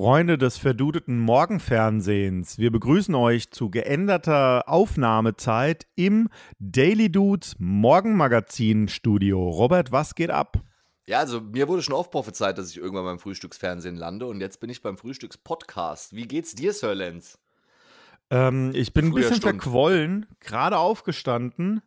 Freunde 0.00 0.38
des 0.38 0.56
verdudeten 0.56 1.18
Morgenfernsehens, 1.18 2.56
wir 2.56 2.72
begrüßen 2.72 3.14
euch 3.14 3.50
zu 3.50 3.68
geänderter 3.68 4.66
Aufnahmezeit 4.66 5.86
im 5.94 6.30
Daily 6.58 7.12
Dudes 7.12 7.54
Morgenmagazin 7.58 8.88
Studio. 8.88 9.50
Robert, 9.50 9.92
was 9.92 10.14
geht 10.14 10.30
ab? 10.30 10.56
Ja, 11.06 11.18
also 11.18 11.42
mir 11.42 11.68
wurde 11.68 11.82
schon 11.82 11.94
oft 11.94 12.10
prophezeit, 12.10 12.56
dass 12.56 12.70
ich 12.70 12.78
irgendwann 12.78 13.04
beim 13.04 13.18
Frühstücksfernsehen 13.18 13.94
lande 13.94 14.24
und 14.24 14.40
jetzt 14.40 14.58
bin 14.58 14.70
ich 14.70 14.80
beim 14.80 14.96
Frühstückspodcast. 14.96 16.16
Wie 16.16 16.26
geht's 16.26 16.54
dir, 16.54 16.72
Sir 16.72 16.94
Lenz? 16.94 17.38
Ähm, 18.30 18.70
ich 18.72 18.94
bin 18.94 19.08
ein 19.08 19.12
Früher 19.12 19.20
bisschen 19.20 19.36
Stund. 19.36 19.62
verquollen, 19.62 20.24
gerade 20.40 20.78
aufgestanden 20.78 21.82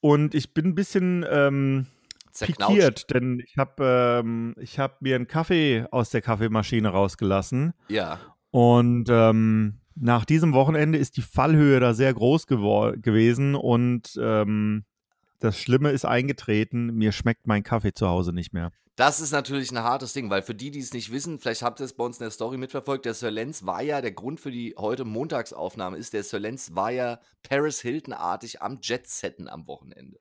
und 0.00 0.34
ich 0.34 0.52
bin 0.52 0.66
ein 0.66 0.74
bisschen 0.74 1.24
ähm, 1.30 1.86
Zerknautscht. 2.34 2.74
pikiert, 2.74 3.10
denn 3.10 3.42
ich 3.46 3.56
habe 3.56 4.20
ähm, 4.22 4.54
ich 4.58 4.78
hab 4.78 5.00
mir 5.00 5.14
einen 5.16 5.26
Kaffee 5.26 5.86
aus 5.90 6.10
der 6.10 6.20
Kaffeemaschine 6.20 6.88
rausgelassen 6.88 7.72
Ja. 7.88 8.20
und 8.50 9.06
ähm, 9.08 9.80
nach 9.96 10.24
diesem 10.24 10.52
Wochenende 10.52 10.98
ist 10.98 11.16
die 11.16 11.22
Fallhöhe 11.22 11.78
da 11.80 11.94
sehr 11.94 12.12
groß 12.12 12.46
gewesen 12.46 13.54
und 13.54 14.18
ähm, 14.20 14.84
das 15.38 15.58
Schlimme 15.58 15.90
ist 15.90 16.04
eingetreten, 16.04 16.94
mir 16.94 17.12
schmeckt 17.12 17.46
mein 17.46 17.62
Kaffee 17.62 17.92
zu 17.92 18.08
Hause 18.08 18.32
nicht 18.32 18.52
mehr. 18.52 18.72
Das 18.96 19.20
ist 19.20 19.32
natürlich 19.32 19.72
ein 19.72 19.82
hartes 19.82 20.12
Ding, 20.12 20.30
weil 20.30 20.42
für 20.42 20.54
die, 20.54 20.70
die 20.70 20.78
es 20.78 20.92
nicht 20.92 21.10
wissen, 21.10 21.40
vielleicht 21.40 21.62
habt 21.62 21.80
ihr 21.80 21.84
es 21.84 21.94
bei 21.94 22.04
uns 22.04 22.18
in 22.18 22.24
der 22.24 22.30
Story 22.30 22.58
mitverfolgt, 22.58 23.04
der 23.04 23.14
Sir 23.14 23.30
Lenz 23.30 23.66
war 23.66 23.82
ja, 23.82 24.00
der 24.00 24.12
Grund 24.12 24.38
für 24.38 24.52
die 24.52 24.74
heute 24.78 25.04
Montagsaufnahme 25.04 25.96
ist, 25.96 26.12
der 26.12 26.22
Sir 26.22 26.38
Lenz 26.38 26.74
war 26.74 26.92
ja 26.92 27.18
Paris 27.42 27.80
Hilton-artig 27.80 28.62
am 28.62 28.78
Jet-Setten 28.80 29.48
am 29.48 29.66
Wochenende. 29.66 30.18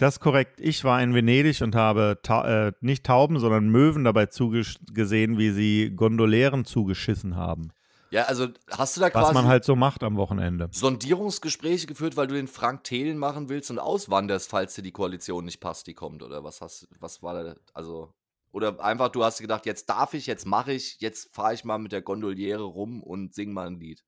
Das 0.00 0.14
ist 0.14 0.20
korrekt. 0.20 0.58
Ich 0.58 0.82
war 0.82 1.02
in 1.02 1.14
Venedig 1.14 1.60
und 1.60 1.74
habe 1.74 2.18
ta 2.22 2.68
äh, 2.68 2.72
nicht 2.80 3.04
Tauben, 3.04 3.38
sondern 3.38 3.68
Möwen 3.68 4.04
dabei 4.04 4.26
zugesehen, 4.26 5.36
wie 5.36 5.50
sie 5.50 5.92
Gondolieren 5.94 6.64
zugeschissen 6.64 7.36
haben. 7.36 7.70
Ja, 8.10 8.22
also 8.22 8.48
hast 8.70 8.96
du 8.96 9.02
da 9.02 9.06
Was 9.08 9.12
quasi 9.12 9.34
man 9.34 9.46
halt 9.46 9.64
so 9.64 9.76
macht 9.76 10.02
am 10.02 10.16
Wochenende. 10.16 10.68
Sondierungsgespräche 10.72 11.86
geführt, 11.86 12.16
weil 12.16 12.28
du 12.28 12.34
den 12.34 12.48
Frank 12.48 12.82
Thelen 12.84 13.18
machen 13.18 13.50
willst 13.50 13.70
und 13.70 13.78
auswanderst, 13.78 14.48
falls 14.48 14.74
dir 14.74 14.82
die 14.82 14.90
Koalition 14.90 15.44
nicht 15.44 15.60
passt, 15.60 15.86
die 15.86 15.94
kommt? 15.94 16.22
Oder 16.22 16.42
was 16.42 16.62
hast 16.62 16.88
was 16.98 17.22
war 17.22 17.44
da, 17.44 17.54
also 17.74 18.14
oder 18.52 18.82
einfach 18.82 19.10
du 19.10 19.22
hast 19.22 19.38
gedacht, 19.38 19.66
jetzt 19.66 19.90
darf 19.90 20.14
ich, 20.14 20.26
jetzt 20.26 20.46
mache 20.46 20.72
ich, 20.72 20.98
jetzt 21.00 21.34
fahre 21.34 21.52
ich 21.52 21.64
mal 21.64 21.78
mit 21.78 21.92
der 21.92 22.00
Gondoliere 22.00 22.62
rum 22.64 23.02
und 23.02 23.34
sing 23.34 23.52
mal 23.52 23.66
ein 23.66 23.78
Lied. 23.78 24.02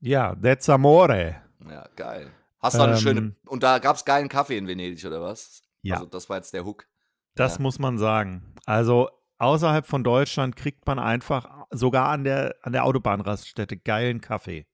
Ja, 0.00 0.34
that's 0.36 0.68
amore. 0.68 1.36
Ja, 1.66 1.88
geil. 1.96 2.30
Hast 2.64 2.74
du 2.76 2.80
auch 2.80 2.84
eine 2.84 2.94
Ähm, 2.94 3.00
schöne 3.00 3.36
und 3.46 3.62
da 3.62 3.78
gab 3.78 3.96
es 3.96 4.04
geilen 4.04 4.28
Kaffee 4.28 4.56
in 4.58 4.66
Venedig 4.66 5.04
oder 5.04 5.20
was? 5.22 5.62
Ja. 5.82 5.96
Also 5.96 6.06
das 6.06 6.28
war 6.28 6.36
jetzt 6.38 6.52
der 6.54 6.64
Hook. 6.64 6.86
Das 7.34 7.56
Ja. 7.56 7.62
muss 7.62 7.78
man 7.78 7.98
sagen. 7.98 8.54
Also 8.66 9.08
außerhalb 9.38 9.86
von 9.86 10.02
Deutschland 10.04 10.56
kriegt 10.56 10.86
man 10.86 10.98
einfach 10.98 11.66
sogar 11.70 12.08
an 12.08 12.24
der, 12.24 12.54
an 12.62 12.72
der 12.72 12.84
Autobahnraststätte 12.84 13.76
geilen 13.76 14.20
Kaffee. 14.20 14.66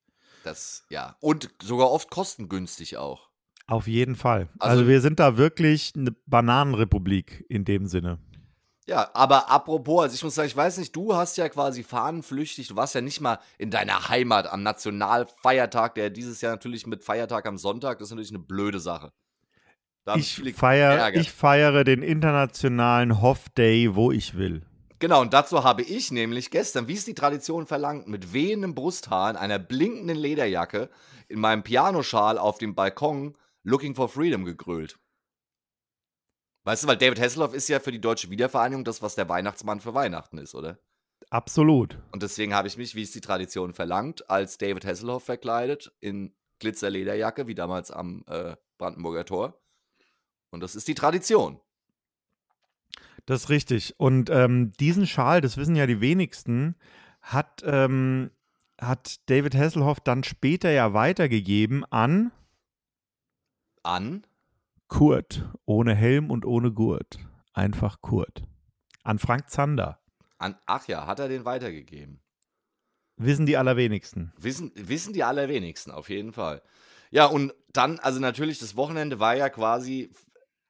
Das 0.44 0.84
ja 0.88 1.16
und 1.20 1.50
sogar 1.62 1.91
oft 1.91 2.10
kostengünstig 2.10 2.97
auch. 2.97 3.28
Auf 3.66 3.86
jeden 3.86 4.16
Fall. 4.16 4.48
Also, 4.58 4.78
Also- 4.80 4.88
wir 4.88 5.00
sind 5.00 5.20
da 5.20 5.36
wirklich 5.36 5.92
eine 5.97 6.12
Bananenrepublik 6.27 7.44
in 7.48 7.64
dem 7.64 7.86
Sinne. 7.86 8.19
Ja, 8.86 9.11
aber 9.14 9.50
apropos, 9.50 10.03
also 10.03 10.14
ich 10.14 10.25
muss 10.25 10.34
sagen, 10.34 10.48
ich 10.48 10.56
weiß 10.56 10.78
nicht, 10.78 10.97
du 10.97 11.14
hast 11.14 11.36
ja 11.36 11.48
quasi 11.48 11.83
fahnenflüchtig, 11.83 12.69
du 12.69 12.77
warst 12.77 12.95
ja 12.95 13.00
nicht 13.00 13.20
mal 13.20 13.39
in 13.59 13.70
deiner 13.70 14.09
Heimat 14.09 14.50
am 14.50 14.62
Nationalfeiertag, 14.62 15.95
der 15.95 16.11
dieses 16.11 16.41
Jahr 16.41 16.53
natürlich 16.53 16.87
mit 16.87 17.05
Feiertag 17.05 17.47
am 17.47 17.59
Sonntag, 17.59 17.98
das 17.98 18.09
ist 18.09 18.12
natürlich 18.12 18.31
eine 18.31 18.41
blöde 18.41 18.81
Sache. 18.81 19.12
Da 20.05 20.17
Ich, 20.17 20.41
feier, 20.55 21.14
ich 21.14 21.31
feiere 21.31 21.84
den 21.84 22.03
internationalen 22.03 23.20
Hoff 23.20 23.48
Day, 23.50 23.95
wo 23.95 24.11
ich 24.11 24.37
will. 24.37 24.62
Genau, 24.98 25.22
und 25.22 25.33
dazu 25.33 25.65
habe 25.65 25.83
ich 25.83 26.11
nämlich 26.11 26.50
gestern, 26.50 26.87
wie 26.87 26.94
es 26.94 27.06
die 27.06 27.15
Tradition 27.15 27.66
verlangt, 27.66 28.06
mit 28.06 28.34
wehendem 28.34 28.75
Brusthaar 28.75 29.31
in 29.31 29.37
einer 29.37 29.59
blinkenden 29.59 30.16
Lederjacke 30.16 30.91
in 31.28 31.41
meinem 31.41 31.62
Pianoschal 31.62 32.37
auf 32.37 32.59
dem 32.59 32.75
Balkon 32.75 33.34
Looking 33.62 33.94
for 33.94 34.09
Freedom 34.09 34.44
gegrölt. 34.44 34.99
Weißt 36.70 36.84
du, 36.84 36.86
weil 36.86 36.98
David 36.98 37.19
Hasselhoff 37.19 37.53
ist 37.53 37.69
ja 37.69 37.81
für 37.81 37.91
die 37.91 38.00
deutsche 38.00 38.31
Wiedervereinigung 38.31 38.84
das, 38.84 39.03
was 39.03 39.16
der 39.16 39.28
Weihnachtsmann 39.28 39.81
für 39.81 39.92
Weihnachten 39.92 40.38
ist, 40.38 40.54
oder? 40.54 40.78
Absolut. 41.28 41.98
Und 42.12 42.22
deswegen 42.22 42.54
habe 42.54 42.69
ich 42.69 42.76
mich, 42.76 42.94
wie 42.94 43.03
es 43.03 43.10
die 43.10 43.20
Tradition 43.20 43.72
verlangt, 43.72 44.31
als 44.31 44.56
David 44.56 44.84
Hasselhoff 44.84 45.25
verkleidet 45.25 45.92
in 45.98 46.32
Glitzerlederjacke, 46.60 47.48
wie 47.48 47.56
damals 47.56 47.91
am 47.91 48.22
äh, 48.28 48.54
Brandenburger 48.78 49.25
Tor. 49.25 49.60
Und 50.50 50.60
das 50.60 50.76
ist 50.76 50.86
die 50.86 50.94
Tradition. 50.94 51.60
Das 53.26 53.42
ist 53.42 53.48
richtig. 53.48 53.97
Und 53.98 54.30
ähm, 54.30 54.70
diesen 54.78 55.09
Schal, 55.09 55.41
das 55.41 55.56
wissen 55.56 55.75
ja 55.75 55.88
die 55.88 56.00
wenigsten, 56.00 56.76
hat, 57.20 57.64
ähm, 57.64 58.30
hat 58.80 59.28
David 59.28 59.56
Hasselhoff 59.56 59.98
dann 59.98 60.22
später 60.22 60.70
ja 60.70 60.94
weitergegeben 60.94 61.84
an 61.86 62.30
An. 63.82 64.25
Kurt. 64.91 65.49
Ohne 65.65 65.95
Helm 65.95 66.31
und 66.31 66.45
ohne 66.45 66.73
Gurt. 66.73 67.19
Einfach 67.55 68.03
Kurt. 68.03 68.43
An 69.03 69.19
Frank 69.19 69.49
Zander. 69.49 70.03
an 70.39 70.56
ach 70.67 70.87
ja, 70.89 71.06
hat 71.06 71.21
er 71.21 71.28
den 71.28 71.45
weitergegeben. 71.45 72.21
Wissen 73.17 73.47
die 73.47 73.56
allerwenigsten. 73.56 74.33
Wissen, 74.37 74.73
wissen 74.75 75.12
die 75.12 75.25
allerwenigsten, 75.25 75.93
auf 75.93 76.11
jeden 76.11 76.33
Fall. 76.33 76.62
Ja, 77.11 77.27
und 77.27 77.55
dann, 77.73 77.99
also 78.01 78.19
natürlich, 78.21 78.59
das 78.59 78.77
Wochenende 78.77 79.21
war 79.21 79.37
ja 79.37 79.49
quasi 79.49 80.11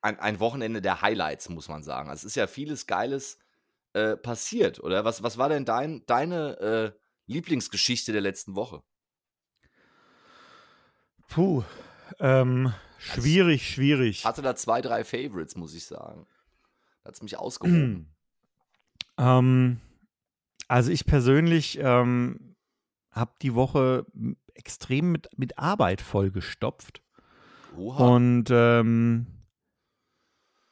ein, 0.01 0.19
ein 0.19 0.39
Wochenende 0.39 0.83
der 0.83 1.03
Highlights, 1.03 1.49
muss 1.49 1.69
man 1.69 1.83
sagen. 1.83 2.09
Also 2.09 2.21
es 2.21 2.33
ist 2.33 2.37
ja 2.37 2.47
vieles 2.47 2.87
Geiles 2.87 3.39
äh, 3.95 4.17
passiert, 4.17 4.81
oder? 4.81 5.05
Was, 5.05 5.23
was 5.23 5.39
war 5.39 5.49
denn 5.49 5.65
dein, 5.65 6.05
deine 6.07 6.59
äh, 6.61 6.99
Lieblingsgeschichte 7.27 8.13
der 8.13 8.21
letzten 8.21 8.55
Woche? 8.55 8.83
Puh. 11.29 11.63
Ähm, 12.19 12.75
schwierig, 13.01 13.69
schwierig. 13.69 14.21
Ich 14.21 14.25
hatte 14.27 14.43
da 14.43 14.55
zwei, 14.55 14.81
drei 14.81 15.05
Favorites, 15.05 15.57
muss 15.57 15.75
ich 15.75 15.85
sagen. 15.85 16.27
Hat 17.05 17.15
es 17.15 17.23
mich 17.23 17.37
ausgehoben. 17.37 18.07
Ähm, 19.19 19.81
also 20.67 20.91
ich 20.91 21.05
persönlich 21.05 21.79
ähm, 21.79 22.57
habe 23.11 23.33
die 23.43 23.55
Woche 23.55 24.07
extrem 24.55 25.13
mit, 25.13 25.29
mit 25.37 25.59
Arbeit 25.59 26.01
vollgestopft. 26.01 27.03
Oha. 27.77 28.15
Und 28.15 28.47
ähm, 28.51 29.27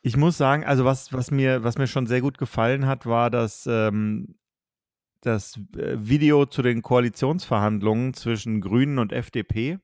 ich 0.02 0.16
muss 0.16 0.38
sagen, 0.38 0.64
also 0.64 0.84
was, 0.84 1.12
was, 1.12 1.30
mir, 1.30 1.64
was 1.64 1.78
mir 1.78 1.86
schon 1.86 2.06
sehr 2.06 2.20
gut 2.20 2.38
gefallen 2.38 2.86
hat, 2.86 3.06
war 3.06 3.30
das, 3.30 3.66
ähm, 3.66 4.36
das 5.20 5.58
äh, 5.76 5.96
Video 5.98 6.46
zu 6.46 6.62
den 6.62 6.82
Koalitionsverhandlungen 6.82 8.14
zwischen 8.14 8.60
Grünen 8.60 8.98
und 8.98 9.12
FDP. 9.12 9.78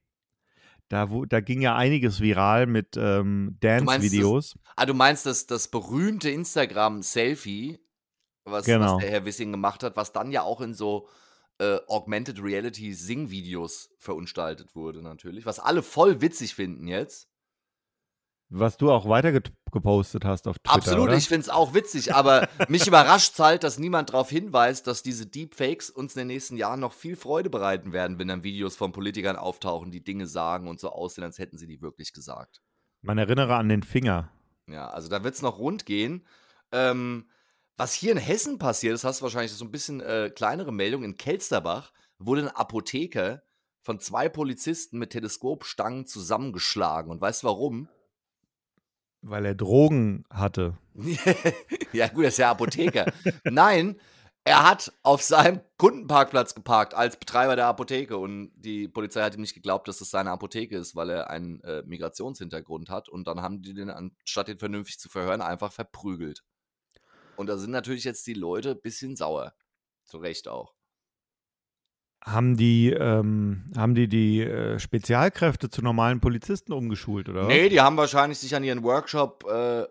Da, 0.95 1.11
wo, 1.11 1.25
da 1.25 1.41
ging 1.41 1.61
ja 1.61 1.75
einiges 1.75 2.21
viral 2.21 2.67
mit 2.67 2.97
ähm, 2.97 3.57
Dance-Videos. 3.59 4.57
Ah, 4.77 4.87
du 4.87 4.95
meinst 4.95 5.27
das, 5.27 5.49
das 5.49 5.67
berühmte 5.67 6.31
Instagram-Selfie, 6.31 7.81
was, 8.45 8.65
Genau. 8.65 8.95
was 8.95 9.03
der 9.03 9.11
Herr 9.11 9.25
Wissing 9.25 9.51
gemacht 9.51 9.83
hat, 9.83 9.97
was 9.97 10.13
dann 10.13 10.31
ja 10.31 10.43
auch 10.43 10.61
in 10.61 10.73
so 10.73 11.09
äh, 11.59 11.79
Augmented 11.89 12.41
Reality 12.41 12.93
Sing-Videos 12.95 13.91
verunstaltet 13.99 14.77
wurde, 14.77 15.03
natürlich. 15.03 15.47
Was 15.47 15.59
alle 15.59 15.83
voll 15.83 16.21
witzig 16.21 16.55
finden 16.55 16.87
jetzt. 16.87 17.29
Was 18.57 18.77
du 18.77 18.93
auch 18.93 19.09
weiter 19.09 19.33
get- 19.33 19.53
gepostet 19.73 20.25
hast 20.25 20.47
auf 20.47 20.57
Twitter. 20.61 20.77
Absolut, 20.77 21.09
oder? 21.09 21.17
ich 21.17 21.27
finde 21.27 21.41
es 21.41 21.49
auch 21.49 21.75
witzig, 21.75 22.15
aber 22.15 22.49
mich 22.69 22.87
überrascht 22.87 23.37
halt, 23.41 23.65
dass 23.65 23.81
niemand 23.81 24.11
darauf 24.11 24.31
hinweist, 24.31 24.87
dass 24.87 25.03
diese 25.03 25.27
Deepfakes 25.27 25.91
uns 25.91 26.15
in 26.15 26.21
den 26.21 26.29
nächsten 26.29 26.57
Jahren 26.57 26.79
noch 26.79 26.93
viel 26.93 27.17
Freude 27.17 27.51
bereiten 27.51 27.93
werden, 27.93 28.19
wenn 28.21 28.29
dann 28.29 28.45
Videos 28.45 28.77
von 28.77 28.93
Politikern 28.93 29.35
auftauchen, 29.35 29.91
die 29.91 30.05
Dinge 30.05 30.29
sagen 30.29 30.69
und 30.69 30.79
so 30.79 30.91
aussehen, 30.91 31.25
als 31.25 31.39
hätten 31.39 31.59
sie 31.59 31.67
die 31.67 31.83
wirklich 31.83 32.13
gesagt. 32.13 32.63
Man 33.03 33.19
erinnere 33.19 33.57
an 33.57 33.69
den 33.69 33.83
Finger. 33.83 34.31
Ja, 34.69 34.89
also 34.89 35.09
da 35.09 35.25
wird 35.25 35.35
es 35.35 35.43
noch 35.43 35.59
rund 35.59 35.85
gehen. 35.85 36.25
Ähm, 36.71 37.29
was 37.77 37.93
hier 37.93 38.13
in 38.13 38.19
Hessen 38.19 38.59
passiert, 38.59 38.95
das 38.95 39.03
hast 39.03 39.19
du 39.21 39.25
wahrscheinlich 39.25 39.53
so 39.53 39.65
ein 39.65 39.73
bisschen 39.73 40.01
äh, 40.01 40.31
kleinere 40.33 40.73
Meldung, 40.73 41.03
in 41.03 41.17
Kelsterbach 41.17 41.93
wurde 42.19 42.43
ein 42.43 42.49
Apotheker 42.49 43.43
von 43.83 43.99
zwei 43.99 44.29
Polizisten 44.29 44.99
mit 44.99 45.11
Teleskopstangen 45.11 46.07
zusammengeschlagen. 46.07 47.11
Und 47.11 47.21
weißt 47.21 47.43
du 47.43 47.49
warum? 47.49 47.89
Weil 49.27 49.47
er 49.47 49.55
Drogen 49.55 50.25
hatte. 50.31 50.77
ja, 51.93 52.09
gut, 52.09 52.25
er 52.25 52.29
ist 52.29 52.39
ja 52.39 52.51
Apotheker. 52.51 53.07
Nein, 53.45 53.97
er 54.45 54.69
hat 54.69 54.93
auf 55.03 55.23
seinem 55.23 55.63
Kundenparkplatz 55.79 56.55
geparkt 56.55 56.93
als 56.93 57.19
Betreiber 57.19 57.57
der 57.57 57.67
Apotheke 57.67 58.19
und 58.19 58.53
die 58.55 58.87
Polizei 58.89 59.23
hat 59.23 59.35
ihm 59.35 59.41
nicht 59.41 59.55
geglaubt, 59.55 59.89
dass 59.89 60.03
es 60.03 60.11
seine 60.11 60.31
Apotheke 60.31 60.77
ist, 60.77 60.95
weil 60.95 61.09
er 61.09 61.31
einen 61.31 61.61
äh, 61.63 61.83
Migrationshintergrund 61.87 62.91
hat 62.91 63.09
und 63.09 63.27
dann 63.27 63.41
haben 63.41 63.63
die 63.63 63.73
den, 63.73 63.89
anstatt 63.89 64.49
den 64.49 64.59
vernünftig 64.59 64.99
zu 64.99 65.09
verhören, 65.09 65.41
einfach 65.41 65.73
verprügelt. 65.73 66.45
Und 67.37 67.47
da 67.47 67.57
sind 67.57 67.71
natürlich 67.71 68.05
jetzt 68.05 68.27
die 68.27 68.35
Leute 68.35 68.73
ein 68.73 68.83
bisschen 68.83 69.17
sauer. 69.17 69.55
Zu 70.05 70.19
Recht 70.19 70.49
auch. 70.49 70.74
Haben 72.25 72.57
die, 72.57 72.91
ähm, 72.91 73.67
haben 73.77 73.95
die 73.95 74.09
die 74.09 74.41
äh, 74.41 74.79
Spezialkräfte 74.79 75.69
zu 75.69 75.83
normalen 75.83 76.21
Polizisten 76.21 76.73
umgeschult, 76.73 77.29
oder? 77.29 77.45
Nee, 77.45 77.69
die 77.69 77.83
haben 77.83 77.99
wahrscheinlich 77.99 78.39
sich 78.39 78.57
an 78.57 78.65
ihren 78.65 78.83
Workshop 78.83 79.45
äh, 79.47 79.87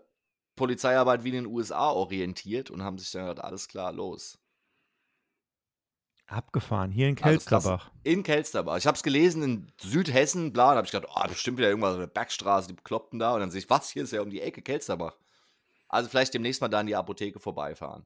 Polizeiarbeit 0.55 1.23
wie 1.23 1.29
in 1.29 1.35
den 1.35 1.45
USA 1.45 1.91
orientiert 1.91 2.71
und 2.71 2.83
haben 2.83 2.97
sich 2.97 3.11
dann 3.11 3.27
gedacht, 3.27 3.45
alles 3.45 3.67
klar, 3.67 3.93
los. 3.93 4.39
Abgefahren, 6.25 6.89
hier 6.89 7.07
in 7.07 7.17
Also. 7.17 7.23
Kelsterbach. 7.23 7.91
In 8.03 8.23
Kelsterbach. 8.23 8.77
Ich 8.77 8.87
habe 8.87 8.95
es 8.95 9.03
gelesen 9.03 9.43
in 9.43 9.71
Südhessen, 9.79 10.53
bla, 10.53 10.71
da 10.71 10.77
habe 10.77 10.85
ich 10.85 10.91
gedacht, 10.91 11.11
oh, 11.15 11.27
bestimmt 11.27 11.59
wieder 11.59 11.69
irgendwas, 11.69 11.95
eine 11.95 12.07
Bergstraße, 12.07 12.69
die 12.69 12.73
Bekloppten 12.73 13.19
da. 13.19 13.33
Und 13.35 13.41
dann 13.41 13.51
sehe 13.51 13.59
ich, 13.59 13.69
was, 13.69 13.91
hier 13.91 14.03
ist 14.03 14.11
ja 14.11 14.21
um 14.21 14.29
die 14.31 14.41
Ecke 14.41 14.61
Kelsterbach. 14.61 15.17
Also 15.87 16.09
vielleicht 16.09 16.33
demnächst 16.33 16.61
mal 16.61 16.69
da 16.69 16.81
in 16.81 16.87
die 16.87 16.95
Apotheke 16.95 17.39
vorbeifahren. 17.39 18.05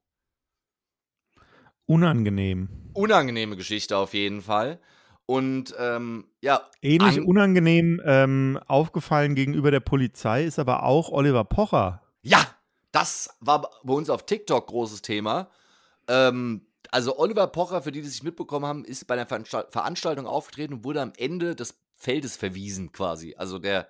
Unangenehm. 1.88 2.68
Unangenehme 2.92 3.56
Geschichte 3.56 3.96
auf 3.96 4.12
jeden 4.12 4.42
Fall. 4.42 4.78
Und 5.24 5.74
ähm, 5.78 6.26
ja, 6.42 6.62
Ähnlich 6.82 7.18
An- 7.18 7.24
unangenehm 7.24 8.00
ähm, 8.04 8.60
aufgefallen 8.66 9.34
gegenüber 9.34 9.70
der 9.70 9.80
Polizei 9.80 10.44
ist 10.44 10.58
aber 10.58 10.82
auch 10.82 11.10
Oliver 11.10 11.44
Pocher. 11.44 12.02
Ja, 12.22 12.46
das 12.92 13.36
war 13.40 13.70
bei 13.82 13.94
uns 13.94 14.10
auf 14.10 14.26
TikTok 14.26 14.66
großes 14.66 15.00
Thema. 15.00 15.50
Ähm, 16.08 16.66
also 16.90 17.18
Oliver 17.18 17.46
Pocher, 17.46 17.80
für 17.82 17.90
die, 17.90 18.02
die 18.02 18.06
es 18.06 18.14
nicht 18.14 18.24
mitbekommen 18.24 18.66
haben, 18.66 18.84
ist 18.84 19.06
bei 19.06 19.14
einer 19.14 19.26
Veranstalt 19.26 19.72
Veranstaltung 19.72 20.26
aufgetreten 20.26 20.74
und 20.74 20.84
wurde 20.84 21.00
am 21.00 21.12
Ende 21.16 21.56
des 21.56 21.78
Feldes 21.96 22.36
verwiesen 22.36 22.92
quasi. 22.92 23.34
Also 23.36 23.58
der 23.58 23.88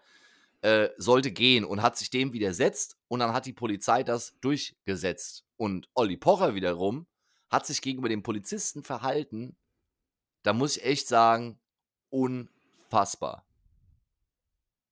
äh, 0.63 0.89
sollte 0.99 1.33
gehen 1.33 1.65
und 1.65 1.83
hat 1.83 1.97
sich 1.99 2.11
dem 2.11 2.33
widersetzt 2.33 2.97
und 3.09 3.21
dann 3.21 3.33
hat 3.33 3.47
die 3.47 3.53
Polizei 3.53 4.05
das 4.05 4.39
durchgesetzt. 4.41 5.45
Und 5.57 5.89
Olli 5.95 6.17
Pocher 6.17 6.55
wiederum 6.55 7.08
hat 7.51 7.67
sich 7.67 7.83
gegenüber 7.83 8.09
dem 8.09 8.23
Polizisten 8.23 8.83
verhalten, 8.83 9.57
da 10.43 10.53
muss 10.53 10.77
ich 10.77 10.85
echt 10.85 11.09
sagen, 11.09 11.59
unfassbar. 12.11 13.45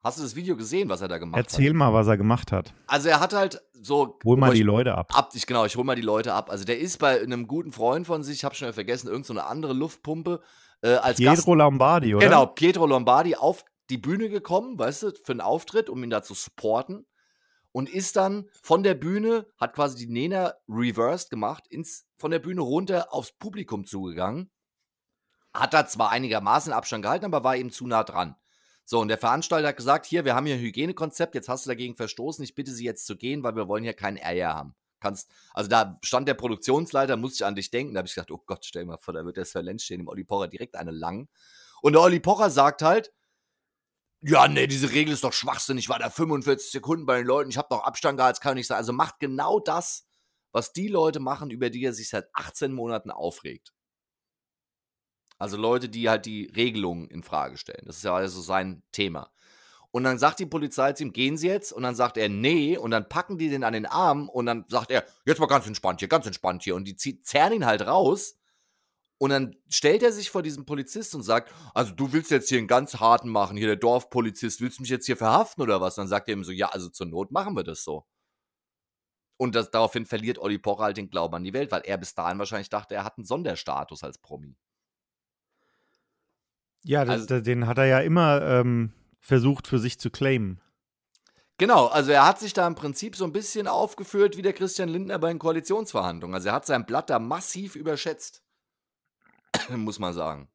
Hast 0.02 0.18
du 0.18 0.22
das 0.22 0.36
Video 0.36 0.56
gesehen, 0.56 0.88
was 0.88 1.00
er 1.00 1.08
da 1.08 1.18
gemacht 1.18 1.36
hat? 1.36 1.46
Erzähl 1.46 1.72
mal, 1.72 1.92
was 1.92 2.06
er 2.06 2.16
gemacht 2.16 2.52
hat. 2.52 2.72
Also 2.86 3.08
er 3.08 3.18
hat 3.18 3.32
halt 3.32 3.60
so. 3.72 4.20
Hol 4.24 4.36
mal 4.36 4.52
ich, 4.52 4.58
die 4.58 4.62
Leute 4.62 4.94
ab. 4.94 5.10
ab. 5.12 5.30
Ich, 5.34 5.46
genau, 5.46 5.64
ich 5.64 5.74
hol 5.74 5.82
mal 5.82 5.96
die 5.96 6.02
Leute 6.02 6.32
ab. 6.32 6.48
Also 6.48 6.64
der 6.64 6.78
ist 6.78 6.98
bei 6.98 7.20
einem 7.20 7.48
guten 7.48 7.72
Freund 7.72 8.06
von 8.06 8.22
sich, 8.22 8.36
ich 8.36 8.44
habe 8.44 8.54
schon 8.54 8.72
vergessen, 8.72 9.08
irgendeine 9.08 9.26
so 9.26 9.32
eine 9.32 9.50
andere 9.50 9.72
Luftpumpe 9.72 10.42
äh, 10.82 10.94
als 10.94 11.18
Gast. 11.18 11.38
Pietro 11.38 11.56
Lombardi, 11.56 12.14
oder? 12.14 12.24
Genau, 12.24 12.46
Pietro 12.46 12.86
Lombardi 12.86 13.34
auf 13.34 13.64
die 13.90 13.98
Bühne 13.98 14.28
gekommen, 14.28 14.78
weißt 14.78 15.02
du, 15.02 15.12
für 15.24 15.32
einen 15.32 15.40
Auftritt, 15.40 15.90
um 15.90 16.02
ihn 16.04 16.10
da 16.10 16.22
zu 16.22 16.34
supporten. 16.34 17.06
Und 17.72 17.90
ist 17.90 18.14
dann 18.14 18.48
von 18.62 18.84
der 18.84 18.94
Bühne, 18.94 19.46
hat 19.58 19.74
quasi 19.74 20.06
die 20.06 20.12
Nena 20.12 20.54
reversed 20.68 21.30
gemacht, 21.30 21.66
ins, 21.66 22.05
von 22.18 22.30
der 22.30 22.38
Bühne 22.38 22.62
runter 22.62 23.12
aufs 23.12 23.32
Publikum 23.32 23.84
zugegangen. 23.84 24.50
Hat 25.54 25.74
da 25.74 25.86
zwar 25.86 26.10
einigermaßen 26.10 26.72
Abstand 26.72 27.02
gehalten, 27.02 27.24
aber 27.24 27.44
war 27.44 27.56
eben 27.56 27.70
zu 27.70 27.86
nah 27.86 28.04
dran. 28.04 28.36
So, 28.84 29.00
und 29.00 29.08
der 29.08 29.18
Veranstalter 29.18 29.68
hat 29.68 29.76
gesagt, 29.76 30.06
hier, 30.06 30.24
wir 30.24 30.34
haben 30.34 30.46
hier 30.46 30.54
ein 30.54 30.60
Hygienekonzept, 30.60 31.34
jetzt 31.34 31.48
hast 31.48 31.66
du 31.66 31.70
dagegen 31.70 31.96
verstoßen, 31.96 32.44
ich 32.44 32.54
bitte 32.54 32.70
Sie 32.70 32.84
jetzt 32.84 33.04
zu 33.04 33.16
gehen, 33.16 33.42
weil 33.42 33.56
wir 33.56 33.66
wollen 33.66 33.82
hier 33.82 33.94
keinen 33.94 34.16
Ärger 34.16 34.54
haben. 34.54 34.76
Kannst, 35.00 35.30
also 35.54 35.68
da 35.68 35.98
stand 36.02 36.28
der 36.28 36.34
Produktionsleiter, 36.34 37.16
musste 37.16 37.42
ich 37.42 37.44
an 37.44 37.56
dich 37.56 37.70
denken, 37.70 37.94
da 37.94 37.98
habe 37.98 38.08
ich 38.08 38.14
gedacht, 38.14 38.30
oh 38.30 38.42
Gott, 38.46 38.64
stell 38.64 38.82
dir 38.82 38.88
mal 38.88 38.98
vor, 38.98 39.12
da 39.12 39.24
wird 39.24 39.36
der 39.36 39.44
Sir 39.44 39.62
Lenz 39.62 39.82
stehen, 39.82 39.98
dem 39.98 40.08
Olli 40.08 40.24
Pocher 40.24 40.48
direkt 40.48 40.76
eine 40.76 40.92
lang. 40.92 41.28
Und 41.82 41.94
der 41.94 42.02
Olli 42.02 42.20
Pocher 42.20 42.48
sagt 42.48 42.82
halt, 42.82 43.12
ja, 44.22 44.48
nee, 44.48 44.66
diese 44.66 44.92
Regel 44.92 45.12
ist 45.12 45.24
doch 45.24 45.32
Schwachsinn, 45.32 45.78
ich 45.78 45.88
war 45.88 45.98
da 45.98 46.08
45 46.08 46.70
Sekunden 46.70 47.06
bei 47.06 47.18
den 47.18 47.26
Leuten, 47.26 47.50
ich 47.50 47.58
habe 47.58 47.68
doch 47.70 47.84
Abstand 47.84 48.18
gehalten, 48.18 48.40
kann 48.40 48.54
nicht 48.54 48.66
sein. 48.66 48.78
Also 48.78 48.92
macht 48.92 49.18
genau 49.18 49.60
das, 49.60 50.05
was 50.56 50.72
die 50.72 50.88
Leute 50.88 51.20
machen, 51.20 51.50
über 51.50 51.68
die 51.68 51.84
er 51.84 51.92
sich 51.92 52.08
seit 52.08 52.30
18 52.32 52.72
Monaten 52.72 53.10
aufregt. 53.10 53.74
Also 55.36 55.58
Leute, 55.58 55.90
die 55.90 56.08
halt 56.08 56.24
die 56.24 56.50
Regelungen 56.56 57.08
in 57.08 57.22
Frage 57.22 57.58
stellen. 57.58 57.84
Das 57.84 57.98
ist 57.98 58.04
ja 58.04 58.14
also 58.14 58.40
sein 58.40 58.82
Thema. 58.90 59.30
Und 59.90 60.04
dann 60.04 60.18
sagt 60.18 60.38
die 60.38 60.46
Polizei 60.46 60.94
zu 60.94 61.02
ihm, 61.02 61.12
gehen 61.12 61.36
Sie 61.36 61.48
jetzt? 61.48 61.74
Und 61.74 61.82
dann 61.82 61.94
sagt 61.94 62.16
er, 62.16 62.30
nee. 62.30 62.78
Und 62.78 62.90
dann 62.90 63.06
packen 63.06 63.36
die 63.36 63.50
den 63.50 63.64
an 63.64 63.74
den 63.74 63.84
Arm 63.84 64.30
und 64.30 64.46
dann 64.46 64.64
sagt 64.68 64.90
er, 64.90 65.04
jetzt 65.26 65.40
mal 65.40 65.46
ganz 65.46 65.66
entspannt 65.66 66.00
hier, 66.00 66.08
ganz 66.08 66.24
entspannt 66.24 66.62
hier. 66.62 66.74
Und 66.74 66.84
die 66.84 66.96
zerren 66.96 67.52
ihn 67.52 67.66
halt 67.66 67.82
raus. 67.82 68.38
Und 69.18 69.28
dann 69.28 69.56
stellt 69.68 70.02
er 70.02 70.12
sich 70.12 70.30
vor 70.30 70.42
diesem 70.42 70.64
Polizist 70.64 71.14
und 71.14 71.22
sagt, 71.22 71.52
also 71.74 71.92
du 71.92 72.14
willst 72.14 72.30
jetzt 72.30 72.48
hier 72.48 72.56
einen 72.56 72.66
ganz 72.66 72.94
harten 72.94 73.28
machen, 73.28 73.58
hier 73.58 73.66
der 73.66 73.76
Dorfpolizist, 73.76 74.62
willst 74.62 74.78
du 74.78 74.84
mich 74.84 74.90
jetzt 74.90 75.04
hier 75.04 75.18
verhaften 75.18 75.60
oder 75.60 75.82
was? 75.82 75.96
dann 75.96 76.08
sagt 76.08 76.28
er 76.28 76.32
ihm 76.34 76.44
so, 76.44 76.52
ja, 76.52 76.70
also 76.70 76.88
zur 76.88 77.08
Not 77.08 77.30
machen 77.30 77.54
wir 77.54 77.62
das 77.62 77.84
so. 77.84 78.06
Und 79.38 79.54
das, 79.54 79.70
daraufhin 79.70 80.06
verliert 80.06 80.38
Olli 80.38 80.58
Pocher 80.58 80.84
halt 80.84 80.96
den 80.96 81.10
Glauben 81.10 81.34
an 81.34 81.44
die 81.44 81.52
Welt, 81.52 81.70
weil 81.70 81.82
er 81.84 81.98
bis 81.98 82.14
dahin 82.14 82.38
wahrscheinlich 82.38 82.70
dachte, 82.70 82.94
er 82.94 83.04
hat 83.04 83.18
einen 83.18 83.26
Sonderstatus 83.26 84.02
als 84.02 84.18
Promi. 84.18 84.56
Ja, 86.84 87.04
das, 87.04 87.22
Also- 87.22 87.40
den 87.40 87.66
hat 87.66 87.78
er 87.78 87.86
ja 87.86 88.00
immer 88.00 88.40
ähm, 88.42 88.92
versucht 89.20 89.66
für 89.66 89.78
sich 89.78 89.98
zu 89.98 90.10
claimen. 90.10 90.60
Genau, 91.58 91.86
also 91.86 92.12
er 92.12 92.26
hat 92.26 92.38
sich 92.38 92.52
da 92.52 92.66
im 92.66 92.74
Prinzip 92.74 93.16
so 93.16 93.24
ein 93.24 93.32
bisschen 93.32 93.66
aufgeführt 93.66 94.36
wie 94.36 94.42
der 94.42 94.52
Christian 94.52 94.90
Lindner 94.90 95.18
bei 95.18 95.28
den 95.28 95.38
Koalitionsverhandlungen. 95.38 96.34
Also 96.34 96.48
er 96.48 96.54
hat 96.54 96.66
sein 96.66 96.84
Blatt 96.84 97.08
da 97.08 97.18
massiv 97.18 97.76
überschätzt. 97.76 98.42
Muss 99.70 99.98
man 99.98 100.12
sagen. 100.12 100.50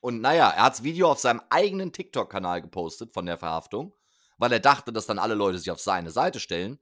Und 0.00 0.20
naja, 0.22 0.48
er 0.50 0.64
hat 0.64 0.72
das 0.74 0.82
Video 0.82 1.10
auf 1.10 1.18
seinem 1.18 1.42
eigenen 1.50 1.92
TikTok-Kanal 1.92 2.62
gepostet 2.62 3.12
von 3.12 3.26
der 3.26 3.38
Verhaftung, 3.38 3.94
weil 4.38 4.52
er 4.52 4.60
dachte, 4.60 4.92
dass 4.92 5.06
dann 5.06 5.18
alle 5.18 5.34
Leute 5.34 5.58
sich 5.58 5.70
auf 5.70 5.80
seine 5.80 6.10
Seite 6.10 6.40
stellen. 6.40 6.78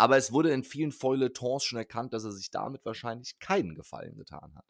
Aber 0.00 0.16
es 0.16 0.32
wurde 0.32 0.50
in 0.50 0.64
vielen 0.64 0.92
Feuilletons 0.92 1.62
schon 1.62 1.78
erkannt, 1.78 2.14
dass 2.14 2.24
er 2.24 2.32
sich 2.32 2.50
damit 2.50 2.86
wahrscheinlich 2.86 3.38
keinen 3.38 3.74
Gefallen 3.74 4.16
getan 4.16 4.54
hat. 4.56 4.64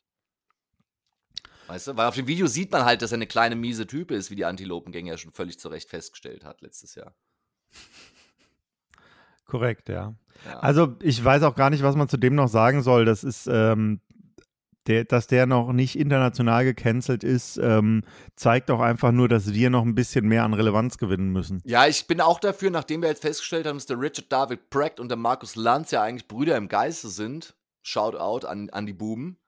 Weißt 1.69 1.87
du, 1.87 1.97
weil 1.97 2.09
auf 2.09 2.17
dem 2.17 2.27
Video 2.27 2.49
sieht 2.49 2.73
man 2.73 2.85
halt, 2.85 3.01
dass 3.01 3.13
er 3.13 3.17
eine 3.19 3.29
kleine 3.29 3.55
miese 3.55 3.87
Type 3.87 4.13
ist, 4.13 4.33
wie 4.33 4.35
die 4.35 4.45
Antilopengänger 4.45 5.19
schon 5.19 5.31
völlig 5.31 5.61
zu 5.61 5.69
Recht 5.69 5.89
festgestellt 5.89 6.45
hat 6.45 6.63
letztes 6.63 6.97
Jahr. 6.97 7.15
Korrekt, 9.45 9.89
ja. 9.89 10.17
Ja. 10.47 10.59
Also 10.59 10.97
ich 11.01 11.25
weiß 11.25 11.45
auch 11.45 11.55
gar 11.55 11.71
nicht, 11.71 11.85
was 11.85 11.95
man 11.95 12.09
zu 12.09 12.17
dem 12.17 12.35
noch 12.35 12.49
sagen 12.49 12.83
soll. 12.83 13.05
Das 13.05 13.23
ist, 13.23 13.47
ähm, 13.47 14.01
der, 14.87 15.05
dass 15.05 15.27
der 15.27 15.47
noch 15.47 15.73
nicht 15.73 15.99
international 15.99 16.65
gecancelt 16.65 17.23
ist, 17.23 17.59
ähm, 17.59 18.03
zeigt 18.37 18.71
auch 18.71 18.81
einfach 18.81 19.13
nur, 19.13 19.29
dass 19.29 19.53
wir 19.53 19.71
noch 19.71 19.85
ein 19.85 19.95
bisschen 19.95 20.27
mehr 20.27 20.45
an 20.45 20.55
Relevanz 20.55 20.99
gewinnen 20.99 21.31
müssen. 21.31 21.61
Ja, 21.65 21.87
ich 21.87 22.07
bin 22.07 22.21
auch 22.21 22.41
dafür, 22.41 22.71
nachdem 22.71 23.03
wir 23.03 23.09
jetzt 23.09 23.23
festgestellt 23.23 23.67
haben, 23.67 23.77
dass 23.77 23.87
der 23.87 24.01
Richard 24.01 24.33
David 24.33 24.71
Precht 24.71 25.01
und 25.01 25.09
der 25.09 25.19
Markus 25.19 25.57
Lanz 25.57 25.91
ja 25.91 26.03
eigentlich 26.03 26.29
Brüder 26.29 26.57
im 26.57 26.69
Geiste 26.69 27.09
sind. 27.09 27.55
Shoutout 27.83 28.47
an, 28.47 28.71
an 28.71 28.87
die 28.87 28.93
Buben. 28.93 29.39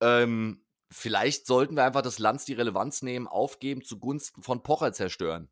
Ähm, 0.00 0.60
vielleicht 0.90 1.46
sollten 1.46 1.74
wir 1.76 1.84
einfach 1.84 2.02
das 2.02 2.18
Lanz 2.18 2.44
die 2.44 2.54
Relevanz 2.54 3.02
nehmen, 3.02 3.26
aufgeben 3.26 3.82
zugunsten 3.82 4.42
von 4.42 4.62
Pocher 4.62 4.92
zerstören. 4.92 5.48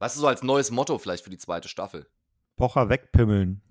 Weißt 0.00 0.16
du, 0.16 0.20
so 0.20 0.26
als 0.28 0.42
neues 0.42 0.70
Motto 0.70 0.98
vielleicht 0.98 1.24
für 1.24 1.30
die 1.30 1.38
zweite 1.38 1.68
Staffel. 1.68 2.06
Pocher 2.56 2.88
wegpimmeln, 2.88 3.62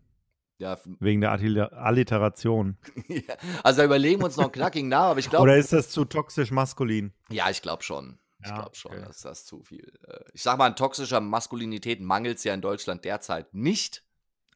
Ja, 0.60 0.78
wegen 1.00 1.22
der 1.22 1.32
Alliter- 1.32 1.72
Alliteration. 1.74 2.78
ja, 3.08 3.36
also 3.64 3.78
da 3.80 3.86
überlegen 3.86 4.22
wir 4.22 4.26
uns 4.26 4.38
noch 4.38 4.46
einen 4.46 4.52
knackigen 4.54 4.90
Namen, 4.90 5.12
aber 5.12 5.20
ich 5.20 5.30
glaube. 5.30 5.44
Oder 5.44 5.58
ist 5.58 5.72
das 5.72 5.90
zu 5.90 6.04
toxisch 6.06 6.50
maskulin? 6.52 7.14
Ja, 7.30 7.50
ich 7.50 7.62
glaube 7.62 7.84
schon. 7.84 8.18
Ich 8.44 8.50
Ja, 8.50 8.56
glaube 8.56 8.76
schon, 8.76 8.92
okay. 8.94 9.04
dass 9.06 9.22
das 9.22 9.46
zu 9.46 9.62
viel. 9.64 9.92
Äh, 10.08 10.20
ich 10.34 10.42
sag 10.44 10.58
mal, 10.58 10.66
an 10.68 10.76
toxischer 10.76 11.22
Maskulinität 11.22 12.02
mangelt 12.02 12.38
es 12.38 12.44
ja 12.44 12.54
in 12.54 12.62
Deutschland 12.62 13.06
derzeit 13.06 13.54
nicht. 13.54 14.04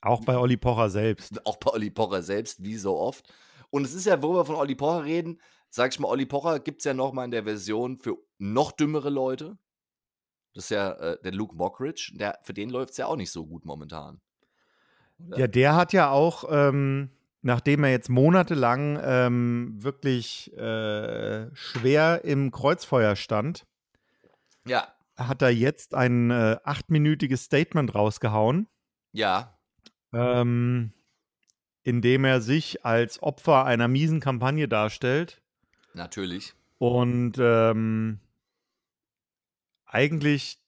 Auch 0.02 0.22
bei 0.26 0.38
Olli 0.38 0.58
Pocher 0.58 0.90
selbst. 0.90 1.46
auch 1.46 1.58
bei 1.58 1.72
Olli 1.72 1.92
Pocher 1.92 2.24
selbst, 2.24 2.64
wie 2.64 2.78
so 2.78 2.98
oft. 2.98 3.32
Und 3.70 3.86
es 3.86 3.94
ist 3.94 4.06
ja, 4.06 4.22
wo 4.24 4.34
wir 4.34 4.46
von 4.46 4.56
Olli 4.56 4.74
Pocher 4.76 5.04
reden, 5.06 5.40
sag 5.70 5.92
ich 5.94 6.00
mal, 6.00 6.08
Olli 6.10 6.26
Pocher 6.26 6.60
gibt 6.60 6.82
es 6.82 6.86
ja 6.86 6.94
noch 6.96 7.14
mal 7.14 7.26
in 7.26 7.32
der 7.32 7.44
Version 7.44 7.98
für 7.98 8.18
noch 8.40 8.72
dümmere 8.72 9.10
Leute. 9.12 9.58
Das 10.54 10.66
ist 10.66 10.70
ja 10.72 10.92
äh, 10.94 11.22
der 11.24 11.32
Luke 11.32 11.56
Mockridge. 11.56 12.12
Der, 12.16 12.40
für 12.44 12.54
den 12.54 12.70
läuft 12.72 12.92
es 12.92 12.98
ja 12.98 13.06
auch 13.06 13.16
nicht 13.16 13.32
so 13.32 13.46
gut 13.46 13.66
momentan. 13.66 14.20
Oder? 15.28 15.40
Ja, 15.40 15.48
der 15.48 15.76
hat 15.76 15.94
ja 15.94 16.10
auch, 16.10 16.46
ähm, 16.50 17.10
nachdem 17.42 17.84
er 17.84 17.92
jetzt 17.92 18.10
monatelang 18.10 19.00
ähm, 19.04 19.74
wirklich 19.78 20.56
äh, 20.58 21.54
schwer 21.56 22.24
im 22.24 22.52
Kreuzfeuer 22.52 23.16
stand, 23.16 23.66
ja, 24.66 24.88
hat 25.18 25.42
er 25.42 25.50
jetzt 25.50 25.94
ein 25.94 26.32
äh, 26.32 26.58
achtminütiges 26.64 27.44
Statement 27.46 27.94
rausgehauen, 27.96 28.68
ja, 29.12 29.58
ähm, 30.14 30.94
in 31.84 32.02
dem 32.02 32.26
er 32.26 32.42
sich 32.42 32.86
als 32.86 33.22
Opfer 33.24 33.66
einer 33.66 33.88
miesen 33.88 34.20
Kampagne 34.20 34.68
darstellt 34.68 35.42
natürlich. 35.94 36.54
und 36.78 37.34
ähm, 37.40 38.20
eigentlich 39.86 40.61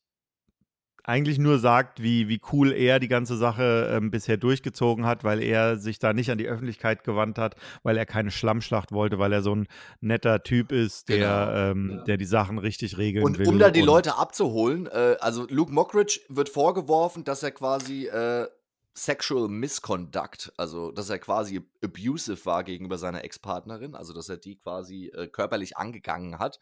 eigentlich 1.04 1.38
nur 1.38 1.60
sagt, 1.60 2.02
wie, 2.02 2.30
wie 2.30 2.42
cool 2.52 2.72
er 2.72 3.00
die 3.00 3.08
ganze 3.08 3.36
Sache 3.36 3.90
ähm, 3.92 4.10
bisher 4.10 4.38
durchgezogen 4.38 5.06
hat, 5.06 5.24
weil 5.24 5.42
er 5.42 5.78
sich 5.78 6.00
da 6.00 6.14
nicht 6.14 6.32
an 6.32 6.38
die 6.38 6.48
Öffentlichkeit 6.48 7.04
gewandt 7.04 7.38
hat, 7.38 7.56
weil 7.84 7.98
er 7.98 8.06
keine 8.06 8.32
Schlammschlacht 8.32 8.92
wollte, 8.92 9.20
weil 9.20 9.34
er 9.34 9.42
so 9.42 9.54
ein 9.54 9.68
netter 10.02 10.44
Typ 10.44 10.72
ist, 10.72 11.10
der, 11.10 11.18
Genau, 11.18 11.72
ähm, 11.72 11.92
ja. 11.98 12.04
der 12.04 12.18
die 12.18 12.26
Sachen 12.26 12.58
richtig 12.58 12.98
regeln 12.98 13.26
Und 13.26 13.38
will. 13.38 13.48
um 13.48 13.60
da 13.60 13.70
die 13.70 13.82
Leute 13.82 14.18
abzuholen, 14.18 14.88
äh, 14.88 15.18
also 15.20 15.46
Luke 15.50 15.72
Mockridge 15.72 16.22
wird 16.30 16.50
vorgeworfen, 16.50 17.24
dass 17.24 17.44
er 17.44 17.52
quasi 17.52 18.08
äh, 18.08 18.48
Sexual 18.96 19.48
Misconduct, 19.48 20.54
also 20.56 20.92
dass 20.92 21.10
er 21.10 21.20
quasi 21.20 21.62
abusive 21.84 22.46
war 22.46 22.64
gegenüber 22.64 22.98
seiner 22.98 23.24
Ex-Partnerin, 23.24 23.96
also 23.96 24.14
dass 24.14 24.30
er 24.30 24.38
die 24.38 24.56
quasi 24.56 25.08
äh, 25.08 25.28
körperlich 25.28 25.78
angegangen 25.78 26.40
hat. 26.40 26.60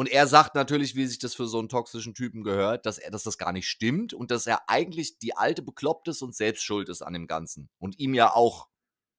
Und 0.00 0.08
er 0.08 0.26
sagt 0.26 0.54
natürlich, 0.54 0.96
wie 0.96 1.04
sich 1.04 1.18
das 1.18 1.34
für 1.34 1.46
so 1.46 1.58
einen 1.58 1.68
toxischen 1.68 2.14
Typen 2.14 2.42
gehört, 2.42 2.86
dass 2.86 2.96
er, 2.96 3.10
dass 3.10 3.24
das 3.24 3.36
gar 3.36 3.52
nicht 3.52 3.68
stimmt 3.68 4.14
und 4.14 4.30
dass 4.30 4.46
er 4.46 4.66
eigentlich 4.66 5.18
die 5.18 5.36
alte 5.36 5.60
bekloppt 5.60 6.08
ist 6.08 6.22
und 6.22 6.34
selbst 6.34 6.64
schuld 6.64 6.88
ist 6.88 7.02
an 7.02 7.12
dem 7.12 7.26
Ganzen 7.26 7.68
und 7.78 7.98
ihm 7.98 8.14
ja 8.14 8.32
auch 8.32 8.70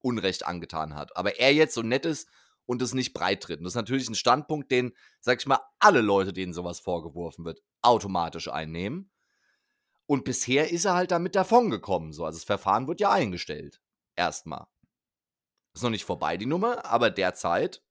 Unrecht 0.02 0.44
angetan 0.44 0.96
hat. 0.96 1.16
Aber 1.16 1.38
er 1.38 1.54
jetzt 1.54 1.76
so 1.76 1.84
nett 1.84 2.08
ist 2.08 2.28
und 2.66 2.82
es 2.82 2.96
nicht 2.96 3.14
breit 3.14 3.44
tritt. 3.44 3.60
Und 3.60 3.66
das 3.66 3.74
ist 3.74 3.76
natürlich 3.76 4.10
ein 4.10 4.16
Standpunkt, 4.16 4.72
den, 4.72 4.94
sag 5.20 5.40
ich 5.40 5.46
mal, 5.46 5.60
alle 5.78 6.02
Leute, 6.02 6.34
denen 6.34 6.52
sowas 6.52 6.80
vorgeworfen 6.80 7.46
wird, 7.46 7.62
automatisch 7.84 8.48
einnehmen. 8.48 9.12
Und 10.08 10.26
bisher 10.26 10.72
ist 10.72 10.86
er 10.86 10.96
halt 10.96 11.12
damit 11.12 11.36
davongekommen. 11.36 12.12
So. 12.12 12.26
Also 12.26 12.40
das 12.40 12.44
Verfahren 12.44 12.88
wird 12.88 13.00
ja 13.00 13.12
eingestellt. 13.12 13.84
Erstmal. 14.16 14.66
Ist 15.76 15.84
noch 15.84 15.92
nicht 15.92 16.06
vorbei, 16.06 16.38
die 16.38 16.48
Nummer, 16.48 16.86
aber 16.86 17.12
derzeit 17.12 17.84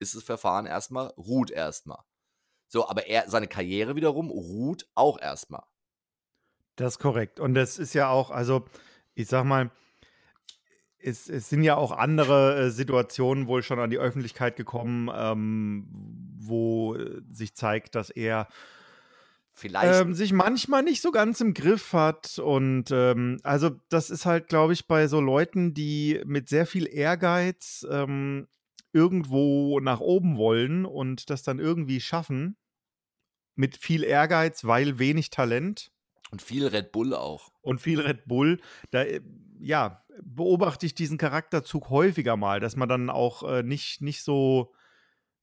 ist 0.00 0.16
das 0.16 0.24
Verfahren 0.24 0.66
erstmal, 0.66 1.06
ruht 1.16 1.52
erstmal. 1.52 2.02
So, 2.72 2.88
aber 2.88 3.06
er, 3.06 3.28
seine 3.28 3.48
Karriere 3.48 3.96
wiederum 3.96 4.30
ruht 4.30 4.86
auch 4.94 5.20
erstmal. 5.20 5.62
Das 6.76 6.94
ist 6.94 6.98
korrekt. 7.00 7.38
Und 7.38 7.52
das 7.52 7.78
ist 7.78 7.92
ja 7.92 8.08
auch, 8.08 8.30
also 8.30 8.64
ich 9.14 9.28
sag 9.28 9.44
mal, 9.44 9.70
es, 10.96 11.28
es 11.28 11.50
sind 11.50 11.64
ja 11.64 11.76
auch 11.76 11.92
andere 11.92 12.56
äh, 12.56 12.70
Situationen 12.70 13.46
wohl 13.46 13.62
schon 13.62 13.78
an 13.78 13.90
die 13.90 13.98
Öffentlichkeit 13.98 14.56
gekommen, 14.56 15.10
ähm, 15.14 15.86
wo 16.38 16.94
äh, 16.94 17.20
sich 17.30 17.54
zeigt, 17.54 17.94
dass 17.94 18.08
er 18.08 18.48
Vielleicht. 19.52 20.00
ähm, 20.00 20.14
sich 20.14 20.32
manchmal 20.32 20.82
nicht 20.82 21.02
so 21.02 21.10
ganz 21.10 21.42
im 21.42 21.52
Griff 21.52 21.92
hat. 21.92 22.38
Und 22.38 22.90
ähm, 22.90 23.36
also 23.42 23.68
das 23.90 24.08
ist 24.08 24.24
halt, 24.24 24.48
glaube 24.48 24.72
ich, 24.72 24.86
bei 24.86 25.08
so 25.08 25.20
Leuten, 25.20 25.74
die 25.74 26.22
mit 26.24 26.48
sehr 26.48 26.64
viel 26.64 26.88
Ehrgeiz 26.88 27.86
ähm, 27.90 28.48
irgendwo 28.94 29.78
nach 29.80 30.00
oben 30.00 30.38
wollen 30.38 30.86
und 30.86 31.28
das 31.28 31.42
dann 31.42 31.58
irgendwie 31.58 32.00
schaffen, 32.00 32.56
mit 33.54 33.76
viel 33.76 34.04
Ehrgeiz, 34.04 34.64
weil 34.64 34.98
wenig 34.98 35.30
Talent 35.30 35.90
und 36.30 36.42
viel 36.42 36.66
Red 36.66 36.92
Bull 36.92 37.14
auch. 37.14 37.52
und 37.60 37.80
viel 37.80 38.00
Red 38.00 38.26
Bull, 38.26 38.60
da 38.90 39.02
äh, 39.02 39.20
ja, 39.60 40.04
beobachte 40.22 40.86
ich 40.86 40.94
diesen 40.94 41.18
Charakterzug 41.18 41.90
häufiger 41.90 42.36
mal, 42.36 42.60
dass 42.60 42.76
man 42.76 42.88
dann 42.88 43.10
auch 43.10 43.42
äh, 43.42 43.62
nicht, 43.62 44.00
nicht 44.00 44.22
so 44.22 44.72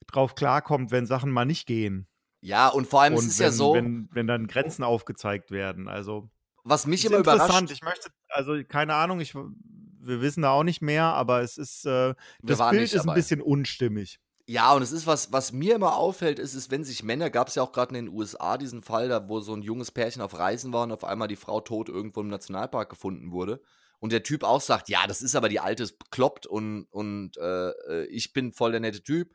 drauf 0.08 0.36
klarkommt, 0.36 0.92
wenn 0.92 1.06
Sachen 1.06 1.32
mal 1.32 1.46
nicht 1.46 1.68
gehen. 1.68 2.08
Ja, 2.42 2.70
und 2.70 2.88
vor 2.88 3.02
allem 3.02 3.14
Und 3.14 3.20
es 3.20 3.28
ist 3.28 3.40
wenn, 3.40 3.46
ja 3.46 3.52
so, 3.52 3.74
wenn, 3.74 4.10
wenn 4.12 4.28
dann 4.28 4.48
Grenzen 4.48 4.84
aufgezeigt 4.84 5.52
werden. 5.52 5.88
Also 5.88 6.30
was 6.64 6.88
mich 6.88 7.04
ist 7.04 7.10
immer 7.10 7.20
interessant. 7.20 7.50
überrascht. 7.50 7.72
Ich 7.72 7.82
möchte, 7.84 8.10
also 8.30 8.56
keine 8.68 8.96
Ahnung, 8.96 9.20
ich, 9.20 9.36
wir 9.36 10.22
wissen 10.22 10.42
da 10.42 10.52
auch 10.52 10.64
nicht 10.64 10.82
mehr, 10.82 11.06
aber 11.06 11.42
es 11.42 11.58
ist, 11.58 11.86
äh, 11.86 12.14
das 12.42 12.60
Bild 12.70 12.84
ist 12.84 12.96
ein 12.96 13.08
dabei. 13.08 13.16
bisschen 13.16 13.42
unstimmig. 13.42 14.20
Ja, 14.50 14.74
und 14.74 14.82
es 14.82 14.92
ist 14.92 15.06
was, 15.06 15.32
was 15.32 15.52
mir 15.52 15.76
immer 15.76 15.96
auffällt, 15.96 16.40
ist, 16.40 16.56
ist 16.56 16.72
wenn 16.72 16.84
sich 16.84 17.04
Männer, 17.04 17.30
gab 17.30 17.50
es 17.50 17.54
ja 17.54 17.62
auch 17.62 17.72
gerade 17.72 17.96
in 17.96 18.06
den 18.06 18.16
USA 18.16 18.58
diesen 18.58 18.82
Fall, 18.82 19.08
da 19.08 19.30
wo 19.30 19.42
so 19.42 19.54
ein 19.54 19.62
junges 19.62 19.92
Pärchen 19.92 20.24
auf 20.24 20.40
Reisen 20.40 20.74
war 20.74 20.82
und 20.82 20.92
auf 20.92 21.04
einmal 21.04 21.28
die 21.28 21.36
Frau 21.36 21.62
tot 21.62 21.88
irgendwo 21.88 22.22
im 22.22 22.30
Nationalpark 22.30 22.90
gefunden 22.90 23.32
wurde. 23.32 23.62
Und 24.00 24.12
der 24.12 24.24
Typ 24.24 24.44
auch 24.44 24.60
sagt, 24.60 24.90
ja, 24.90 25.06
das 25.06 25.22
ist 25.22 25.36
aber 25.36 25.50
die 25.50 25.60
alte, 25.60 25.84
ist 25.84 26.00
bekloppt 26.00 26.48
und, 26.48 26.86
und 26.90 27.38
äh, 27.38 27.70
äh, 27.70 28.06
ich 28.08 28.34
bin 28.34 28.52
voll 28.52 28.72
der 28.72 28.80
nette 28.80 29.04
Typ. 29.04 29.32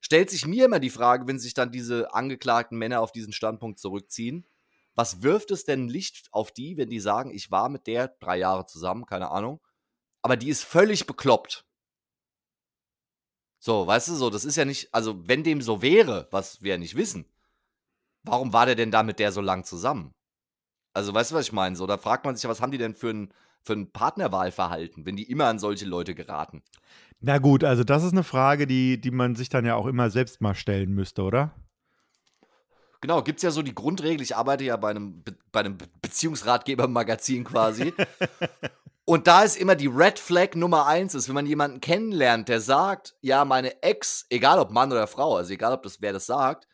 Stellt 0.00 0.30
sich 0.30 0.46
mir 0.46 0.64
immer 0.64 0.80
die 0.80 0.90
Frage, 0.90 1.28
wenn 1.28 1.38
sich 1.38 1.54
dann 1.54 1.70
diese 1.70 2.12
angeklagten 2.12 2.76
Männer 2.76 3.02
auf 3.02 3.12
diesen 3.12 3.32
Standpunkt 3.32 3.78
zurückziehen, 3.78 4.48
was 4.96 5.22
wirft 5.22 5.52
es 5.52 5.64
denn 5.64 5.88
Licht 5.88 6.26
auf 6.32 6.50
die, 6.50 6.76
wenn 6.76 6.90
die 6.90 6.98
sagen, 6.98 7.30
ich 7.30 7.52
war 7.52 7.68
mit 7.68 7.86
der 7.86 8.08
drei 8.18 8.38
Jahre 8.38 8.66
zusammen, 8.66 9.06
keine 9.06 9.30
Ahnung, 9.30 9.60
aber 10.22 10.36
die 10.36 10.48
ist 10.48 10.64
völlig 10.64 11.06
bekloppt. 11.06 11.65
So, 13.66 13.84
weißt 13.84 14.06
du, 14.06 14.14
so, 14.14 14.30
das 14.30 14.44
ist 14.44 14.54
ja 14.54 14.64
nicht, 14.64 14.94
also 14.94 15.26
wenn 15.26 15.42
dem 15.42 15.60
so 15.60 15.82
wäre, 15.82 16.28
was 16.30 16.62
wir 16.62 16.74
ja 16.74 16.78
nicht 16.78 16.94
wissen, 16.94 17.24
warum 18.22 18.52
war 18.52 18.64
der 18.64 18.76
denn 18.76 18.92
da 18.92 19.02
mit 19.02 19.18
der 19.18 19.32
so 19.32 19.40
lang 19.40 19.64
zusammen? 19.64 20.14
Also, 20.92 21.12
weißt 21.12 21.32
du, 21.32 21.34
was 21.34 21.46
ich 21.46 21.52
meine? 21.52 21.74
So, 21.74 21.84
da 21.88 21.98
fragt 21.98 22.24
man 22.24 22.36
sich 22.36 22.44
ja, 22.44 22.48
was 22.48 22.60
haben 22.60 22.70
die 22.70 22.78
denn 22.78 22.94
für 22.94 23.10
ein, 23.10 23.32
für 23.64 23.72
ein 23.72 23.90
Partnerwahlverhalten, 23.90 25.04
wenn 25.04 25.16
die 25.16 25.28
immer 25.28 25.46
an 25.46 25.58
solche 25.58 25.84
Leute 25.84 26.14
geraten? 26.14 26.62
Na 27.18 27.38
gut, 27.38 27.64
also 27.64 27.82
das 27.82 28.04
ist 28.04 28.12
eine 28.12 28.22
Frage, 28.22 28.68
die, 28.68 29.00
die 29.00 29.10
man 29.10 29.34
sich 29.34 29.48
dann 29.48 29.66
ja 29.66 29.74
auch 29.74 29.86
immer 29.86 30.10
selbst 30.10 30.40
mal 30.40 30.54
stellen 30.54 30.92
müsste, 30.92 31.22
oder? 31.24 31.52
Genau, 33.00 33.20
gibt 33.24 33.38
es 33.38 33.42
ja 33.42 33.50
so 33.50 33.62
die 33.62 33.74
Grundregel, 33.74 34.22
ich 34.22 34.36
arbeite 34.36 34.62
ja 34.62 34.76
bei 34.76 34.90
einem, 34.90 35.24
Be 35.24 35.36
bei 35.50 35.58
einem 35.58 35.76
Be 35.76 35.88
Beziehungsratgeber-Magazin 36.02 37.42
quasi. 37.42 37.92
Und 39.08 39.28
da 39.28 39.44
ist 39.44 39.56
immer 39.56 39.76
die 39.76 39.86
Red 39.86 40.18
Flag 40.18 40.56
Nummer 40.56 40.86
eins 40.86 41.14
ist, 41.14 41.28
wenn 41.28 41.36
man 41.36 41.46
jemanden 41.46 41.80
kennenlernt, 41.80 42.48
der 42.48 42.60
sagt, 42.60 43.14
ja, 43.20 43.44
meine 43.44 43.80
Ex, 43.82 44.26
egal 44.30 44.58
ob 44.58 44.72
Mann 44.72 44.90
oder 44.90 45.06
Frau, 45.06 45.36
also 45.36 45.52
egal 45.52 45.72
ob 45.72 45.84
das 45.84 46.00
wer 46.00 46.12
das 46.12 46.26
sagt, 46.26 46.66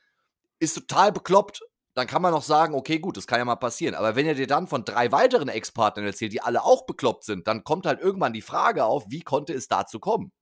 ist 0.58 0.74
total 0.74 1.12
bekloppt, 1.12 1.60
dann 1.94 2.06
kann 2.06 2.22
man 2.22 2.32
noch 2.32 2.42
sagen, 2.42 2.74
okay, 2.74 2.98
gut, 2.98 3.18
das 3.18 3.26
kann 3.26 3.38
ja 3.38 3.44
mal 3.44 3.56
passieren. 3.56 3.94
Aber 3.94 4.16
wenn 4.16 4.26
er 4.26 4.34
dir 4.34 4.46
dann 4.46 4.66
von 4.66 4.86
drei 4.86 5.12
weiteren 5.12 5.48
Ex-Partnern 5.48 6.06
erzählt, 6.06 6.32
die 6.32 6.40
alle 6.40 6.64
auch 6.64 6.86
bekloppt 6.86 7.24
sind, 7.24 7.46
dann 7.46 7.64
kommt 7.64 7.84
halt 7.84 8.00
irgendwann 8.00 8.32
die 8.32 8.40
Frage 8.40 8.86
auf, 8.86 9.04
wie 9.08 9.20
konnte 9.20 9.52
es 9.52 9.68
dazu 9.68 10.00
kommen? 10.00 10.32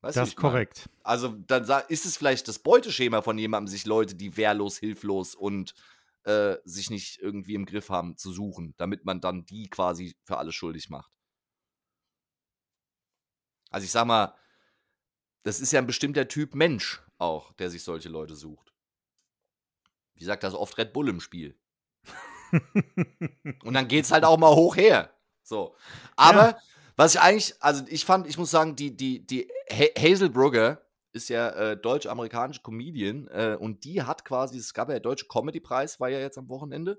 Weißt 0.00 0.16
das 0.16 0.30
ist 0.30 0.36
meine? 0.38 0.50
korrekt. 0.50 0.90
Also 1.04 1.28
dann 1.28 1.64
ist 1.86 2.04
es 2.04 2.16
vielleicht 2.16 2.48
das 2.48 2.58
Beuteschema 2.58 3.22
von 3.22 3.38
jemandem, 3.38 3.68
sich 3.68 3.86
Leute, 3.86 4.16
die 4.16 4.36
wehrlos, 4.36 4.76
hilflos 4.76 5.36
und 5.36 5.74
äh, 6.24 6.56
sich 6.64 6.90
nicht 6.90 7.18
irgendwie 7.18 7.54
im 7.54 7.66
Griff 7.66 7.88
haben, 7.90 8.16
zu 8.16 8.32
suchen, 8.32 8.74
damit 8.76 9.04
man 9.04 9.20
dann 9.20 9.44
die 9.44 9.68
quasi 9.68 10.16
für 10.24 10.38
alles 10.38 10.54
schuldig 10.54 10.88
macht. 10.90 11.12
Also 13.70 13.84
ich 13.84 13.90
sag 13.90 14.06
mal, 14.06 14.34
das 15.44 15.60
ist 15.60 15.72
ja 15.72 15.80
ein 15.80 15.86
bestimmter 15.86 16.28
Typ 16.28 16.54
Mensch 16.54 17.02
auch, 17.18 17.52
der 17.54 17.70
sich 17.70 17.82
solche 17.82 18.08
Leute 18.08 18.36
sucht. 18.36 18.72
Wie 20.14 20.24
sagt 20.24 20.42
das 20.44 20.54
oft 20.54 20.76
Red 20.78 20.92
Bull 20.92 21.08
im 21.08 21.20
Spiel? 21.20 21.58
Und 23.64 23.74
dann 23.74 23.88
geht's 23.88 24.12
halt 24.12 24.24
auch 24.24 24.38
mal 24.38 24.54
hoch 24.54 24.76
her. 24.76 25.16
So. 25.42 25.74
Aber 26.16 26.50
Ja. 26.50 26.58
was 26.96 27.14
ich 27.14 27.20
eigentlich, 27.20 27.54
also 27.62 27.84
ich 27.88 28.04
fand, 28.04 28.26
ich 28.26 28.36
muss 28.38 28.50
sagen, 28.50 28.76
die, 28.76 28.96
die, 28.96 29.26
die 29.26 29.48
Ha- 29.70 29.98
Hazel 29.98 30.28
Brugger 30.28 30.84
ist 31.12 31.28
ja 31.28 31.50
äh, 31.50 31.76
deutsch-amerikanische 31.76 32.62
Comedian 32.62 33.28
äh, 33.28 33.56
und 33.58 33.84
die 33.84 34.02
hat 34.02 34.24
quasi, 34.24 34.58
es 34.58 34.74
gab 34.74 34.88
ja 34.88 34.94
der 34.94 35.00
Deutsche 35.00 35.26
Comedy-Preis, 35.28 36.00
war 36.00 36.08
ja 36.08 36.18
jetzt 36.18 36.38
am 36.38 36.48
Wochenende. 36.48 36.98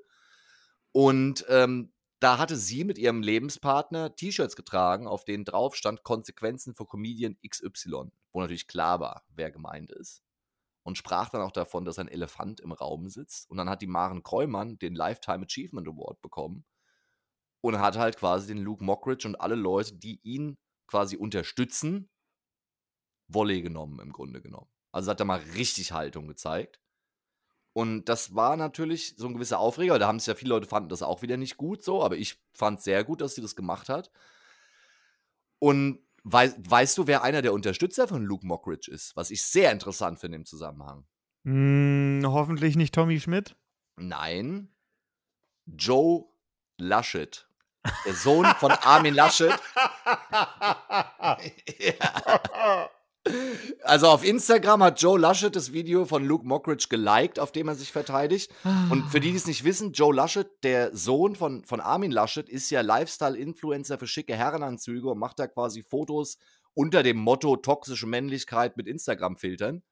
Und 0.91 1.46
ähm, 1.50 1.91
da 2.20 2.38
hatte 2.38 2.55
sie 2.55 2.84
mit 2.84 2.98
ihrem 2.98 3.22
Lebenspartner 3.22 4.15
T-Shirts 4.15 4.55
getragen, 4.55 5.08
auf 5.08 5.25
denen 5.25 5.43
drauf 5.43 5.75
stand 5.75 6.03
Konsequenzen 6.03 6.75
für 6.75 6.86
Comedian 6.86 7.38
XY, 7.46 8.12
wo 8.32 8.39
natürlich 8.39 8.67
klar 8.67 9.00
war, 9.00 9.25
wer 9.36 9.51
gemeint 9.51 9.91
ist. 9.91 10.24
Und 10.84 10.98
sprach 10.98 11.29
dann 11.29 11.41
auch 11.41 11.51
davon, 11.51 11.86
dass 11.86 12.00
ein 12.00 12.08
Elefant 12.08 12.60
im 12.60 12.72
Raum 12.72 13.10
sitzt. 13.10 13.50
Und 13.50 13.58
dann 13.58 13.70
hat 13.70 13.82
die 13.82 13.88
Maren 13.88 14.24
Kreumann 14.24 14.77
den 14.79 14.96
Lifetime 14.96 15.46
Achievement 15.46 15.88
Award 15.88 16.22
bekommen 16.22 16.65
und 17.62 17.79
hat 17.79 17.98
halt 17.98 18.17
quasi 18.17 18.48
den 18.48 18.63
Luke 18.63 18.84
Mockridge 18.84 19.27
und 19.27 19.36
alle 19.36 19.55
Leute, 19.55 19.96
die 19.96 20.20
ihn 20.24 20.58
quasi 20.88 21.15
unterstützen, 21.15 22.10
Volley 23.27 23.62
genommen, 23.62 24.00
im 24.00 24.12
Grunde 24.12 24.42
genommen. 24.42 24.68
Also 24.92 25.12
hat 25.12 25.20
er 25.20 25.25
mal 25.25 25.42
richtig 25.56 25.92
Haltung 25.92 26.27
gezeigt. 26.27 26.80
Und 27.74 28.06
das 28.06 28.36
war 28.36 28.56
natürlich 28.56 29.15
so 29.18 29.27
ein 29.27 29.34
gewisser 29.34 29.60
Aufreger. 29.60 29.98
Da 29.98 30.08
haben 30.08 30.20
sich 30.20 30.27
ja 30.27 30.36
viele 30.36 30.50
Leute 30.50 30.68
fanden 30.68 30.89
das 30.89 31.01
auch 31.01 31.24
wieder 31.24 31.38
nicht 31.38 31.58
gut 31.58 31.84
so, 31.84 32.03
aber 32.03 32.15
ich 32.15 32.39
fand 32.53 32.82
sehr 32.82 33.03
gut, 33.03 33.20
dass 33.20 33.34
sie 33.34 33.42
das 33.42 33.56
gemacht 33.56 33.89
hat. 33.89 34.12
Und 35.58 36.00
wei 36.24 36.53
weißt 36.58 37.00
du, 37.00 37.08
wer 37.08 37.24
einer 37.24 37.42
der 37.42 37.53
Unterstützer 37.53 38.08
von 38.08 38.24
Luke 38.24 38.46
Mockridge 38.46 38.92
ist? 38.92 39.15
Was 39.15 39.32
ich 39.32 39.44
sehr 39.44 39.72
interessant 39.72 40.20
finde 40.20 40.36
im 40.36 40.46
Zusammenhang. 40.46 41.08
Hm, 41.46 42.22
hoffentlich 42.25 42.75
nicht 42.75 42.94
Tommy 42.94 43.20
Schmidt. 43.20 43.56
Nein, 43.96 44.72
Joe 45.65 46.25
Laschet. 46.77 47.48
Der 48.06 48.13
Sohn 48.13 48.46
von 48.60 48.72
Armin 48.72 49.15
Laschet. 49.15 49.51
ja. 51.80 52.89
Also 53.84 54.08
auf 54.08 54.25
Instagram 54.25 54.84
hat 54.84 55.01
Joe 55.01 55.20
Laschet 55.20 55.56
das 55.56 55.72
Video 55.72 56.06
von 56.06 56.25
Luke 56.25 56.46
Mockridge 56.46 56.88
geliked, 56.89 57.39
auf 57.39 57.51
dem 57.51 57.68
er 57.68 57.75
sich 57.75 57.92
verteidigt. 57.92 58.51
Und 58.89 59.10
für 59.10 59.20
die, 59.20 59.32
die 59.32 59.38
es 59.38 59.48
nicht 59.48 59.63
wissen, 59.63 59.94
Joe 59.94 60.13
Laschet, 60.13 60.48
der 60.63 60.96
Sohn 60.96 61.36
von, 61.36 61.63
von 61.63 61.80
Armin 61.80 62.12
Laschet, 62.12 62.50
ist 62.50 62.70
ja 62.70 62.82
Lifestyle-Influencer 62.82 63.98
für 63.98 64.08
schicke 64.08 64.36
Herrenanzüge 64.36 65.10
und 65.10 65.20
macht 65.20 65.39
da 65.39 65.48
quasi 65.48 65.84
Fotos 65.84 66.38
unter 66.74 67.03
dem 67.03 67.18
Motto 67.18 67.56
toxische 67.56 68.08
Männlichkeit 68.08 68.77
mit 68.77 68.88
Instagram-Filtern. 68.88 69.84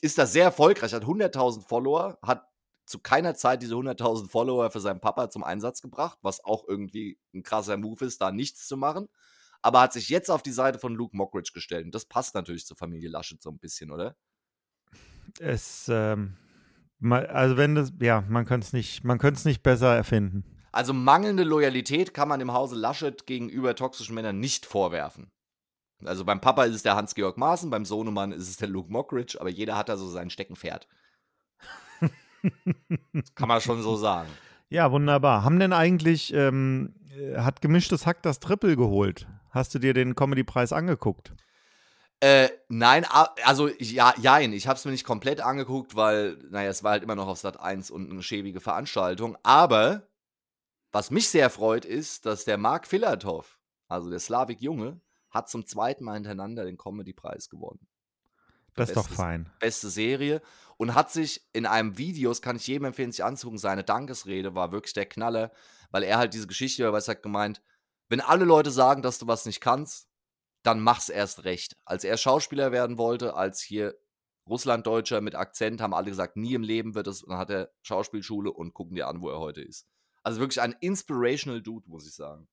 Ist 0.00 0.18
da 0.18 0.26
sehr 0.26 0.44
erfolgreich, 0.44 0.92
hat 0.92 1.04
100.000 1.04 1.66
Follower, 1.66 2.18
hat 2.22 2.46
zu 2.86 2.98
keiner 2.98 3.34
Zeit 3.34 3.62
diese 3.62 3.74
100.000 3.74 4.28
Follower 4.28 4.70
für 4.70 4.80
seinen 4.80 5.00
Papa 5.00 5.30
zum 5.30 5.44
Einsatz 5.44 5.82
gebracht, 5.82 6.18
was 6.22 6.44
auch 6.44 6.66
irgendwie 6.66 7.18
ein 7.34 7.42
krasser 7.42 7.76
Move 7.76 8.04
ist, 8.04 8.20
da 8.20 8.30
nichts 8.30 8.66
zu 8.66 8.76
machen. 8.76 9.08
Aber 9.62 9.80
hat 9.80 9.92
sich 9.92 10.08
jetzt 10.08 10.30
auf 10.30 10.42
die 10.42 10.52
Seite 10.52 10.78
von 10.78 10.94
Luke 10.94 11.16
Mockridge 11.16 11.50
gestellt. 11.52 11.84
Und 11.84 11.94
das 11.94 12.04
passt 12.04 12.34
natürlich 12.34 12.66
zur 12.66 12.76
Familie 12.76 13.08
Laschet 13.08 13.42
so 13.42 13.50
ein 13.50 13.58
bisschen, 13.58 13.90
oder? 13.90 14.16
Es, 15.40 15.88
ähm, 15.88 16.36
also 17.02 17.56
wenn 17.56 17.74
das, 17.74 17.92
ja, 18.00 18.24
man 18.28 18.44
könnte 18.44 18.66
es 18.66 18.72
nicht, 18.72 19.04
man 19.04 19.18
könnte 19.18 19.38
es 19.38 19.44
nicht 19.44 19.62
besser 19.62 19.94
erfinden. 19.94 20.44
Also 20.72 20.92
mangelnde 20.92 21.44
Loyalität 21.44 22.14
kann 22.14 22.28
man 22.28 22.40
im 22.40 22.52
Hause 22.52 22.76
Laschet 22.76 23.26
gegenüber 23.26 23.74
toxischen 23.74 24.14
Männern 24.14 24.38
nicht 24.38 24.66
vorwerfen. 24.66 25.30
Also 26.04 26.24
beim 26.24 26.40
Papa 26.40 26.64
ist 26.64 26.76
es 26.76 26.82
der 26.82 26.94
Hans-Georg 26.94 27.36
Maaßen, 27.38 27.70
beim 27.70 27.84
Sohnemann 27.84 28.32
ist 28.32 28.48
es 28.48 28.56
der 28.56 28.68
Luke 28.68 28.92
Mockridge, 28.92 29.38
aber 29.40 29.50
jeder 29.50 29.76
hat 29.76 29.88
da 29.88 29.96
so 29.96 30.08
sein 30.08 30.30
Steckenpferd. 30.30 30.86
kann 33.34 33.48
man 33.48 33.60
schon 33.60 33.82
so 33.82 33.96
sagen. 33.96 34.28
Ja, 34.68 34.92
wunderbar. 34.92 35.42
Haben 35.42 35.58
denn 35.58 35.72
eigentlich, 35.72 36.32
ähm, 36.32 36.94
äh, 37.16 37.38
hat 37.38 37.62
gemischtes 37.62 38.06
Hack 38.06 38.22
das 38.22 38.38
Triple 38.38 38.76
geholt? 38.76 39.26
Hast 39.58 39.74
du 39.74 39.80
dir 39.80 39.92
den 39.92 40.14
Comedy-Preis 40.14 40.72
angeguckt? 40.72 41.34
Äh, 42.20 42.48
nein, 42.68 43.04
also 43.44 43.68
ja, 43.80 44.14
jein. 44.16 44.52
Ich 44.52 44.68
habe 44.68 44.76
es 44.76 44.84
mir 44.84 44.92
nicht 44.92 45.04
komplett 45.04 45.40
angeguckt, 45.40 45.96
weil, 45.96 46.38
naja, 46.50 46.70
es 46.70 46.84
war 46.84 46.92
halt 46.92 47.02
immer 47.02 47.16
noch 47.16 47.26
auf 47.26 47.38
Sat 47.38 47.58
1 47.58 47.90
und 47.90 48.08
eine 48.08 48.22
schäbige 48.22 48.60
Veranstaltung. 48.60 49.36
Aber 49.42 50.08
was 50.92 51.10
mich 51.10 51.28
sehr 51.28 51.50
freut, 51.50 51.84
ist, 51.84 52.24
dass 52.24 52.44
der 52.44 52.56
Mark 52.56 52.86
Filatov, 52.86 53.58
also 53.88 54.10
der 54.10 54.20
Slavik 54.20 54.60
Junge, 54.60 55.00
hat 55.28 55.48
zum 55.48 55.66
zweiten 55.66 56.04
Mal 56.04 56.14
hintereinander 56.14 56.64
den 56.64 56.78
Comedy-Preis 56.78 57.48
gewonnen. 57.48 57.88
Das 58.76 58.90
ist 58.90 58.96
doch 58.96 59.08
fein. 59.08 59.50
Beste 59.58 59.90
Serie 59.90 60.40
und 60.76 60.94
hat 60.94 61.10
sich 61.10 61.48
in 61.52 61.66
einem 61.66 61.98
Video, 61.98 62.30
das 62.30 62.42
kann 62.42 62.54
ich 62.54 62.66
jedem 62.68 62.84
empfehlen, 62.84 63.10
sich 63.10 63.24
anzugucken, 63.24 63.58
seine 63.58 63.82
Dankesrede 63.82 64.54
war 64.54 64.70
wirklich 64.70 64.94
der 64.94 65.06
Knaller, 65.06 65.50
weil 65.90 66.04
er 66.04 66.18
halt 66.18 66.32
diese 66.32 66.46
Geschichte, 66.46 66.84
weil 66.92 67.00
er 67.00 67.06
hat 67.08 67.22
gemeint, 67.24 67.60
wenn 68.08 68.20
alle 68.20 68.44
Leute 68.44 68.70
sagen, 68.70 69.02
dass 69.02 69.18
du 69.18 69.26
was 69.26 69.46
nicht 69.46 69.60
kannst, 69.60 70.08
dann 70.62 70.80
mach's 70.80 71.08
erst 71.08 71.44
recht. 71.44 71.76
Als 71.84 72.04
er 72.04 72.16
Schauspieler 72.16 72.72
werden 72.72 72.98
wollte, 72.98 73.34
als 73.34 73.60
hier 73.60 73.94
Russlanddeutscher 74.48 75.20
mit 75.20 75.34
Akzent, 75.34 75.80
haben 75.80 75.94
alle 75.94 76.10
gesagt, 76.10 76.36
nie 76.36 76.54
im 76.54 76.62
Leben 76.62 76.94
wird 76.94 77.06
es. 77.06 77.22
Und 77.22 77.30
dann 77.30 77.38
hat 77.38 77.50
er 77.50 77.70
Schauspielschule 77.82 78.50
und 78.50 78.74
gucken 78.74 78.96
dir 78.96 79.08
an, 79.08 79.20
wo 79.20 79.28
er 79.28 79.38
heute 79.38 79.60
ist. 79.60 79.86
Also 80.22 80.40
wirklich 80.40 80.60
ein 80.60 80.74
inspirational 80.80 81.62
Dude, 81.62 81.88
muss 81.88 82.06
ich 82.06 82.14
sagen. 82.14 82.48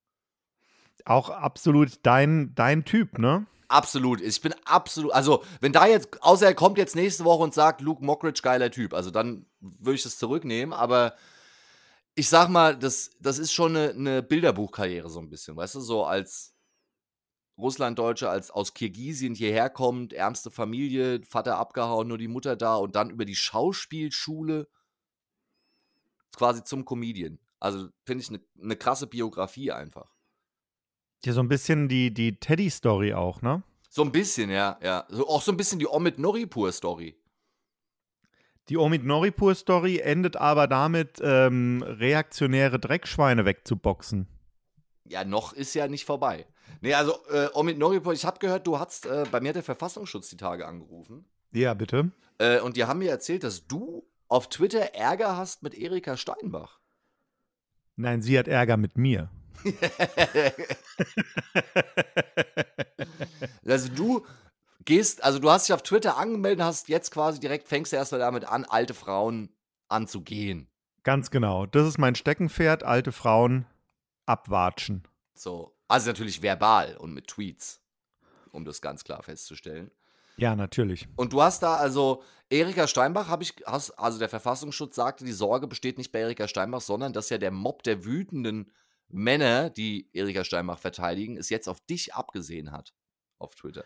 Auch 1.03 1.29
absolut 1.29 1.99
dein, 2.03 2.53
dein 2.55 2.85
Typ, 2.85 3.17
ne? 3.17 3.47
Absolut. 3.67 4.21
Ich 4.21 4.41
bin 4.41 4.53
absolut. 4.65 5.11
Also, 5.11 5.43
wenn 5.59 5.73
da 5.73 5.87
jetzt, 5.87 6.21
außer 6.21 6.45
er 6.45 6.53
kommt 6.53 6.77
jetzt 6.77 6.95
nächste 6.95 7.25
Woche 7.25 7.43
und 7.43 7.53
sagt, 7.53 7.81
Luke 7.81 8.03
Mockridge, 8.03 8.41
geiler 8.43 8.71
Typ, 8.71 8.93
also 8.93 9.11
dann 9.11 9.45
würde 9.59 9.95
ich 9.95 10.03
das 10.03 10.17
zurücknehmen. 10.17 10.73
Aber 10.73 11.15
ich 12.15 12.29
sag 12.29 12.49
mal, 12.49 12.77
das, 12.77 13.11
das 13.19 13.37
ist 13.37 13.51
schon 13.51 13.75
eine, 13.75 13.89
eine 13.89 14.23
Bilderbuchkarriere 14.23 15.09
so 15.09 15.19
ein 15.19 15.29
bisschen, 15.29 15.55
weißt 15.55 15.75
du, 15.75 15.81
so 15.81 16.05
als 16.05 16.55
Russlanddeutscher, 17.57 18.29
als 18.29 18.51
aus 18.51 18.73
Kirgisien 18.73 19.35
hierher 19.35 19.69
kommt, 19.69 20.13
ärmste 20.13 20.51
Familie, 20.51 21.21
Vater 21.23 21.57
abgehauen, 21.57 22.07
nur 22.07 22.17
die 22.17 22.27
Mutter 22.27 22.55
da 22.55 22.75
und 22.75 22.95
dann 22.95 23.09
über 23.09 23.25
die 23.25 23.35
Schauspielschule 23.35 24.67
quasi 26.35 26.63
zum 26.63 26.85
Comedian. 26.85 27.39
Also 27.59 27.89
finde 28.05 28.23
ich 28.23 28.29
eine 28.29 28.41
ne 28.55 28.75
krasse 28.75 29.07
Biografie 29.07 29.71
einfach. 29.71 30.13
Ja, 31.23 31.33
so 31.33 31.39
ein 31.39 31.47
bisschen 31.47 31.87
die, 31.87 32.13
die 32.13 32.39
Teddy-Story 32.39 33.13
auch, 33.13 33.41
ne? 33.41 33.63
So 33.89 34.03
ein 34.03 34.11
bisschen, 34.11 34.49
ja, 34.49 34.77
ja. 34.83 35.05
So, 35.09 35.27
auch 35.27 35.41
so 35.41 35.51
ein 35.51 35.57
bisschen 35.57 35.79
die 35.79 35.87
Omid 35.87 36.19
Noripur-Story. 36.19 37.17
Die 38.69 38.77
Omid 38.77 39.03
Noripur-Story 39.03 39.99
endet 39.99 40.37
aber 40.37 40.67
damit, 40.67 41.19
ähm, 41.21 41.83
reaktionäre 41.83 42.79
Dreckschweine 42.79 43.45
wegzuboxen. 43.45 44.27
Ja, 45.07 45.23
noch 45.23 45.53
ist 45.53 45.75
ja 45.75 45.87
nicht 45.87 46.05
vorbei. 46.05 46.47
Nee, 46.81 46.95
also 46.95 47.13
äh, 47.29 47.47
Omid 47.53 47.77
Noripur, 47.77 48.13
ich 48.13 48.25
habe 48.25 48.39
gehört, 48.39 48.65
du 48.65 48.79
hast, 48.79 49.05
äh, 49.05 49.25
bei 49.31 49.39
mir 49.39 49.49
hat 49.49 49.57
der 49.57 49.63
Verfassungsschutz 49.63 50.29
die 50.29 50.37
Tage 50.37 50.65
angerufen. 50.67 51.25
Ja, 51.51 51.75
bitte. 51.75 52.11
Äh, 52.39 52.59
und 52.59 52.75
die 52.75 52.85
haben 52.85 52.99
mir 52.99 53.11
erzählt, 53.11 53.43
dass 53.43 53.67
du 53.67 54.07
auf 54.27 54.49
Twitter 54.49 54.95
Ärger 54.95 55.37
hast 55.37 55.61
mit 55.61 55.75
Erika 55.75 56.17
Steinbach. 56.17 56.79
Nein, 57.95 58.23
sie 58.23 58.37
hat 58.37 58.47
Ärger 58.47 58.77
mit 58.77 58.97
mir. 58.97 59.29
also 63.65 63.89
du 63.89 64.25
gehst, 64.85 65.23
also 65.23 65.39
du 65.39 65.49
hast 65.49 65.67
dich 65.67 65.73
auf 65.73 65.83
Twitter 65.83 66.17
angemeldet, 66.17 66.63
hast 66.63 66.87
jetzt 66.89 67.11
quasi 67.11 67.39
direkt, 67.39 67.67
fängst 67.67 67.91
du 67.91 67.97
erstmal 67.97 68.19
damit 68.19 68.45
an, 68.45 68.65
alte 68.65 68.93
Frauen 68.93 69.49
anzugehen. 69.89 70.69
Ganz 71.03 71.29
genau. 71.29 71.65
Das 71.65 71.87
ist 71.87 71.97
mein 71.97 72.15
Steckenpferd, 72.15 72.83
alte 72.83 73.11
Frauen 73.11 73.65
abwatschen. 74.25 75.07
So. 75.35 75.75
Also 75.87 76.07
natürlich 76.07 76.41
verbal 76.41 76.97
und 76.97 77.13
mit 77.13 77.27
Tweets, 77.27 77.79
um 78.51 78.65
das 78.65 78.81
ganz 78.81 79.03
klar 79.03 79.21
festzustellen. 79.21 79.91
Ja, 80.37 80.55
natürlich. 80.55 81.07
Und 81.15 81.31
du 81.31 81.41
hast 81.41 81.61
da 81.61 81.75
also 81.75 82.23
Erika 82.49 82.87
Steinbach, 82.87 83.27
habe 83.27 83.43
ich, 83.43 83.53
hast, 83.65 83.91
also 83.91 84.19
der 84.19 84.29
Verfassungsschutz 84.29 84.95
sagte, 84.95 85.25
die 85.25 85.31
Sorge 85.31 85.67
besteht 85.67 85.97
nicht 85.97 86.11
bei 86.11 86.19
Erika 86.19 86.47
Steinbach, 86.47 86.81
sondern 86.81 87.13
dass 87.13 87.29
ja 87.29 87.37
der 87.37 87.51
Mob 87.51 87.83
der 87.83 88.03
wütenden 88.03 88.71
Männer, 89.07 89.69
die 89.69 90.09
Erika 90.13 90.43
Steinbach 90.43 90.79
verteidigen, 90.79 91.37
es 91.37 91.49
jetzt 91.49 91.69
auf 91.69 91.79
dich 91.81 92.15
abgesehen 92.15 92.71
hat 92.71 92.93
auf 93.37 93.55
Twitter. 93.55 93.85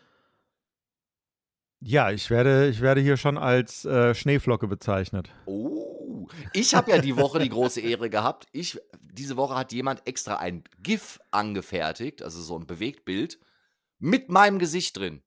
Ja, 1.82 2.12
ich 2.12 2.30
werde, 2.30 2.68
ich 2.68 2.82
werde 2.82 3.00
hier 3.00 3.16
schon 3.16 3.38
als 3.38 3.86
äh, 3.86 4.14
Schneeflocke 4.14 4.68
bezeichnet. 4.68 5.30
Oh, 5.46 6.28
ich 6.54 6.76
habe 6.76 6.92
ja 6.92 6.98
die 6.98 7.16
Woche 7.16 7.40
die 7.40 7.50
große 7.50 7.80
Ehre 7.80 8.10
gehabt. 8.10 8.48
Ich, 8.52 8.80
diese 9.02 9.38
Woche 9.38 9.56
hat 9.56 9.72
jemand 9.72 10.06
extra 10.06 10.36
ein 10.38 10.64
GIF 10.84 11.20
angefertigt, 11.32 12.22
also 12.22 12.42
so 12.42 12.58
ein 12.58 12.68
Bewegtbild, 12.68 13.40
mit 13.98 14.30
meinem 14.30 14.60
Gesicht 14.60 14.98
drin. 14.98 15.24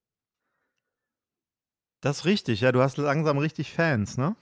Das 2.02 2.18
ist 2.18 2.24
richtig, 2.26 2.60
ja, 2.60 2.72
du 2.72 2.82
hast 2.82 2.98
langsam 2.98 3.38
richtig 3.38 3.72
Fans, 3.72 4.18
ne? 4.18 4.36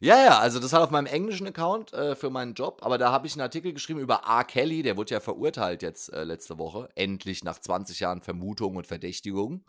Ja, 0.00 0.22
ja, 0.24 0.38
also 0.38 0.60
das 0.60 0.72
hat 0.72 0.82
auf 0.82 0.90
meinem 0.90 1.06
englischen 1.06 1.48
Account 1.48 1.92
äh, 1.92 2.14
für 2.14 2.30
meinen 2.30 2.54
Job, 2.54 2.80
aber 2.82 2.98
da 2.98 3.10
habe 3.10 3.26
ich 3.26 3.32
einen 3.32 3.40
Artikel 3.40 3.72
geschrieben 3.72 3.98
über 3.98 4.22
R. 4.28 4.44
Kelly, 4.44 4.82
der 4.82 4.96
wurde 4.96 5.14
ja 5.14 5.20
verurteilt 5.20 5.82
jetzt 5.82 6.12
äh, 6.12 6.22
letzte 6.22 6.56
Woche, 6.56 6.88
endlich 6.94 7.42
nach 7.42 7.58
20 7.58 7.98
Jahren 7.98 8.20
Vermutung 8.20 8.76
und 8.76 8.86
Verdächtigung. 8.86 9.64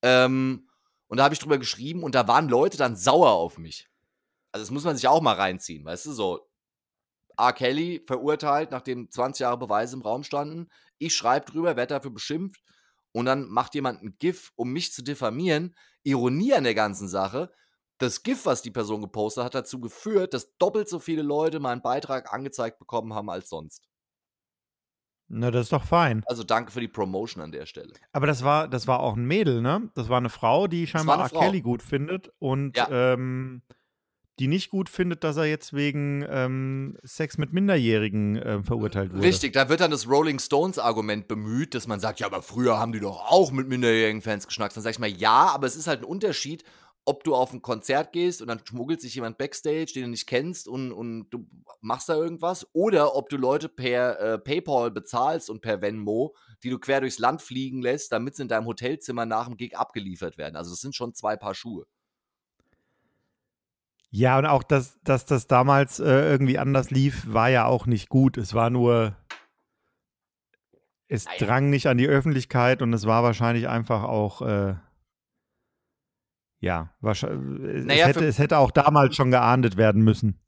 Ähm, 0.00 0.69
und 1.10 1.16
da 1.16 1.24
habe 1.24 1.34
ich 1.34 1.40
drüber 1.40 1.58
geschrieben 1.58 2.04
und 2.04 2.14
da 2.14 2.28
waren 2.28 2.48
Leute 2.48 2.76
dann 2.76 2.94
sauer 2.94 3.32
auf 3.32 3.58
mich. 3.58 3.88
Also 4.52 4.64
das 4.64 4.70
muss 4.70 4.84
man 4.84 4.94
sich 4.94 5.08
auch 5.08 5.20
mal 5.20 5.34
reinziehen, 5.34 5.84
weißt 5.84 6.06
du, 6.06 6.12
so 6.12 6.48
R. 7.36 7.52
Kelly 7.52 8.04
verurteilt, 8.06 8.70
nachdem 8.70 9.10
20 9.10 9.40
Jahre 9.40 9.58
Beweise 9.58 9.96
im 9.96 10.02
Raum 10.02 10.22
standen. 10.22 10.68
Ich 10.98 11.16
schreibe 11.16 11.50
drüber, 11.50 11.76
werde 11.76 11.94
dafür 11.94 12.12
beschimpft 12.12 12.62
und 13.10 13.26
dann 13.26 13.48
macht 13.48 13.74
jemand 13.74 14.02
ein 14.02 14.16
GIF, 14.20 14.52
um 14.54 14.70
mich 14.70 14.92
zu 14.92 15.02
diffamieren. 15.02 15.74
Ironie 16.04 16.54
an 16.54 16.62
der 16.62 16.74
ganzen 16.74 17.08
Sache, 17.08 17.52
das 17.98 18.22
GIF, 18.22 18.46
was 18.46 18.62
die 18.62 18.70
Person 18.70 19.00
gepostet 19.00 19.42
hat, 19.42 19.54
hat 19.54 19.64
dazu 19.64 19.80
geführt, 19.80 20.32
dass 20.32 20.56
doppelt 20.58 20.88
so 20.88 21.00
viele 21.00 21.22
Leute 21.22 21.58
meinen 21.58 21.82
Beitrag 21.82 22.32
angezeigt 22.32 22.78
bekommen 22.78 23.14
haben 23.14 23.30
als 23.30 23.48
sonst. 23.48 23.89
Na, 25.32 25.52
das 25.52 25.66
ist 25.66 25.72
doch 25.72 25.84
fein. 25.84 26.24
Also 26.26 26.42
danke 26.42 26.72
für 26.72 26.80
die 26.80 26.88
Promotion 26.88 27.42
an 27.42 27.52
der 27.52 27.64
Stelle. 27.64 27.92
Aber 28.12 28.26
das 28.26 28.42
war, 28.42 28.66
das 28.66 28.88
war 28.88 28.98
auch 28.98 29.16
ein 29.16 29.24
Mädel, 29.24 29.62
ne? 29.62 29.88
Das 29.94 30.08
war 30.08 30.18
eine 30.18 30.28
Frau, 30.28 30.66
die 30.66 30.88
scheinbar 30.88 31.20
R. 31.20 31.28
Kelly 31.28 31.60
gut 31.60 31.82
findet 31.82 32.32
und 32.40 32.76
ja. 32.76 32.88
ähm, 32.90 33.62
die 34.40 34.48
nicht 34.48 34.70
gut 34.70 34.88
findet, 34.88 35.22
dass 35.22 35.36
er 35.36 35.44
jetzt 35.44 35.72
wegen 35.72 36.24
ähm, 36.28 36.96
Sex 37.04 37.38
mit 37.38 37.52
Minderjährigen 37.52 38.36
äh, 38.36 38.62
verurteilt 38.64 39.12
wurde. 39.12 39.22
Richtig, 39.22 39.52
da 39.52 39.68
wird 39.68 39.80
dann 39.80 39.92
das 39.92 40.08
Rolling 40.08 40.40
Stones-Argument 40.40 41.28
bemüht, 41.28 41.76
dass 41.76 41.86
man 41.86 42.00
sagt, 42.00 42.18
ja, 42.18 42.26
aber 42.26 42.42
früher 42.42 42.80
haben 42.80 42.90
die 42.90 43.00
doch 43.00 43.30
auch 43.30 43.52
mit 43.52 43.68
minderjährigen 43.68 44.22
Fans 44.22 44.48
geschnackt. 44.48 44.74
Dann 44.74 44.82
sage 44.82 44.94
ich 44.94 44.98
mal, 44.98 45.10
ja, 45.10 45.46
aber 45.54 45.68
es 45.68 45.76
ist 45.76 45.86
halt 45.86 46.00
ein 46.00 46.06
Unterschied, 46.06 46.64
ob 47.10 47.24
du 47.24 47.34
auf 47.34 47.52
ein 47.52 47.60
Konzert 47.60 48.12
gehst 48.12 48.40
und 48.40 48.46
dann 48.46 48.64
schmuggelt 48.64 49.00
sich 49.00 49.16
jemand 49.16 49.36
Backstage, 49.36 49.92
den 49.94 50.04
du 50.04 50.08
nicht 50.10 50.28
kennst 50.28 50.68
und, 50.68 50.92
und 50.92 51.28
du 51.30 51.44
machst 51.80 52.08
da 52.08 52.14
irgendwas, 52.14 52.68
oder 52.72 53.16
ob 53.16 53.28
du 53.28 53.36
Leute 53.36 53.68
per 53.68 54.20
äh, 54.20 54.38
PayPal 54.38 54.92
bezahlst 54.92 55.50
und 55.50 55.60
per 55.60 55.82
Venmo, 55.82 56.36
die 56.62 56.70
du 56.70 56.78
quer 56.78 57.00
durchs 57.00 57.18
Land 57.18 57.42
fliegen 57.42 57.82
lässt, 57.82 58.12
damit 58.12 58.36
sie 58.36 58.42
in 58.42 58.48
deinem 58.48 58.66
Hotelzimmer 58.66 59.26
nach 59.26 59.48
dem 59.48 59.56
Gig 59.56 59.76
abgeliefert 59.76 60.38
werden. 60.38 60.54
Also 60.54 60.70
das 60.70 60.80
sind 60.80 60.94
schon 60.94 61.12
zwei 61.12 61.36
Paar 61.36 61.56
Schuhe. 61.56 61.84
Ja, 64.12 64.38
und 64.38 64.46
auch, 64.46 64.62
dass, 64.62 65.00
dass 65.02 65.24
das 65.24 65.48
damals 65.48 65.98
äh, 65.98 66.30
irgendwie 66.30 66.58
anders 66.58 66.90
lief, 66.90 67.24
war 67.26 67.48
ja 67.48 67.66
auch 67.66 67.86
nicht 67.86 68.08
gut. 68.08 68.38
Es 68.38 68.54
war 68.54 68.70
nur, 68.70 69.16
es 71.08 71.24
naja. 71.24 71.38
drang 71.38 71.70
nicht 71.70 71.88
an 71.88 71.98
die 71.98 72.06
Öffentlichkeit 72.06 72.82
und 72.82 72.92
es 72.92 73.04
war 73.04 73.24
wahrscheinlich 73.24 73.68
einfach 73.68 74.04
auch, 74.04 74.42
äh, 74.42 74.74
ja, 76.60 76.94
wahrscheinlich, 77.00 77.84
naja, 77.84 78.08
es, 78.08 78.16
hätte, 78.16 78.26
es 78.26 78.38
hätte 78.38 78.58
auch 78.58 78.70
damals 78.70 79.16
schon 79.16 79.30
geahndet 79.30 79.76
werden 79.76 80.02
müssen. 80.02 80.40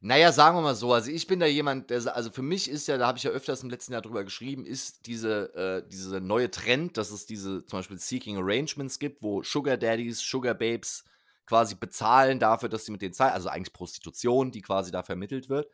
Naja, 0.00 0.30
sagen 0.30 0.56
wir 0.56 0.62
mal 0.62 0.76
so, 0.76 0.92
also 0.92 1.10
ich 1.10 1.26
bin 1.26 1.40
da 1.40 1.46
jemand, 1.46 1.90
der, 1.90 2.14
also 2.14 2.30
für 2.30 2.42
mich 2.42 2.70
ist 2.70 2.86
ja, 2.86 2.96
da 2.98 3.08
habe 3.08 3.18
ich 3.18 3.24
ja 3.24 3.32
öfters 3.32 3.64
im 3.64 3.70
letzten 3.70 3.92
Jahr 3.92 4.02
drüber 4.02 4.22
geschrieben, 4.22 4.64
ist 4.64 5.06
diese, 5.06 5.52
äh, 5.56 5.88
diese 5.88 6.20
neue 6.20 6.52
Trend, 6.52 6.96
dass 6.96 7.10
es 7.10 7.26
diese 7.26 7.66
zum 7.66 7.80
Beispiel 7.80 7.98
Seeking 7.98 8.36
Arrangements 8.36 9.00
gibt, 9.00 9.22
wo 9.22 9.42
Sugar 9.42 9.76
Daddies, 9.76 10.20
Sugar 10.20 10.54
Babes 10.54 11.04
quasi 11.46 11.74
bezahlen 11.74 12.38
dafür, 12.38 12.68
dass 12.68 12.84
sie 12.84 12.92
mit 12.92 13.02
denen 13.02 13.12
Zeit, 13.14 13.32
also 13.32 13.48
eigentlich 13.48 13.72
Prostitution, 13.72 14.52
die 14.52 14.62
quasi 14.62 14.92
da 14.92 15.02
vermittelt 15.02 15.48
wird. 15.48 15.68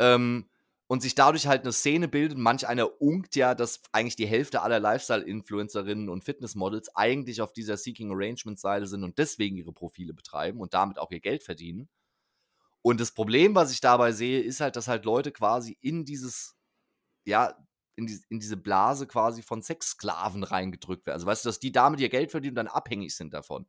Ähm, 0.00 0.48
und 0.92 1.00
sich 1.00 1.14
dadurch 1.14 1.46
halt 1.46 1.62
eine 1.62 1.72
Szene 1.72 2.06
bildet. 2.06 2.36
Manch 2.36 2.68
einer 2.68 3.00
unkt 3.00 3.34
ja, 3.34 3.54
dass 3.54 3.80
eigentlich 3.92 4.16
die 4.16 4.26
Hälfte 4.26 4.60
aller 4.60 4.78
Lifestyle-Influencerinnen 4.78 6.10
und 6.10 6.22
Fitnessmodels 6.22 6.94
eigentlich 6.94 7.40
auf 7.40 7.54
dieser 7.54 7.78
Seeking 7.78 8.10
Arrangement-Seite 8.10 8.86
sind 8.86 9.02
und 9.02 9.16
deswegen 9.16 9.56
ihre 9.56 9.72
Profile 9.72 10.12
betreiben 10.12 10.60
und 10.60 10.74
damit 10.74 10.98
auch 10.98 11.10
ihr 11.10 11.20
Geld 11.20 11.44
verdienen. 11.44 11.88
Und 12.82 13.00
das 13.00 13.12
Problem, 13.12 13.54
was 13.54 13.72
ich 13.72 13.80
dabei 13.80 14.12
sehe, 14.12 14.42
ist 14.42 14.60
halt, 14.60 14.76
dass 14.76 14.86
halt 14.86 15.06
Leute 15.06 15.32
quasi 15.32 15.78
in 15.80 16.04
dieses, 16.04 16.56
ja, 17.24 17.56
in, 17.96 18.06
die, 18.06 18.20
in 18.28 18.38
diese 18.38 18.58
Blase 18.58 19.06
quasi 19.06 19.40
von 19.40 19.62
Sexsklaven 19.62 20.44
reingedrückt 20.44 21.06
werden. 21.06 21.14
Also 21.14 21.26
weißt 21.26 21.46
du, 21.46 21.48
dass 21.48 21.58
die 21.58 21.72
damit 21.72 22.00
ihr 22.00 22.10
Geld 22.10 22.30
verdienen 22.30 22.52
und 22.52 22.66
dann 22.66 22.68
abhängig 22.68 23.16
sind 23.16 23.32
davon. 23.32 23.64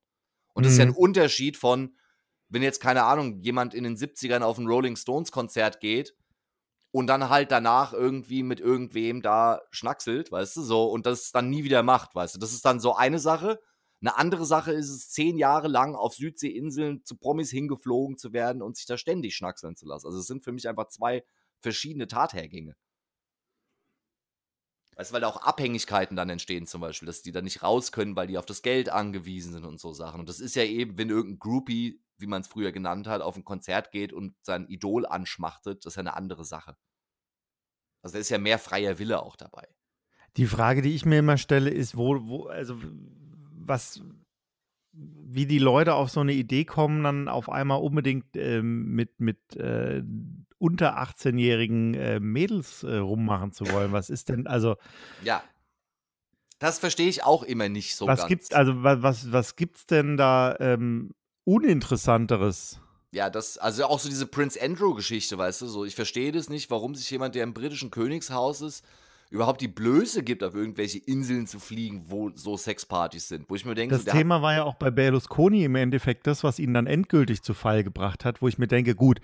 Und 0.53 0.65
das 0.65 0.73
ist 0.73 0.79
ja 0.79 0.87
ein 0.87 0.89
mhm. 0.89 0.97
Unterschied 0.97 1.55
von, 1.55 1.95
wenn 2.49 2.63
jetzt, 2.63 2.81
keine 2.81 3.03
Ahnung, 3.03 3.39
jemand 3.39 3.73
in 3.73 3.85
den 3.85 3.95
70ern 3.95 4.41
auf 4.41 4.57
ein 4.57 4.67
Rolling 4.67 4.97
Stones 4.97 5.31
Konzert 5.31 5.79
geht 5.79 6.13
und 6.93 7.07
dann 7.07 7.29
halt 7.29 7.51
danach 7.51 7.91
irgendwie 7.91 8.43
mit 8.43 8.59
irgendwem 8.59 9.23
da 9.23 9.63
schnackselt, 9.71 10.31
weißt 10.31 10.57
du, 10.57 10.61
so, 10.61 10.85
und 10.85 11.07
das 11.07 11.31
dann 11.31 11.49
nie 11.49 11.63
wieder 11.63 11.81
macht, 11.81 12.13
weißt 12.13 12.35
du. 12.35 12.39
Das 12.39 12.53
ist 12.53 12.65
dann 12.65 12.79
so 12.79 12.95
eine 12.95 13.17
Sache. 13.17 13.59
Eine 13.99 14.15
andere 14.17 14.45
Sache 14.45 14.73
ist 14.73 14.89
es, 14.89 15.09
zehn 15.09 15.39
Jahre 15.39 15.67
lang 15.67 15.95
auf 15.95 16.13
Südseeinseln 16.13 17.03
zu 17.03 17.17
Promis 17.17 17.49
hingeflogen 17.49 18.17
zu 18.17 18.31
werden 18.31 18.61
und 18.61 18.77
sich 18.77 18.85
da 18.85 18.97
ständig 18.97 19.35
schnackseln 19.35 19.75
zu 19.75 19.87
lassen. 19.87 20.05
Also 20.05 20.19
es 20.19 20.27
sind 20.27 20.43
für 20.43 20.51
mich 20.51 20.69
einfach 20.69 20.87
zwei 20.89 21.23
verschiedene 21.61 22.05
Tathergänge. 22.05 22.75
Weißt 24.95 25.11
du, 25.11 25.13
weil 25.13 25.21
da 25.21 25.27
auch 25.27 25.41
Abhängigkeiten 25.41 26.15
dann 26.15 26.29
entstehen, 26.29 26.67
zum 26.67 26.81
Beispiel, 26.81 27.05
dass 27.05 27.21
die 27.21 27.31
dann 27.31 27.43
nicht 27.43 27.63
raus 27.63 27.91
können, 27.91 28.15
weil 28.15 28.27
die 28.27 28.37
auf 28.37 28.45
das 28.45 28.61
Geld 28.61 28.89
angewiesen 28.89 29.53
sind 29.53 29.65
und 29.65 29.79
so 29.79 29.93
Sachen. 29.93 30.19
Und 30.19 30.29
das 30.29 30.39
ist 30.39 30.55
ja 30.55 30.63
eben, 30.63 30.97
wenn 30.97 31.09
irgendein 31.09 31.39
Groupie, 31.39 32.01
wie 32.17 32.27
man 32.27 32.41
es 32.41 32.47
früher 32.47 32.71
genannt 32.71 33.07
hat, 33.07 33.21
auf 33.21 33.35
ein 33.35 33.43
Konzert 33.43 33.91
geht 33.91 34.13
und 34.13 34.35
sein 34.43 34.67
Idol 34.67 35.05
anschmachtet, 35.05 35.85
das 35.85 35.93
ist 35.93 35.95
ja 35.97 36.01
eine 36.01 36.15
andere 36.15 36.45
Sache. 36.45 36.77
Also 38.01 38.13
da 38.13 38.19
ist 38.19 38.29
ja 38.29 38.37
mehr 38.37 38.59
freier 38.59 38.99
Wille 38.99 39.21
auch 39.21 39.35
dabei. 39.35 39.67
Die 40.37 40.47
Frage, 40.47 40.81
die 40.81 40.95
ich 40.95 41.05
mir 41.05 41.19
immer 41.19 41.37
stelle, 41.37 41.69
ist, 41.69 41.95
wo, 41.95 42.25
wo, 42.25 42.47
also 42.47 42.75
was, 43.51 44.01
wie 44.93 45.45
die 45.45 45.59
Leute 45.59 45.95
auf 45.95 46.09
so 46.09 46.19
eine 46.19 46.33
Idee 46.33 46.65
kommen, 46.65 47.03
dann 47.03 47.27
auf 47.27 47.49
einmal 47.49 47.81
unbedingt 47.81 48.35
ähm, 48.35 48.93
mit, 48.93 49.19
mit 49.19 49.55
äh, 49.55 50.03
unter 50.59 50.99
18-jährigen 50.99 51.93
äh, 51.95 52.19
Mädels 52.19 52.83
äh, 52.83 52.97
rummachen 52.97 53.51
zu 53.51 53.69
wollen. 53.71 53.91
Was 53.91 54.09
ist 54.09 54.29
denn, 54.29 54.47
also. 54.47 54.75
Ja. 55.23 55.43
Das 56.59 56.79
verstehe 56.79 57.09
ich 57.09 57.23
auch 57.23 57.43
immer 57.43 57.67
nicht 57.67 57.95
so 57.95 58.07
was 58.07 58.19
ganz. 58.19 58.29
Gibt's, 58.29 58.53
also 58.53 58.83
was, 58.83 59.31
was 59.31 59.55
gibt's 59.55 59.85
denn 59.85 60.15
da 60.15 60.55
ähm, 60.59 61.13
Uninteressanteres? 61.43 62.79
Ja, 63.11 63.29
das, 63.29 63.57
also 63.57 63.85
auch 63.85 63.99
so 63.99 64.09
diese 64.09 64.25
Prince 64.25 64.59
Andrew-Geschichte, 64.61 65.37
weißt 65.37 65.61
du, 65.61 65.67
so, 65.67 65.85
ich 65.85 65.95
verstehe 65.95 66.31
das 66.31 66.49
nicht, 66.49 66.71
warum 66.71 66.95
sich 66.95 67.09
jemand, 67.11 67.35
der 67.35 67.43
im 67.43 67.53
britischen 67.53 67.91
Königshaus 67.91 68.61
ist, 68.61 68.85
überhaupt 69.29 69.61
die 69.61 69.67
Blöße 69.67 70.23
gibt, 70.23 70.43
auf 70.43 70.53
irgendwelche 70.55 70.99
Inseln 70.99 71.47
zu 71.47 71.59
fliegen, 71.59 72.05
wo 72.07 72.29
so 72.35 72.57
Sexpartys 72.57 73.27
sind. 73.27 73.49
Wo 73.49 73.55
ich 73.55 73.65
mir 73.65 73.75
denke, 73.75 73.95
das 73.95 74.05
so, 74.05 74.11
Thema 74.11 74.41
war 74.41 74.53
ja 74.53 74.63
auch 74.63 74.75
bei 74.75 74.91
Berlusconi 74.91 75.63
im 75.63 75.75
Endeffekt 75.75 76.27
das, 76.27 76.43
was 76.43 76.59
ihn 76.59 76.73
dann 76.73 76.87
endgültig 76.87 77.41
zu 77.41 77.53
Fall 77.53 77.83
gebracht 77.83 78.25
hat, 78.25 78.41
wo 78.41 78.47
ich 78.47 78.57
mir 78.57 78.67
denke, 78.67 78.95
gut, 78.95 79.19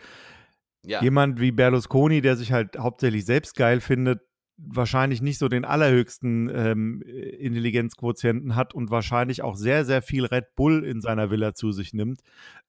ja. 0.85 1.01
jemand 1.01 1.39
wie 1.39 1.51
Berlusconi, 1.51 2.21
der 2.21 2.38
sich 2.38 2.51
halt 2.51 2.77
hauptsächlich 2.77 3.25
selbst 3.25 3.55
geil 3.55 3.81
findet, 3.81 4.21
wahrscheinlich 4.67 5.22
nicht 5.22 5.39
so 5.39 5.48
den 5.48 5.65
allerhöchsten 5.65 6.50
ähm, 6.54 7.02
Intelligenzquotienten 7.02 8.56
hat 8.56 8.74
und 8.74 8.91
wahrscheinlich 8.91 9.41
auch 9.41 9.56
sehr, 9.56 9.86
sehr 9.86 10.02
viel 10.02 10.26
Red 10.26 10.56
Bull 10.56 10.84
in 10.84 11.02
seiner 11.02 11.32
Villa 11.32 11.54
zu 11.54 11.72
sich 11.72 11.93
nimmt. 11.93 12.22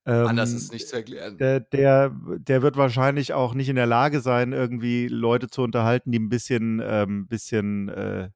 Ähm, 0.07 0.27
Anders 0.27 0.53
ist 0.53 0.73
nicht 0.73 0.89
zu 0.89 0.97
erklären. 0.97 1.37
Der, 1.39 1.61
der, 1.61 2.11
der, 2.39 2.63
wird 2.63 2.77
wahrscheinlich 2.77 3.33
auch 3.33 3.55
nicht 3.55 3.69
in 3.69 3.77
der 3.77 3.87
Lage 3.87 4.21
sein, 4.21 4.53
irgendwie 4.53 5.09
Leute 5.09 5.49
zu 5.49 5.63
unterhalten, 5.63 6.13
die 6.13 6.19
ein 6.19 6.29
bisschen, 6.29 6.81
ähm, 6.85 7.27
bisschen 7.27 7.89
äh, 7.89 8.31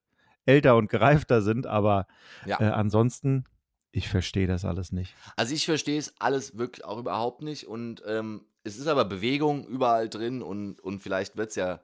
älter 0.46 0.76
und 0.76 0.90
gereifter 0.90 1.42
sind. 1.42 1.66
Aber 1.66 2.06
Ja. 2.44 2.60
äh, 2.60 2.64
ansonsten, 2.64 3.44
ich 3.92 4.08
verstehe 4.08 4.46
das 4.46 4.64
alles 4.64 4.92
nicht. 4.92 5.14
Also 5.36 5.54
ich 5.54 5.64
verstehe 5.64 5.98
es 5.98 6.14
alles 6.20 6.58
wirklich 6.58 6.84
auch 6.84 6.98
überhaupt 6.98 7.42
nicht 7.42 7.66
und 7.66 8.02
ähm, 8.06 8.44
es 8.64 8.78
ist 8.78 8.86
aber 8.86 9.04
Bewegung 9.04 9.66
überall 9.66 10.08
drin 10.08 10.42
und, 10.42 10.80
und 10.80 11.00
vielleicht 11.00 11.36
wird 11.36 11.50
es 11.50 11.54
ja, 11.54 11.80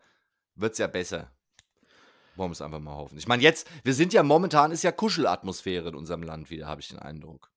wird's 0.57 0.79
ja 0.79 0.87
besser. 0.87 1.31
Wollen 2.40 2.53
wir 2.53 2.55
es 2.55 2.62
einfach 2.62 2.81
mal 2.81 2.96
hoffen. 2.96 3.18
Ich 3.18 3.29
meine, 3.29 3.42
jetzt, 3.42 3.68
wir 3.85 3.92
sind 3.92 4.14
ja 4.14 4.22
momentan, 4.22 4.72
ist 4.72 4.83
ja 4.83 4.92
Kuschelatmosphäre 4.92 5.90
in 5.90 5.94
unserem 5.94 6.22
Land 6.22 6.48
wieder, 6.48 6.66
habe 6.66 6.81
ich 6.81 6.88
den 6.88 6.98
Eindruck. 6.98 7.53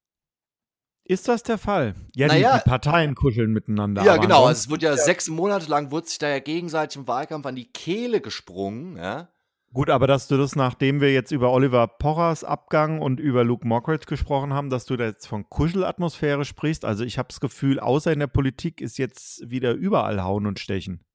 Ist 1.05 1.29
das 1.29 1.41
der 1.41 1.57
Fall? 1.57 1.95
Ja, 2.13 2.27
Naja, 2.27 2.57
die, 2.57 2.63
die 2.63 2.69
Parteien 2.69 3.15
kuscheln 3.15 3.53
miteinander. 3.53 4.03
Ja, 4.03 4.17
genau. 4.17 4.45
Also 4.45 4.59
es 4.59 4.69
wurde 4.69 4.87
ja 4.87 4.97
sechs 4.97 5.29
Monate 5.29 5.69
lang, 5.69 5.89
wurde 5.91 6.07
sich 6.07 6.17
da 6.17 6.27
ja 6.27 6.39
gegenseitig 6.39 6.97
im 6.97 7.07
Wahlkampf 7.07 7.45
an 7.45 7.55
die 7.55 7.71
Kehle 7.71 8.19
gesprungen, 8.19 8.97
ja. 8.97 9.29
Gut, 9.71 9.89
aber 9.89 10.05
dass 10.05 10.27
du 10.27 10.35
das, 10.35 10.57
nachdem 10.57 10.99
wir 10.99 11.13
jetzt 11.13 11.31
über 11.31 11.53
Oliver 11.53 11.87
Porras 11.87 12.43
Abgang 12.43 12.99
und 12.99 13.21
über 13.21 13.45
Luke 13.45 13.65
Mockridge 13.65 14.05
gesprochen 14.05 14.53
haben, 14.53 14.69
dass 14.69 14.83
du 14.83 14.97
da 14.97 15.05
jetzt 15.05 15.27
von 15.27 15.49
Kuschelatmosphäre 15.49 16.43
sprichst. 16.43 16.83
Also 16.83 17.05
ich 17.05 17.17
habe 17.17 17.29
das 17.29 17.39
Gefühl, 17.39 17.79
außer 17.79 18.11
in 18.11 18.19
der 18.19 18.27
Politik 18.27 18.81
ist 18.81 18.97
jetzt 18.97 19.49
wieder 19.49 19.71
überall 19.71 20.21
Hauen 20.21 20.45
und 20.45 20.59
Stechen. 20.59 21.05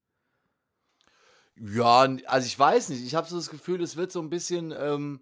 Ja, 1.60 2.08
also 2.26 2.46
ich 2.46 2.58
weiß 2.58 2.90
nicht. 2.90 3.04
Ich 3.04 3.14
habe 3.14 3.28
so 3.28 3.36
das 3.36 3.50
Gefühl, 3.50 3.82
es 3.82 3.96
wird 3.96 4.12
so 4.12 4.20
ein 4.20 4.30
bisschen 4.30 4.74
ähm, 4.76 5.20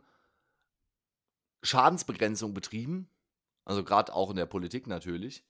Schadensbegrenzung 1.62 2.54
betrieben. 2.54 3.08
Also 3.64 3.82
gerade 3.82 4.14
auch 4.14 4.30
in 4.30 4.36
der 4.36 4.46
Politik 4.46 4.86
natürlich. 4.86 5.44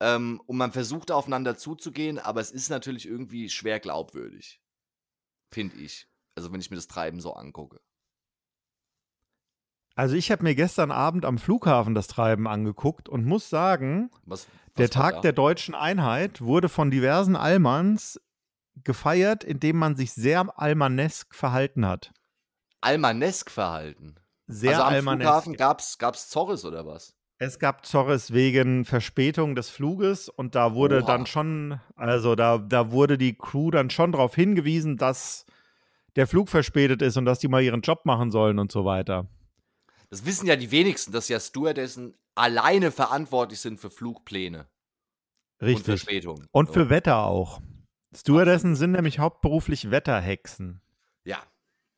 Ähm, 0.00 0.40
und 0.46 0.56
man 0.56 0.72
versucht 0.72 1.10
aufeinander 1.10 1.56
zuzugehen, 1.56 2.18
aber 2.18 2.40
es 2.40 2.50
ist 2.50 2.68
natürlich 2.68 3.06
irgendwie 3.06 3.48
schwer 3.48 3.80
glaubwürdig. 3.80 4.60
Finde 5.52 5.76
ich. 5.76 6.08
Also 6.34 6.52
wenn 6.52 6.60
ich 6.60 6.70
mir 6.70 6.76
das 6.76 6.88
Treiben 6.88 7.20
so 7.20 7.34
angucke. 7.34 7.80
Also 9.96 10.16
ich 10.16 10.32
habe 10.32 10.42
mir 10.42 10.56
gestern 10.56 10.90
Abend 10.90 11.24
am 11.24 11.38
Flughafen 11.38 11.94
das 11.94 12.08
Treiben 12.08 12.48
angeguckt 12.48 13.08
und 13.08 13.24
muss 13.24 13.48
sagen, 13.48 14.10
Was, 14.24 14.48
der 14.76 14.88
was 14.88 14.96
war 14.96 15.02
Tag 15.02 15.14
da? 15.16 15.20
der 15.20 15.32
deutschen 15.32 15.74
Einheit 15.76 16.40
wurde 16.40 16.68
von 16.68 16.90
diversen 16.90 17.36
Allmanns 17.36 18.20
gefeiert, 18.82 19.44
indem 19.44 19.76
man 19.76 19.96
sich 19.96 20.12
sehr 20.12 20.46
almanesk 20.58 21.34
verhalten 21.34 21.86
hat. 21.86 22.12
Almanesk 22.80 23.50
verhalten. 23.50 24.16
Sehr 24.46 24.72
also 24.72 24.82
am 24.82 24.94
almanesk. 24.94 25.22
Flughafen 25.22 25.56
gab's, 25.56 25.98
gab's 25.98 26.28
Zorres 26.28 26.64
oder 26.64 26.84
was? 26.86 27.14
Es 27.38 27.58
gab 27.58 27.84
Zorres 27.84 28.32
wegen 28.32 28.84
Verspätung 28.84 29.54
des 29.54 29.68
Fluges 29.68 30.28
und 30.28 30.54
da 30.54 30.74
wurde 30.74 30.98
Oha. 30.98 31.06
dann 31.06 31.26
schon, 31.26 31.80
also 31.96 32.34
da, 32.34 32.58
da 32.58 32.90
wurde 32.90 33.18
die 33.18 33.36
Crew 33.36 33.70
dann 33.70 33.90
schon 33.90 34.12
darauf 34.12 34.34
hingewiesen, 34.34 34.96
dass 34.96 35.44
der 36.16 36.26
Flug 36.26 36.48
verspätet 36.48 37.02
ist 37.02 37.16
und 37.16 37.24
dass 37.24 37.40
die 37.40 37.48
mal 37.48 37.62
ihren 37.62 37.80
Job 37.80 38.04
machen 38.04 38.30
sollen 38.30 38.58
und 38.58 38.70
so 38.70 38.84
weiter. 38.84 39.26
Das 40.10 40.24
wissen 40.24 40.46
ja 40.46 40.54
die 40.54 40.70
wenigsten, 40.70 41.10
dass 41.10 41.28
ja 41.28 41.40
Stewardessen 41.40 42.14
alleine 42.36 42.92
verantwortlich 42.92 43.60
sind 43.60 43.80
für 43.80 43.90
Flugpläne 43.90 44.68
und 45.60 45.66
Richtig. 45.66 45.84
Verspätungen. 45.86 46.46
Und 46.52 46.70
für 46.70 46.88
Wetter 46.88 47.24
auch. 47.24 47.60
Stewardessen 48.16 48.76
sind 48.76 48.92
nämlich 48.92 49.18
hauptberuflich 49.18 49.90
Wetterhexen. 49.90 50.80
Ja, 51.24 51.38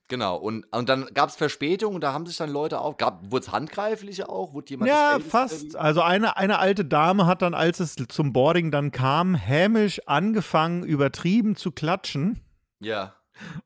genau. 0.09 0.37
Und, 0.37 0.67
und 0.75 0.89
dann 0.89 1.07
gab 1.15 1.29
es 1.29 1.37
Verspätungen 1.37 1.97
und 1.97 2.01
da 2.01 2.13
haben 2.13 2.27
sich 2.27 2.37
dann 2.37 2.51
Leute 2.51 2.81
auch. 2.81 2.97
Wurde 2.99 3.45
es 3.45 3.53
handgreiflich 3.53 4.25
auch? 4.25 4.55
Wurde 4.55 4.71
jemand 4.71 4.91
Ja, 4.91 5.19
fast. 5.21 5.77
Also 5.77 6.03
eine, 6.03 6.37
eine 6.37 6.59
alte 6.59 6.85
Dame 6.85 7.27
hat 7.27 7.43
dann, 7.43 7.55
als 7.55 7.81
es 7.81 7.97
zum 8.09 8.33
Boarding 8.33 8.71
dann 8.71 8.91
kam, 8.93 9.35
hämisch 9.35 10.01
angefangen, 10.07 10.83
übertrieben 10.85 11.57
zu 11.57 11.73
klatschen. 11.73 12.41
Ja. 12.81 13.15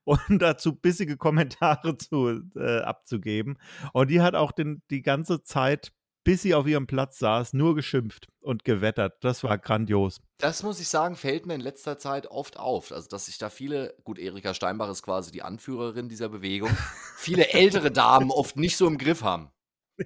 und 0.05 0.21
dazu 0.41 0.75
bissige 0.75 1.17
Kommentare 1.17 1.97
zu, 1.97 2.41
äh, 2.57 2.81
abzugeben. 2.81 3.59
Und 3.93 4.11
die 4.11 4.21
hat 4.21 4.35
auch 4.35 4.53
den, 4.53 4.83
die 4.91 5.03
ganze 5.03 5.43
Zeit, 5.43 5.93
bis 6.25 6.43
sie 6.43 6.55
auf 6.55 6.67
ihrem 6.67 6.87
Platz 6.87 7.19
saß, 7.19 7.53
nur 7.55 7.75
geschimpft 7.75 8.29
und 8.41 8.65
gewettert. 8.65 9.23
Das 9.25 9.43
war 9.43 9.59
grandios. 9.59 10.21
Das 10.39 10.63
muss 10.63 10.81
ich 10.81 10.89
sagen, 10.89 11.17
fällt 11.17 11.47
mir 11.47 11.55
in 11.55 11.61
letzter 11.61 11.99
Zeit 11.99 12.27
oft 12.27 12.59
auf. 12.59 12.93
Also, 12.93 13.09
dass 13.09 13.27
sich 13.27 13.39
da 13.39 13.51
viele, 13.51 13.95
gut, 14.05 14.19
Erika 14.19 14.55
Steinbach 14.55 14.91
ist 14.91 15.03
quasi 15.03 15.31
die 15.31 15.43
Anführerin 15.43 16.09
dieser 16.09 16.29
Bewegung, 16.29 16.71
viele 17.17 17.49
ältere 17.49 17.91
Damen 17.91 18.31
oft 18.31 18.57
nicht 18.57 18.77
so 18.77 18.87
im 18.87 18.99
Griff 18.99 19.23
haben. 19.23 19.51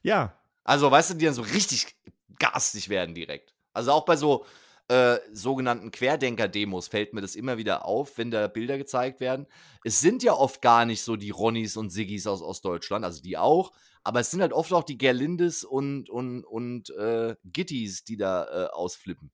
Ja, 0.00 0.38
Also, 0.64 0.90
weißt 0.90 1.10
du, 1.10 1.14
die 1.14 1.26
dann 1.26 1.34
so 1.34 1.42
richtig 1.42 1.94
garstig 2.38 2.88
werden 2.88 3.14
direkt. 3.14 3.54
Also 3.72 3.92
auch 3.92 4.04
bei 4.04 4.16
so 4.16 4.46
äh, 4.88 5.18
sogenannten 5.32 5.90
Querdenker-Demos 5.90 6.88
fällt 6.88 7.12
mir 7.12 7.20
das 7.20 7.36
immer 7.36 7.58
wieder 7.58 7.84
auf, 7.84 8.16
wenn 8.16 8.30
da 8.30 8.48
Bilder 8.48 8.78
gezeigt 8.78 9.20
werden. 9.20 9.46
Es 9.84 10.00
sind 10.00 10.22
ja 10.22 10.32
oft 10.32 10.62
gar 10.62 10.86
nicht 10.86 11.02
so 11.02 11.16
die 11.16 11.30
Ronnys 11.30 11.76
und 11.76 11.90
Siggis 11.90 12.26
aus 12.26 12.40
Ostdeutschland, 12.40 13.04
also 13.04 13.20
die 13.22 13.36
auch, 13.36 13.72
aber 14.04 14.20
es 14.20 14.30
sind 14.30 14.40
halt 14.40 14.52
oft 14.52 14.72
auch 14.72 14.84
die 14.84 14.98
Gerlindes 14.98 15.64
und, 15.64 16.10
und, 16.10 16.44
und 16.44 16.90
äh, 16.90 17.36
Gittis, 17.44 18.04
die 18.04 18.16
da 18.16 18.44
äh, 18.44 18.68
ausflippen. 18.70 19.30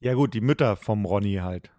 ja 0.00 0.14
gut, 0.14 0.34
die 0.34 0.40
Mütter 0.40 0.76
vom 0.76 1.04
Ronny 1.04 1.36
halt. 1.36 1.70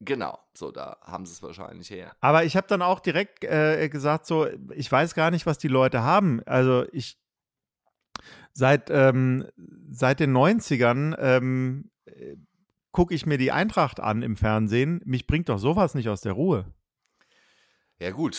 Genau, 0.00 0.38
so, 0.52 0.70
da 0.70 0.98
haben 1.02 1.24
sie 1.24 1.32
es 1.32 1.42
wahrscheinlich 1.42 1.88
her. 1.90 2.14
Aber 2.20 2.44
ich 2.44 2.56
habe 2.56 2.66
dann 2.66 2.82
auch 2.82 3.00
direkt 3.00 3.44
äh, 3.44 3.88
gesagt, 3.88 4.26
so, 4.26 4.46
ich 4.74 4.92
weiß 4.92 5.14
gar 5.14 5.30
nicht, 5.30 5.46
was 5.46 5.56
die 5.56 5.68
Leute 5.68 6.02
haben. 6.02 6.42
Also 6.44 6.84
ich 6.92 7.18
seit, 8.52 8.90
ähm, 8.90 9.46
seit 9.90 10.20
den 10.20 10.36
90ern 10.36 11.16
ähm, 11.18 11.90
gucke 12.92 13.14
ich 13.14 13.26
mir 13.26 13.38
die 13.38 13.52
Eintracht 13.52 14.00
an 14.00 14.22
im 14.22 14.36
Fernsehen. 14.36 15.00
Mich 15.04 15.26
bringt 15.26 15.48
doch 15.48 15.58
sowas 15.58 15.94
nicht 15.94 16.08
aus 16.08 16.20
der 16.20 16.32
Ruhe. 16.32 16.72
Ja, 17.98 18.10
gut. 18.10 18.36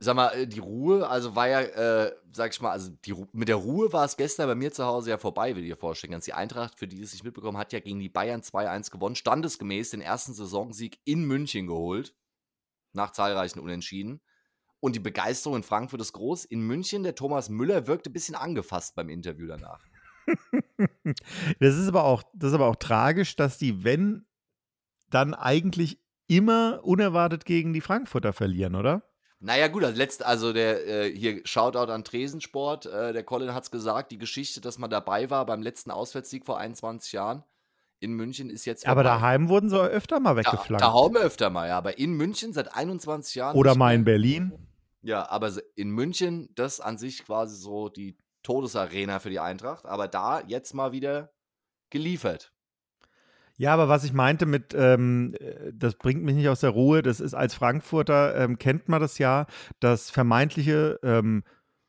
Sag 0.00 0.16
mal, 0.16 0.30
äh, 0.30 0.46
die 0.48 0.58
Ruhe, 0.58 1.08
also 1.08 1.36
war 1.36 1.48
ja, 1.48 1.60
äh, 1.60 2.12
sag 2.32 2.52
ich 2.52 2.60
mal, 2.60 2.72
also 2.72 2.90
die, 3.04 3.14
mit 3.32 3.48
der 3.48 3.56
Ruhe 3.56 3.92
war 3.92 4.04
es 4.04 4.16
gestern 4.16 4.48
bei 4.48 4.56
mir 4.56 4.72
zu 4.72 4.84
Hause 4.84 5.10
ja 5.10 5.18
vorbei, 5.18 5.54
wie 5.54 5.60
du 5.60 5.66
dir 5.66 5.76
vorstellen 5.76 6.12
kannst. 6.12 6.26
Die 6.26 6.32
Eintracht, 6.32 6.76
für 6.76 6.88
die 6.88 7.00
es 7.00 7.12
nicht 7.12 7.22
mitbekommen 7.22 7.56
hat, 7.56 7.72
ja 7.72 7.78
gegen 7.78 8.00
die 8.00 8.08
Bayern 8.08 8.40
2-1 8.40 8.90
gewonnen, 8.90 9.14
standesgemäß 9.14 9.90
den 9.90 10.00
ersten 10.00 10.34
Saisonsieg 10.34 10.98
in 11.04 11.24
München 11.24 11.68
geholt, 11.68 12.16
nach 12.92 13.12
zahlreichen 13.12 13.60
Unentschieden. 13.60 14.20
Und 14.80 14.96
die 14.96 15.00
Begeisterung 15.00 15.58
in 15.58 15.62
Frankfurt 15.62 16.00
ist 16.00 16.12
groß. 16.12 16.44
In 16.44 16.60
München, 16.60 17.04
der 17.04 17.14
Thomas 17.14 17.48
Müller 17.48 17.86
wirkte 17.86 18.10
ein 18.10 18.12
bisschen 18.12 18.34
angefasst 18.34 18.96
beim 18.96 19.08
Interview 19.08 19.46
danach. 19.46 19.84
Das 21.60 21.76
ist 21.76 21.86
aber 21.86 22.02
auch, 22.02 22.24
das 22.34 22.48
ist 22.48 22.54
aber 22.54 22.66
auch 22.66 22.76
tragisch, 22.76 23.36
dass 23.36 23.58
die, 23.58 23.84
wenn, 23.84 24.26
dann 25.08 25.34
eigentlich 25.34 26.00
immer 26.26 26.80
unerwartet 26.82 27.44
gegen 27.44 27.72
die 27.72 27.80
Frankfurter 27.80 28.32
verlieren, 28.32 28.74
oder? 28.74 29.02
Naja, 29.38 29.68
gut, 29.68 29.84
also, 29.84 29.98
letzt, 29.98 30.24
also 30.24 30.52
der 30.52 30.86
äh, 30.86 31.14
hier 31.14 31.40
Shoutout 31.44 31.92
an 31.92 32.04
Tresensport. 32.04 32.86
Äh, 32.86 33.12
der 33.12 33.22
Colin 33.22 33.52
hat 33.52 33.64
es 33.64 33.70
gesagt, 33.70 34.10
die 34.10 34.18
Geschichte, 34.18 34.60
dass 34.60 34.78
man 34.78 34.90
dabei 34.90 35.28
war 35.30 35.44
beim 35.44 35.62
letzten 35.62 35.90
Auswärtssieg 35.90 36.46
vor 36.46 36.58
21 36.58 37.12
Jahren 37.12 37.44
in 38.00 38.12
München, 38.14 38.50
ist 38.50 38.64
jetzt. 38.64 38.86
Aber 38.86 39.02
daheim 39.02 39.48
wurden 39.48 39.68
sie 39.68 39.78
öfter 39.78 40.20
mal 40.20 40.36
weggeflankt. 40.36 40.82
Da, 40.82 40.92
daheim 40.92 41.16
öfter 41.16 41.50
mal, 41.50 41.68
ja. 41.68 41.76
Aber 41.76 41.98
in 41.98 42.14
München 42.14 42.52
seit 42.52 42.74
21 42.74 43.34
Jahren. 43.34 43.56
Oder 43.56 43.74
mal 43.74 43.94
in 43.94 44.04
Berlin. 44.04 44.52
Ja, 45.02 45.28
aber 45.28 45.52
in 45.76 45.90
München, 45.90 46.48
das 46.54 46.80
an 46.80 46.98
sich 46.98 47.24
quasi 47.24 47.56
so 47.56 47.88
die 47.88 48.16
Todesarena 48.42 49.18
für 49.18 49.30
die 49.30 49.40
Eintracht. 49.40 49.86
Aber 49.86 50.08
da 50.08 50.42
jetzt 50.46 50.72
mal 50.72 50.92
wieder 50.92 51.32
geliefert. 51.90 52.52
Ja, 53.58 53.72
aber 53.72 53.88
was 53.88 54.04
ich 54.04 54.12
meinte 54.12 54.44
mit, 54.44 54.74
ähm, 54.76 55.34
äh, 55.40 55.72
das 55.72 55.94
bringt 55.94 56.22
mich 56.22 56.34
nicht 56.34 56.48
aus 56.48 56.60
der 56.60 56.70
Ruhe, 56.70 57.02
das 57.02 57.20
ist 57.20 57.34
als 57.34 57.54
Frankfurter, 57.54 58.36
ähm, 58.36 58.58
kennt 58.58 58.88
man 58.88 59.00
das 59.00 59.18
ja, 59.18 59.46
dass 59.80 60.10
vermeintliche 60.10 60.98
ähm, 61.02 61.42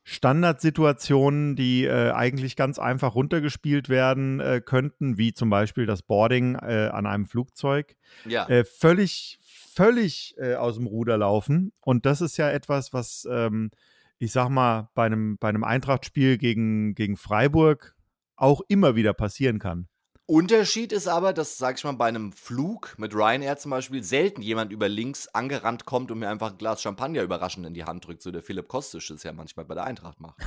Standardsituationen, 0.04 1.58
die 1.58 1.84
äh, 1.84 2.12
eigentlich 2.12 2.56
ganz 2.56 2.80
einfach 2.80 3.14
runtergespielt 3.14 3.90
werden 3.90 4.40
äh, 4.40 4.62
könnten, 4.64 5.18
wie 5.18 5.34
zum 5.34 5.50
Beispiel 5.50 5.86
das 5.86 6.02
Boarding 6.02 6.56
äh, 6.56 6.90
an 6.94 7.06
einem 7.06 7.26
Flugzeug, 7.26 7.98
ja. 8.26 8.48
Äh, 8.48 8.64
völlig, 8.64 9.38
völlig 9.42 10.36
äh, 10.38 10.56
aus 10.56 10.76
dem 10.76 10.88
Ruder 10.88 11.18
laufen. 11.18 11.74
Und 11.82 12.06
das 12.06 12.22
ist 12.22 12.38
ja 12.38 12.50
etwas, 12.50 12.94
was, 12.94 13.28
ähm, 13.30 13.70
ich 14.18 14.32
sag 14.32 14.48
mal, 14.48 14.90
bei 14.94 15.06
einem, 15.06 15.38
bei 15.40 15.50
einem 15.50 15.66
Eintrachtspiel 15.66 16.38
gegen, 16.38 16.96
gegen 16.96 17.18
Freiburg 17.18 17.94
auch 18.38 18.62
immer 18.70 18.96
wieder 18.96 19.14
passieren 19.14 19.60
kann. 19.60 19.90
Unterschied 20.28 20.92
ist 20.92 21.08
aber, 21.08 21.32
dass, 21.32 21.58
sag 21.58 21.78
ich 21.78 21.84
mal, 21.86 21.94
bei 21.94 22.08
einem 22.08 22.34
Flug 22.34 22.96
mit 22.98 23.16
Ryanair 23.16 23.58
zum 23.58 23.72
Beispiel 23.72 24.04
selten 24.04 24.42
jemand 24.42 24.74
über 24.74 24.90
links 24.90 25.30
angerannt 25.30 25.86
kommt 25.86 26.12
und 26.12 26.20
mir 26.20 26.30
einfach 26.30 26.52
ein 26.52 26.58
Glas 26.58 26.82
Champagner 26.82 27.24
überraschend 27.24 27.66
in 27.66 27.74
die 27.74 27.86
Hand 27.86 28.06
drückt, 28.06 28.22
so 28.22 28.30
der 28.30 28.44
Philipp 28.44 28.68
Kostisch 28.68 29.08
das 29.08 29.24
ja 29.24 29.32
manchmal 29.32 29.66
bei 29.66 29.74
der 29.74 29.86
Eintracht 29.86 30.20
macht. 30.20 30.38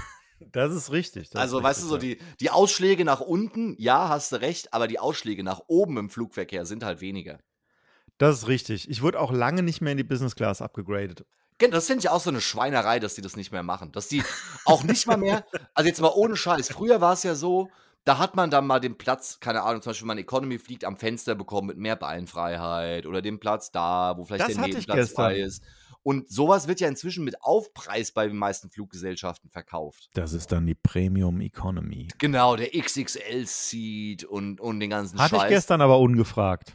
Das 0.53 0.75
ist 0.75 0.91
richtig. 0.91 1.29
Das 1.29 1.43
also, 1.43 1.59
ist 1.59 1.65
weißt 1.65 1.83
du, 1.83 1.87
so 1.87 1.99
die, 1.99 2.17
die 2.41 2.49
Ausschläge 2.49 3.05
nach 3.05 3.21
unten, 3.21 3.75
ja, 3.77 4.09
hast 4.09 4.33
du 4.33 4.37
recht, 4.37 4.73
aber 4.73 4.89
die 4.89 4.99
Ausschläge 4.99 5.45
nach 5.45 5.61
oben 5.67 5.99
im 5.99 6.09
Flugverkehr 6.09 6.65
sind 6.65 6.83
halt 6.83 7.03
weniger. 7.03 7.41
Das 8.17 8.39
ist 8.39 8.49
richtig. 8.49 8.89
Ich 8.89 9.03
wurde 9.03 9.21
auch 9.21 9.33
lange 9.33 9.63
nicht 9.63 9.83
mehr 9.83 9.93
in 9.93 9.99
die 9.99 10.03
Business 10.03 10.35
Class 10.35 10.63
abgegradet. 10.63 11.27
Das 11.59 11.87
finde 11.87 12.01
ich 12.01 12.09
auch 12.09 12.23
so 12.23 12.31
eine 12.31 12.41
Schweinerei, 12.41 13.01
dass 13.01 13.15
die 13.15 13.21
das 13.21 13.37
nicht 13.37 13.53
mehr 13.53 13.63
machen. 13.63 13.93
Dass 13.93 14.09
die 14.09 14.23
auch 14.65 14.83
nicht 14.83 15.07
mal 15.07 15.19
mehr, 15.19 15.45
also 15.75 15.87
jetzt 15.87 16.01
mal 16.01 16.13
ohne 16.15 16.37
Scheiß. 16.37 16.71
Früher 16.71 17.03
war 17.03 17.13
es 17.13 17.23
ja 17.23 17.35
so, 17.35 17.69
da 18.11 18.19
hat 18.19 18.35
man 18.35 18.51
dann 18.51 18.67
mal 18.67 18.81
den 18.81 18.99
Platz, 18.99 19.39
keine 19.39 19.63
Ahnung, 19.63 19.83
zum 19.83 19.91
Beispiel, 19.91 20.03
wenn 20.03 20.17
man 20.17 20.19
Economy 20.19 20.59
fliegt, 20.59 20.85
am 20.85 20.97
Fenster 20.97 21.37
bekommen 21.37 21.69
mit 21.69 21.77
mehr 21.79 21.95
Beinfreiheit 21.95 23.07
oder 23.07 23.23
den 23.23 23.39
Platz 23.39 23.71
da, 23.71 24.17
wo 24.17 24.25
vielleicht 24.25 24.49
das 24.49 24.57
der 24.57 24.67
Nebenplatz 24.67 25.13
frei 25.13 25.39
ist. 25.39 25.63
Und 26.03 26.29
sowas 26.29 26.67
wird 26.67 26.81
ja 26.81 26.89
inzwischen 26.89 27.23
mit 27.23 27.41
Aufpreis 27.41 28.11
bei 28.11 28.27
den 28.27 28.37
meisten 28.37 28.69
Fluggesellschaften 28.69 29.49
verkauft. 29.49 30.11
Das 30.15 30.33
ist 30.33 30.51
dann 30.51 30.67
die 30.67 30.75
Premium 30.75 31.41
Economy. 31.41 32.09
Genau, 32.19 32.57
der 32.57 32.71
XXL-Seat 32.71 34.25
und, 34.25 34.61
und 34.61 34.81
den 34.81 34.91
ganzen 34.91 35.21
Hatte 35.21 35.37
Scheiß. 35.37 35.45
ich 35.45 35.49
gestern 35.51 35.81
aber 35.81 36.01
ungefragt. 36.01 36.73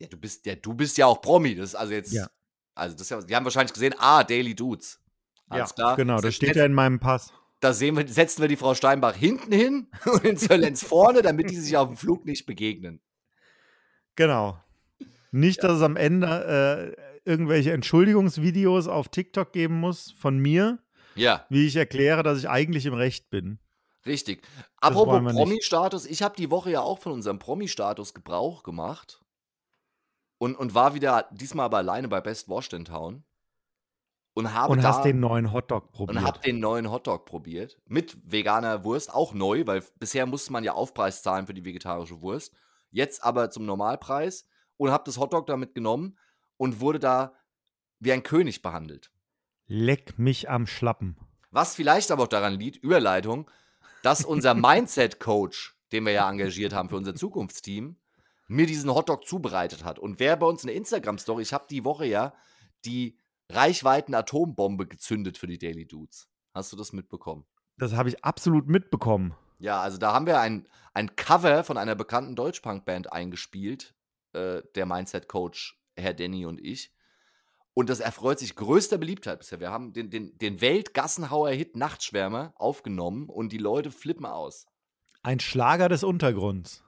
Ja, 0.00 0.08
du 0.08 0.18
bist, 0.18 0.44
ja, 0.44 0.54
du 0.54 0.74
bist 0.74 0.98
ja 0.98 1.06
auch 1.06 1.22
Promi. 1.22 1.54
Das 1.54 1.70
ist 1.70 1.74
also 1.76 1.94
jetzt. 1.94 2.12
Ja. 2.12 2.26
Also, 2.74 2.94
das 2.94 3.02
ist 3.02 3.10
ja, 3.10 3.22
die 3.22 3.34
haben 3.34 3.44
wahrscheinlich 3.44 3.72
gesehen, 3.72 3.94
ah, 3.96 4.22
Daily 4.22 4.54
Dudes. 4.54 5.00
Alles 5.48 5.70
ja, 5.70 5.74
klar. 5.76 5.96
genau, 5.96 6.16
das 6.16 6.24
Setz- 6.24 6.34
steht 6.34 6.56
ja 6.56 6.66
in 6.66 6.74
meinem 6.74 7.00
Pass. 7.00 7.32
Da 7.64 7.80
wir, 7.80 8.06
setzen 8.06 8.42
wir 8.42 8.48
die 8.48 8.58
Frau 8.58 8.74
Steinbach 8.74 9.14
hinten 9.14 9.50
hin 9.50 9.88
und 10.12 10.22
den 10.22 10.36
Sir 10.36 10.58
Lenz 10.58 10.84
vorne, 10.84 11.22
damit 11.22 11.48
die 11.48 11.56
sich 11.56 11.74
auf 11.78 11.88
dem 11.88 11.96
Flug 11.96 12.26
nicht 12.26 12.44
begegnen. 12.44 13.00
Genau. 14.16 14.58
Nicht, 15.30 15.64
dass 15.64 15.78
es 15.78 15.82
am 15.82 15.96
Ende 15.96 16.94
äh, 16.94 17.20
irgendwelche 17.24 17.72
Entschuldigungsvideos 17.72 18.86
auf 18.86 19.08
TikTok 19.08 19.50
geben 19.52 19.80
muss 19.80 20.10
von 20.12 20.36
mir, 20.36 20.78
Ja, 21.14 21.46
wie 21.48 21.66
ich 21.66 21.76
erkläre, 21.76 22.22
dass 22.22 22.38
ich 22.38 22.50
eigentlich 22.50 22.84
im 22.84 22.92
Recht 22.92 23.30
bin. 23.30 23.58
richtig. 24.04 24.46
Apropos. 24.76 25.32
Promi-Status, 25.32 26.04
ich 26.04 26.22
habe 26.22 26.36
die 26.36 26.50
Woche 26.50 26.70
ja 26.70 26.82
auch 26.82 26.98
von 26.98 27.12
unserem 27.12 27.38
Promi-Status 27.38 28.12
Gebrauch 28.12 28.62
gemacht 28.62 29.22
und, 30.36 30.54
und 30.54 30.74
war 30.74 30.94
wieder 30.94 31.30
diesmal 31.32 31.64
aber 31.64 31.78
alleine 31.78 32.08
bei 32.08 32.20
Best 32.20 32.50
Washed 32.50 32.74
in 32.74 32.84
Town 32.84 33.24
und 34.34 34.52
habe 34.52 34.72
Und 34.72 34.82
da 34.82 34.88
hast 34.88 35.04
den 35.04 35.20
neuen 35.20 35.52
Hotdog 35.52 35.92
probiert. 35.92 36.18
und 36.18 36.24
habe 36.24 36.40
den 36.40 36.60
neuen 36.60 36.90
Hotdog 36.90 37.24
probiert 37.24 37.78
mit 37.86 38.16
veganer 38.30 38.84
Wurst, 38.84 39.12
auch 39.14 39.32
neu, 39.32 39.66
weil 39.66 39.82
bisher 39.98 40.26
musste 40.26 40.52
man 40.52 40.64
ja 40.64 40.72
Aufpreis 40.72 41.22
zahlen 41.22 41.46
für 41.46 41.54
die 41.54 41.64
vegetarische 41.64 42.20
Wurst. 42.20 42.52
Jetzt 42.90 43.24
aber 43.24 43.50
zum 43.50 43.64
Normalpreis 43.64 44.46
und 44.76 44.90
habe 44.90 45.04
das 45.06 45.18
Hotdog 45.18 45.46
damit 45.46 45.74
genommen 45.74 46.18
und 46.56 46.80
wurde 46.80 46.98
da 46.98 47.34
wie 48.00 48.12
ein 48.12 48.22
König 48.22 48.60
behandelt. 48.60 49.10
Leck 49.66 50.18
mich 50.18 50.50
am 50.50 50.66
Schlappen. 50.66 51.16
Was 51.50 51.74
vielleicht 51.74 52.10
aber 52.10 52.24
auch 52.24 52.28
daran 52.28 52.54
liegt, 52.54 52.76
Überleitung, 52.82 53.50
dass 54.02 54.24
unser 54.24 54.54
Mindset-Coach, 54.54 55.76
den 55.92 56.04
wir 56.04 56.12
ja 56.12 56.28
engagiert 56.28 56.72
haben 56.72 56.88
für 56.88 56.96
unser 56.96 57.14
Zukunftsteam, 57.14 57.96
mir 58.48 58.66
diesen 58.66 58.92
Hotdog 58.92 59.26
zubereitet 59.26 59.84
hat. 59.84 59.98
Und 59.98 60.18
wer 60.18 60.36
bei 60.36 60.46
uns 60.46 60.62
in 60.64 60.66
der 60.66 60.76
Instagram-Story, 60.76 61.42
ich 61.42 61.52
habe 61.52 61.66
die 61.70 61.84
Woche 61.84 62.04
ja 62.04 62.34
die 62.84 63.18
Reichweiten-Atombombe 63.50 64.86
gezündet 64.86 65.38
für 65.38 65.46
die 65.46 65.58
Daily 65.58 65.86
Dudes. 65.86 66.28
Hast 66.54 66.72
du 66.72 66.76
das 66.76 66.92
mitbekommen? 66.92 67.44
Das 67.78 67.94
habe 67.94 68.08
ich 68.08 68.24
absolut 68.24 68.68
mitbekommen. 68.68 69.34
Ja, 69.58 69.80
also 69.80 69.98
da 69.98 70.12
haben 70.12 70.26
wir 70.26 70.40
ein, 70.40 70.68
ein 70.92 71.16
Cover 71.16 71.64
von 71.64 71.76
einer 71.76 71.94
bekannten 71.94 72.36
Deutschpunk-Band 72.36 73.12
eingespielt, 73.12 73.94
äh, 74.32 74.62
der 74.74 74.86
Mindset-Coach 74.86 75.80
Herr 75.96 76.14
Denny 76.14 76.46
und 76.46 76.60
ich. 76.60 76.92
Und 77.72 77.90
das 77.90 78.00
erfreut 78.00 78.38
sich 78.38 78.54
größter 78.54 78.98
Beliebtheit 78.98 79.40
bisher. 79.40 79.58
Wir 79.58 79.70
haben 79.70 79.92
den, 79.92 80.10
den, 80.10 80.38
den 80.38 80.60
Weltgassenhauer-Hit 80.60 81.76
Nachtschwärmer 81.76 82.54
aufgenommen 82.56 83.28
und 83.28 83.50
die 83.50 83.58
Leute 83.58 83.90
flippen 83.90 84.26
aus. 84.26 84.66
Ein 85.22 85.40
Schlager 85.40 85.88
des 85.88 86.04
Untergrunds. 86.04 86.84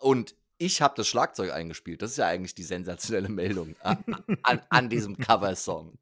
Und 0.00 0.34
ich 0.60 0.82
habe 0.82 0.94
das 0.94 1.08
Schlagzeug 1.08 1.52
eingespielt. 1.52 2.02
Das 2.02 2.12
ist 2.12 2.18
ja 2.18 2.26
eigentlich 2.26 2.54
die 2.54 2.62
sensationelle 2.62 3.30
Meldung 3.30 3.74
an, 3.82 4.04
an, 4.42 4.60
an 4.68 4.88
diesem 4.90 5.16
Cover-Song. 5.16 5.98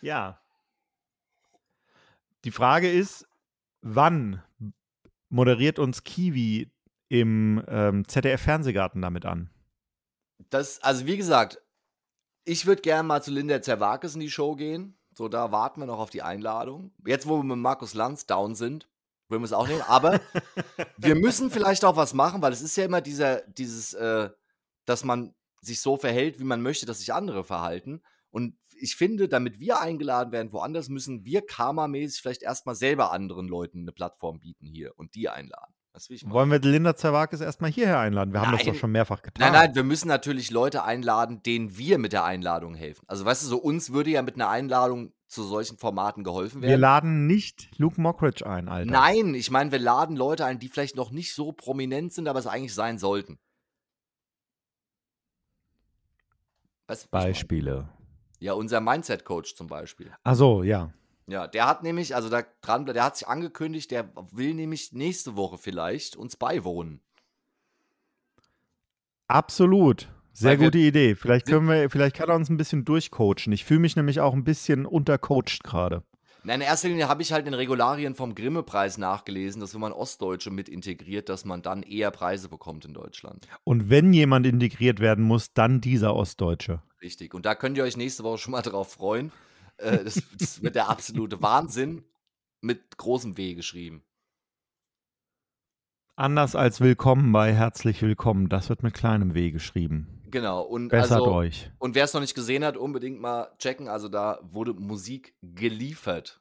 Ja. 0.00 0.40
Die 2.44 2.52
Frage 2.52 2.90
ist, 2.90 3.26
wann 3.82 4.42
moderiert 5.30 5.78
uns 5.80 6.04
Kiwi 6.04 6.70
im 7.08 7.62
ähm, 7.66 8.06
ZDF-Fernsehgarten 8.06 9.02
damit 9.02 9.24
an? 9.24 9.50
Das, 10.50 10.80
also 10.82 11.06
wie 11.06 11.16
gesagt, 11.16 11.60
ich 12.44 12.66
würde 12.66 12.82
gerne 12.82 13.02
mal 13.02 13.22
zu 13.22 13.32
Linda 13.32 13.62
Zerwakis 13.62 14.14
in 14.14 14.20
die 14.20 14.30
Show 14.30 14.54
gehen. 14.54 14.96
So, 15.16 15.28
da 15.28 15.50
warten 15.50 15.80
wir 15.80 15.86
noch 15.86 15.98
auf 15.98 16.10
die 16.10 16.22
Einladung. 16.22 16.92
Jetzt, 17.04 17.26
wo 17.26 17.38
wir 17.38 17.44
mit 17.44 17.58
Markus 17.58 17.94
Lanz 17.94 18.26
down 18.26 18.54
sind, 18.54 18.88
würden 19.34 19.42
wir 19.42 19.46
es 19.46 19.52
auch 19.52 19.68
nehmen. 19.68 19.82
Aber 19.82 20.20
wir 20.96 21.14
müssen 21.14 21.50
vielleicht 21.50 21.84
auch 21.84 21.96
was 21.96 22.14
machen, 22.14 22.40
weil 22.40 22.52
es 22.52 22.62
ist 22.62 22.76
ja 22.76 22.84
immer 22.84 23.00
dieser, 23.00 23.42
dieses, 23.42 23.92
äh, 23.94 24.30
dass 24.84 25.04
man 25.04 25.34
sich 25.60 25.80
so 25.80 25.96
verhält, 25.96 26.38
wie 26.38 26.44
man 26.44 26.62
möchte, 26.62 26.86
dass 26.86 27.00
sich 27.00 27.12
andere 27.12 27.44
verhalten. 27.44 28.02
Und 28.30 28.56
ich 28.76 28.96
finde, 28.96 29.28
damit 29.28 29.60
wir 29.60 29.80
eingeladen 29.80 30.32
werden 30.32 30.52
woanders, 30.52 30.88
müssen 30.88 31.24
wir 31.24 31.44
karmamäßig 31.46 32.20
vielleicht 32.20 32.42
erstmal 32.42 32.74
selber 32.74 33.12
anderen 33.12 33.48
Leuten 33.48 33.80
eine 33.80 33.92
Plattform 33.92 34.40
bieten 34.40 34.66
hier 34.66 34.92
und 34.98 35.14
die 35.14 35.28
einladen. 35.28 35.74
Wollen 36.24 36.50
wir 36.50 36.58
Linda 36.58 36.96
Zerwakis 36.96 37.40
erstmal 37.40 37.70
hierher 37.70 38.00
einladen? 38.00 38.32
Wir 38.32 38.40
haben 38.40 38.50
das 38.50 38.64
Nein. 38.64 38.72
doch 38.74 38.80
schon 38.80 38.90
mehrfach 38.90 39.22
getan. 39.22 39.40
Nein, 39.40 39.52
nein, 39.52 39.74
wir 39.76 39.84
müssen 39.84 40.08
natürlich 40.08 40.50
Leute 40.50 40.82
einladen, 40.82 41.42
denen 41.44 41.76
wir 41.78 41.98
mit 41.98 42.12
der 42.12 42.24
Einladung 42.24 42.74
helfen. 42.74 43.04
Also, 43.06 43.24
weißt 43.24 43.44
du, 43.44 43.46
so 43.46 43.58
uns 43.58 43.92
würde 43.92 44.10
ja 44.10 44.22
mit 44.22 44.34
einer 44.34 44.48
Einladung 44.48 45.12
zu 45.28 45.44
solchen 45.44 45.78
Formaten 45.78 46.24
geholfen 46.24 46.62
Wir 46.62 46.70
werden. 46.70 46.80
laden 46.80 47.26
nicht 47.26 47.68
Luke 47.78 48.00
Mockridge 48.00 48.44
ein, 48.44 48.68
Alter. 48.68 48.90
Nein, 48.90 49.34
ich 49.34 49.50
meine, 49.52 49.70
wir 49.70 49.78
laden 49.78 50.16
Leute 50.16 50.44
ein, 50.44 50.58
die 50.58 50.68
vielleicht 50.68 50.96
noch 50.96 51.12
nicht 51.12 51.32
so 51.32 51.52
prominent 51.52 52.12
sind, 52.12 52.26
aber 52.26 52.40
es 52.40 52.46
eigentlich 52.48 52.74
sein 52.74 52.98
sollten. 52.98 53.38
Weißt 56.88 57.04
du? 57.04 57.08
Beispiele. 57.10 57.88
Ja, 58.40 58.54
unser 58.54 58.80
Mindset-Coach 58.80 59.54
zum 59.54 59.68
Beispiel. 59.68 60.12
Ach 60.24 60.34
so, 60.34 60.62
ja. 60.62 60.92
Ja, 61.26 61.46
der 61.46 61.66
hat 61.66 61.82
nämlich, 61.82 62.14
also 62.14 62.28
da 62.28 62.42
dran, 62.60 62.84
der 62.86 63.02
hat 63.02 63.16
sich 63.16 63.26
angekündigt, 63.26 63.90
der 63.90 64.10
will 64.32 64.54
nämlich 64.54 64.92
nächste 64.92 65.36
Woche 65.36 65.56
vielleicht 65.58 66.16
uns 66.16 66.36
beiwohnen. 66.36 67.00
Absolut. 69.26 70.08
Sehr 70.32 70.58
wir- 70.58 70.66
gute 70.66 70.78
Idee. 70.78 71.14
Vielleicht 71.14 71.46
können 71.46 71.68
wir, 71.68 71.88
vielleicht 71.88 72.16
kann 72.16 72.28
er 72.28 72.34
uns 72.34 72.50
ein 72.50 72.56
bisschen 72.56 72.84
durchcoachen. 72.84 73.52
Ich 73.52 73.64
fühle 73.64 73.80
mich 73.80 73.96
nämlich 73.96 74.20
auch 74.20 74.34
ein 74.34 74.44
bisschen 74.44 74.84
untercoacht 74.84 75.62
gerade. 75.62 76.02
In 76.42 76.60
erster 76.60 76.88
Linie 76.88 77.08
habe 77.08 77.22
ich 77.22 77.32
halt 77.32 77.46
in 77.46 77.54
Regularien 77.54 78.14
vom 78.14 78.34
Grimme-Preis 78.34 78.98
nachgelesen, 78.98 79.62
dass 79.62 79.72
wenn 79.72 79.80
man 79.80 79.92
Ostdeutsche 79.92 80.50
mit 80.50 80.68
integriert, 80.68 81.30
dass 81.30 81.46
man 81.46 81.62
dann 81.62 81.82
eher 81.82 82.10
Preise 82.10 82.50
bekommt 82.50 82.84
in 82.84 82.92
Deutschland. 82.92 83.48
Und 83.62 83.88
wenn 83.88 84.12
jemand 84.12 84.44
integriert 84.46 85.00
werden 85.00 85.24
muss, 85.24 85.54
dann 85.54 85.80
dieser 85.80 86.14
Ostdeutsche. 86.14 86.82
Richtig. 87.00 87.32
Und 87.32 87.46
da 87.46 87.54
könnt 87.54 87.78
ihr 87.78 87.84
euch 87.84 87.96
nächste 87.96 88.24
Woche 88.24 88.36
schon 88.36 88.50
mal 88.50 88.60
drauf 88.60 88.92
freuen. 88.92 89.32
Äh, 89.78 90.04
das, 90.04 90.22
das 90.38 90.62
wird 90.62 90.74
der 90.74 90.88
absolute 90.88 91.42
Wahnsinn 91.42 92.04
mit 92.60 92.96
großem 92.96 93.36
W 93.36 93.54
geschrieben. 93.54 94.04
Anders 96.16 96.54
als 96.54 96.80
willkommen 96.80 97.32
bei 97.32 97.52
Herzlich 97.52 98.00
Willkommen. 98.02 98.48
Das 98.48 98.68
wird 98.68 98.82
mit 98.84 98.94
kleinem 98.94 99.34
W 99.34 99.50
geschrieben. 99.50 100.22
Genau. 100.30 100.62
Und 100.62 100.88
Bessert 100.88 101.18
also, 101.18 101.32
euch. 101.32 101.70
Und 101.78 101.94
wer 101.94 102.04
es 102.04 102.14
noch 102.14 102.20
nicht 102.20 102.34
gesehen 102.34 102.64
hat, 102.64 102.76
unbedingt 102.76 103.20
mal 103.20 103.50
checken. 103.58 103.88
Also 103.88 104.08
da 104.08 104.38
wurde 104.42 104.74
Musik 104.74 105.34
geliefert. 105.42 106.40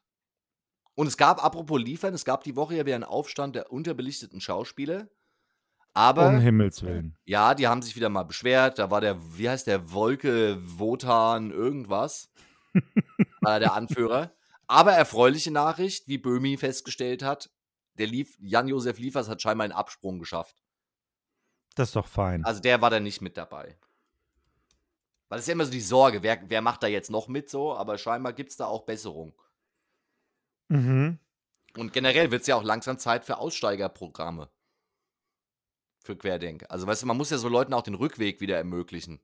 Und 0.96 1.08
es 1.08 1.17
gab, 1.17 1.43
apropos 1.43 1.82
liefern, 1.82 2.13
es 2.13 2.24
gab 2.24 2.43
die 2.43 2.56
Woche 2.56 2.76
ja 2.76 2.86
wieder 2.86 2.96
einen 2.96 3.04
Aufstand 3.04 3.56
der 3.56 3.72
unterbelichteten 3.72 4.41
Schauspieler. 4.41 5.08
Aber, 5.96 6.28
Um 6.28 6.39
Himmels 6.39 6.82
Willen. 6.84 7.15
ja, 7.26 7.54
die 7.54 7.67
haben 7.67 7.82
sich 7.82 7.96
wieder 7.96 8.10
mal 8.10 8.24
beschwert. 8.24 8.80
Da 8.80 8.89
war 8.89 9.02
der, 9.02 9.17
wie 9.38 9.50
heißt 9.50 9.67
der, 9.67 9.91
Wolke, 9.91 10.58
Wotan, 10.62 11.52
irgendwas. 11.52 12.32
war 13.43 13.60
der 13.60 13.73
Anführer. 13.73 14.34
Aber 14.67 14.93
erfreuliche 14.93 15.51
Nachricht, 15.51 16.08
wie 16.08 16.17
Böhmi 16.17 16.58
festgestellt 16.58 17.21
hat, 17.21 17.51
der 17.97 18.08
lief, 18.08 18.38
Jan-Josef 18.39 18.97
Liefers 18.97 19.29
hat 19.29 19.41
scheinbar 19.41 19.65
einen 19.65 19.73
Absprung 19.73 20.19
geschafft. 20.19 20.63
Das 21.75 21.89
ist 21.89 21.95
doch 21.95 22.08
fein. 22.08 22.43
Also 22.45 22.62
der 22.62 22.82
war 22.82 22.89
da 22.89 22.99
nicht 22.99 23.21
mit 23.21 23.38
dabei. 23.38 23.77
Weil 25.29 25.39
es 25.39 25.45
ist 25.45 25.47
ja 25.47 25.53
immer 25.53 25.65
so 25.65 25.71
die 25.71 25.82
Sorge, 25.82 26.23
wer, 26.23 26.41
wer 26.47 26.62
macht 26.62 26.84
da 26.84 26.88
jetzt 26.88 27.10
noch 27.10 27.27
mit 27.27 27.49
so, 27.49 27.73
aber 27.73 27.97
scheinbar 27.97 28.34
gibt 28.34 28.51
es 28.51 28.58
da 28.58 28.65
auch 28.65 28.84
Besserung. 28.84 29.34
Mhm. 30.69 31.19
Und 31.77 31.93
generell 31.93 32.32
wird 32.32 32.41
es 32.41 32.47
ja 32.47 32.56
auch 32.56 32.63
langsam 32.63 32.99
Zeit 32.99 33.25
für 33.25 33.38
Aussteigerprogramme. 33.38 34.49
Für 35.99 36.15
Querdenker. 36.15 36.69
Also 36.69 36.86
weißt 36.86 37.01
du, 37.01 37.08
man 37.08 37.17
muss 37.17 37.29
ja 37.32 37.38
so 37.38 37.49
Leuten 37.49 37.73
auch 37.73 37.82
den 37.82 37.95
Rückweg 37.95 38.41
wieder 38.41 38.58
ermöglichen. 38.58 39.21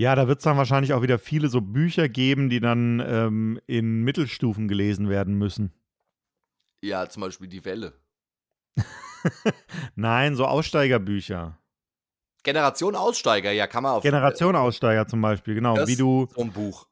Ja, 0.00 0.14
da 0.14 0.26
wird 0.28 0.38
es 0.38 0.44
dann 0.44 0.56
wahrscheinlich 0.56 0.94
auch 0.94 1.02
wieder 1.02 1.18
viele 1.18 1.48
so 1.48 1.60
Bücher 1.60 2.08
geben, 2.08 2.48
die 2.48 2.58
dann 2.58 3.00
ähm, 3.06 3.60
in 3.66 4.02
Mittelstufen 4.02 4.66
gelesen 4.66 5.10
werden 5.10 5.34
müssen. 5.34 5.74
Ja, 6.82 7.06
zum 7.10 7.20
Beispiel 7.20 7.48
die 7.48 7.62
Welle. 7.66 7.92
Nein, 9.96 10.36
so 10.36 10.46
Aussteigerbücher. 10.46 11.58
Generation 12.42 12.96
Aussteiger, 12.96 13.52
ja, 13.52 13.66
kann 13.66 13.82
man 13.82 13.92
auf 13.92 14.02
Generation 14.02 14.56
Aussteiger 14.56 15.06
zum 15.06 15.20
Beispiel, 15.20 15.54
genau. 15.54 15.76
Das- 15.76 15.86
Wie 15.86 15.96
du, 15.96 16.28
so 16.34 16.40
ein 16.40 16.52
Buch. 16.52 16.86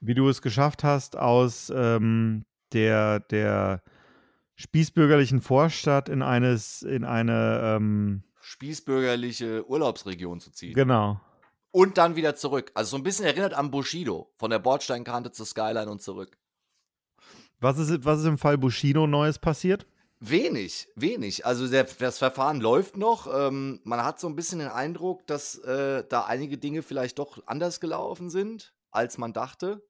wie 0.00 0.14
du 0.14 0.26
es 0.30 0.40
geschafft 0.40 0.84
hast, 0.84 1.18
aus 1.18 1.70
ähm, 1.76 2.46
der, 2.72 3.20
der 3.20 3.82
spießbürgerlichen 4.54 5.42
Vorstadt 5.42 6.08
in 6.08 6.22
eines, 6.22 6.80
in 6.80 7.04
eine, 7.04 7.60
ähm, 7.76 8.22
Spießbürgerliche 8.40 9.68
Urlaubsregion 9.68 10.40
zu 10.40 10.50
ziehen. 10.50 10.72
genau. 10.72 11.20
Und 11.74 11.98
dann 11.98 12.14
wieder 12.14 12.36
zurück. 12.36 12.70
Also 12.74 12.90
so 12.90 12.96
ein 12.98 13.02
bisschen 13.02 13.24
erinnert 13.24 13.52
an 13.52 13.72
Bushido. 13.72 14.30
Von 14.36 14.50
der 14.50 14.60
Bordsteinkante 14.60 15.32
zur 15.32 15.44
Skyline 15.44 15.90
und 15.90 16.00
zurück. 16.00 16.38
Was 17.58 17.78
ist, 17.78 18.04
was 18.04 18.20
ist 18.20 18.26
im 18.26 18.38
Fall 18.38 18.56
Bushido 18.58 19.08
Neues 19.08 19.40
passiert? 19.40 19.84
Wenig, 20.20 20.86
wenig. 20.94 21.44
Also 21.44 21.66
der, 21.66 21.82
das 21.82 22.18
Verfahren 22.18 22.60
läuft 22.60 22.96
noch. 22.96 23.26
Ähm, 23.26 23.80
man 23.82 24.04
hat 24.04 24.20
so 24.20 24.28
ein 24.28 24.36
bisschen 24.36 24.60
den 24.60 24.68
Eindruck, 24.68 25.26
dass 25.26 25.58
äh, 25.58 26.04
da 26.08 26.26
einige 26.26 26.58
Dinge 26.58 26.82
vielleicht 26.82 27.18
doch 27.18 27.44
anders 27.48 27.80
gelaufen 27.80 28.30
sind, 28.30 28.72
als 28.92 29.18
man 29.18 29.32
dachte. 29.32 29.84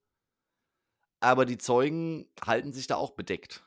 Aber 1.19 1.45
die 1.45 1.59
Zeugen 1.59 2.27
halten 2.43 2.73
sich 2.73 2.87
da 2.87 2.95
auch 2.95 3.11
bedeckt. 3.11 3.63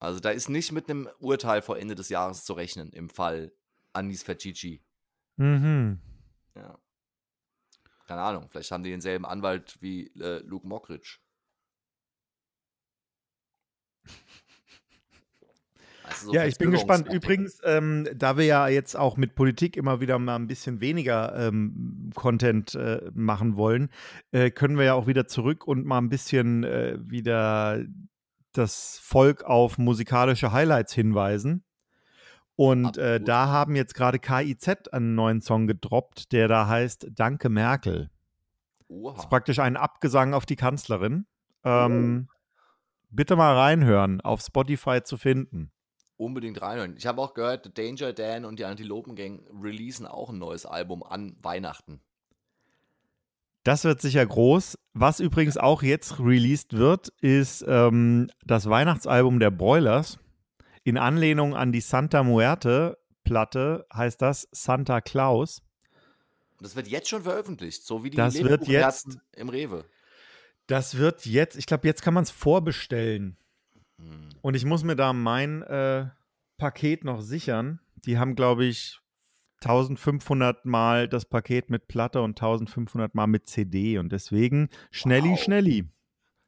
Also 0.00 0.18
da 0.18 0.30
ist 0.30 0.48
nicht 0.48 0.72
mit 0.72 0.90
einem 0.90 1.08
Urteil 1.20 1.62
vor 1.62 1.78
Ende 1.78 1.94
des 1.94 2.08
Jahres 2.08 2.44
zu 2.44 2.54
rechnen 2.54 2.90
im 2.90 3.10
Fall 3.10 3.52
Anis 3.92 4.24
Facici. 4.24 4.82
Mhm. 5.36 6.00
Ja. 6.56 6.76
Keine 8.10 8.22
Ahnung, 8.22 8.48
vielleicht 8.50 8.72
haben 8.72 8.82
die 8.82 8.90
denselben 8.90 9.24
Anwalt 9.24 9.76
wie 9.78 10.08
äh, 10.20 10.40
Luke 10.40 10.66
Mockridge. 10.66 11.18
So 16.16 16.32
Ja, 16.32 16.44
ich 16.44 16.58
bin 16.58 16.72
gespannt. 16.72 17.06
Übrigens, 17.12 17.60
ähm, 17.62 18.08
da 18.12 18.36
wir 18.36 18.46
ja 18.46 18.66
jetzt 18.66 18.96
auch 18.96 19.16
mit 19.16 19.36
Politik 19.36 19.76
immer 19.76 20.00
wieder 20.00 20.18
mal 20.18 20.34
ein 20.34 20.48
bisschen 20.48 20.80
weniger 20.80 21.36
ähm, 21.36 22.10
Content 22.16 22.74
äh, 22.74 23.12
machen 23.14 23.54
wollen, 23.54 23.90
äh, 24.32 24.50
können 24.50 24.76
wir 24.76 24.86
ja 24.86 24.94
auch 24.94 25.06
wieder 25.06 25.28
zurück 25.28 25.64
und 25.64 25.86
mal 25.86 25.98
ein 25.98 26.08
bisschen 26.08 26.64
äh, 26.64 26.98
wieder 27.00 27.84
das 28.50 28.98
Volk 29.00 29.44
auf 29.44 29.78
musikalische 29.78 30.50
Highlights 30.50 30.92
hinweisen. 30.92 31.62
Und 32.60 32.98
äh, 32.98 33.22
da 33.22 33.46
haben 33.46 33.74
jetzt 33.74 33.94
gerade 33.94 34.18
KIZ 34.18 34.88
einen 34.92 35.14
neuen 35.14 35.40
Song 35.40 35.66
gedroppt, 35.66 36.30
der 36.30 36.46
da 36.46 36.68
heißt 36.68 37.06
Danke 37.12 37.48
Merkel. 37.48 38.10
Das 38.86 38.98
ist 38.98 39.02
Oha. 39.02 39.26
praktisch 39.28 39.58
ein 39.60 39.78
Abgesang 39.78 40.34
auf 40.34 40.44
die 40.44 40.56
Kanzlerin. 40.56 41.24
Ähm, 41.64 42.28
Bitte 43.08 43.34
mal 43.34 43.56
reinhören, 43.56 44.20
auf 44.20 44.42
Spotify 44.42 45.02
zu 45.02 45.16
finden. 45.16 45.72
Unbedingt 46.18 46.60
reinhören. 46.60 46.96
Ich 46.98 47.06
habe 47.06 47.22
auch 47.22 47.32
gehört, 47.32 47.64
The 47.64 47.72
Danger 47.72 48.12
Dan 48.12 48.44
und 48.44 48.58
die 48.58 48.66
Antilopen 48.66 49.16
Gang 49.16 49.40
releasen 49.62 50.06
auch 50.06 50.28
ein 50.28 50.38
neues 50.38 50.66
Album 50.66 51.02
an 51.02 51.38
Weihnachten. 51.40 52.02
Das 53.64 53.84
wird 53.84 54.02
sicher 54.02 54.26
groß. 54.26 54.78
Was 54.92 55.18
übrigens 55.18 55.56
auch 55.56 55.82
jetzt 55.82 56.20
released 56.20 56.76
wird, 56.76 57.08
ist 57.22 57.64
ähm, 57.66 58.30
das 58.44 58.68
Weihnachtsalbum 58.68 59.40
der 59.40 59.50
Broilers. 59.50 60.18
In 60.82 60.96
Anlehnung 60.98 61.54
an 61.54 61.72
die 61.72 61.80
Santa 61.80 62.22
Muerte 62.22 62.98
Platte 63.24 63.86
heißt 63.92 64.20
das 64.22 64.48
Santa 64.50 65.00
Claus. 65.00 65.62
Das 66.60 66.76
wird 66.76 66.88
jetzt 66.88 67.08
schon 67.08 67.22
veröffentlicht, 67.22 67.84
so 67.84 68.04
wie 68.04 68.10
die 68.10 68.16
Das 68.16 68.34
wird 68.34 68.50
Lebkuchenherzen 68.50 69.20
im 69.36 69.48
Rewe. 69.48 69.84
Das 70.66 70.96
wird 70.96 71.26
jetzt, 71.26 71.56
ich 71.56 71.66
glaube, 71.66 71.86
jetzt 71.86 72.02
kann 72.02 72.14
man 72.14 72.24
es 72.24 72.30
vorbestellen. 72.30 73.36
Hm. 73.98 74.28
Und 74.42 74.54
ich 74.54 74.64
muss 74.64 74.84
mir 74.84 74.96
da 74.96 75.12
mein 75.12 75.62
äh, 75.62 76.08
Paket 76.58 77.04
noch 77.04 77.20
sichern. 77.20 77.80
Die 77.96 78.18
haben, 78.18 78.34
glaube 78.34 78.64
ich, 78.64 79.00
1500 79.62 80.64
Mal 80.64 81.08
das 81.08 81.24
Paket 81.24 81.70
mit 81.70 81.88
Platte 81.88 82.22
und 82.22 82.30
1500 82.40 83.14
Mal 83.14 83.26
mit 83.26 83.46
CD. 83.46 83.98
Und 83.98 84.10
deswegen 84.12 84.68
schnelli, 84.90 85.30
Wow. 85.30 85.40
schnelli, 85.40 85.88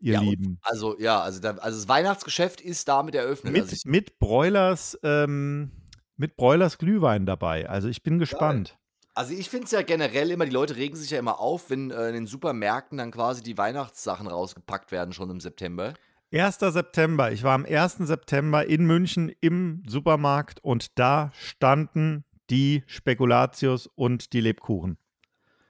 ihr 0.02 0.14
Ja, 0.14 0.20
Lieben. 0.20 0.58
Also, 0.62 0.98
ja, 0.98 1.20
also, 1.20 1.40
da, 1.40 1.52
also 1.52 1.78
das 1.78 1.88
Weihnachtsgeschäft 1.88 2.60
ist 2.60 2.88
damit 2.88 3.14
eröffnet. 3.14 3.52
Mit, 3.52 3.62
also 3.62 3.74
ich, 3.74 3.84
mit 3.84 4.18
Broilers, 4.18 4.98
ähm, 5.02 5.70
mit 6.16 6.36
Broilers 6.36 6.78
Glühwein 6.78 7.24
dabei. 7.24 7.68
Also 7.68 7.88
ich 7.88 8.02
bin 8.02 8.18
gespannt. 8.18 8.78
also 9.14 9.32
ich 9.32 9.48
finde 9.48 9.66
es 9.66 9.70
ja 9.70 9.82
generell 9.82 10.30
immer, 10.30 10.44
die 10.44 10.50
Leute 10.52 10.76
regen 10.76 10.96
sich 10.96 11.10
ja 11.10 11.18
immer 11.18 11.40
auf, 11.40 11.70
wenn 11.70 11.90
äh, 11.90 12.08
in 12.08 12.14
den 12.14 12.26
Supermärkten 12.26 12.98
dann 12.98 13.10
quasi 13.10 13.42
die 13.42 13.56
Weihnachtssachen 13.56 14.26
rausgepackt 14.26 14.92
werden, 14.92 15.12
schon 15.12 15.30
im 15.30 15.40
September. 15.40 15.94
1. 16.32 16.58
September. 16.58 17.30
Ich 17.30 17.42
war 17.42 17.54
am 17.54 17.66
1. 17.66 17.98
September 17.98 18.66
in 18.66 18.86
München 18.86 19.30
im 19.40 19.82
Supermarkt 19.86 20.64
und 20.64 20.98
da 20.98 21.30
standen 21.34 22.24
die 22.50 22.82
Spekulatius 22.86 23.86
und 23.86 24.32
die 24.32 24.40
Lebkuchen. 24.40 24.96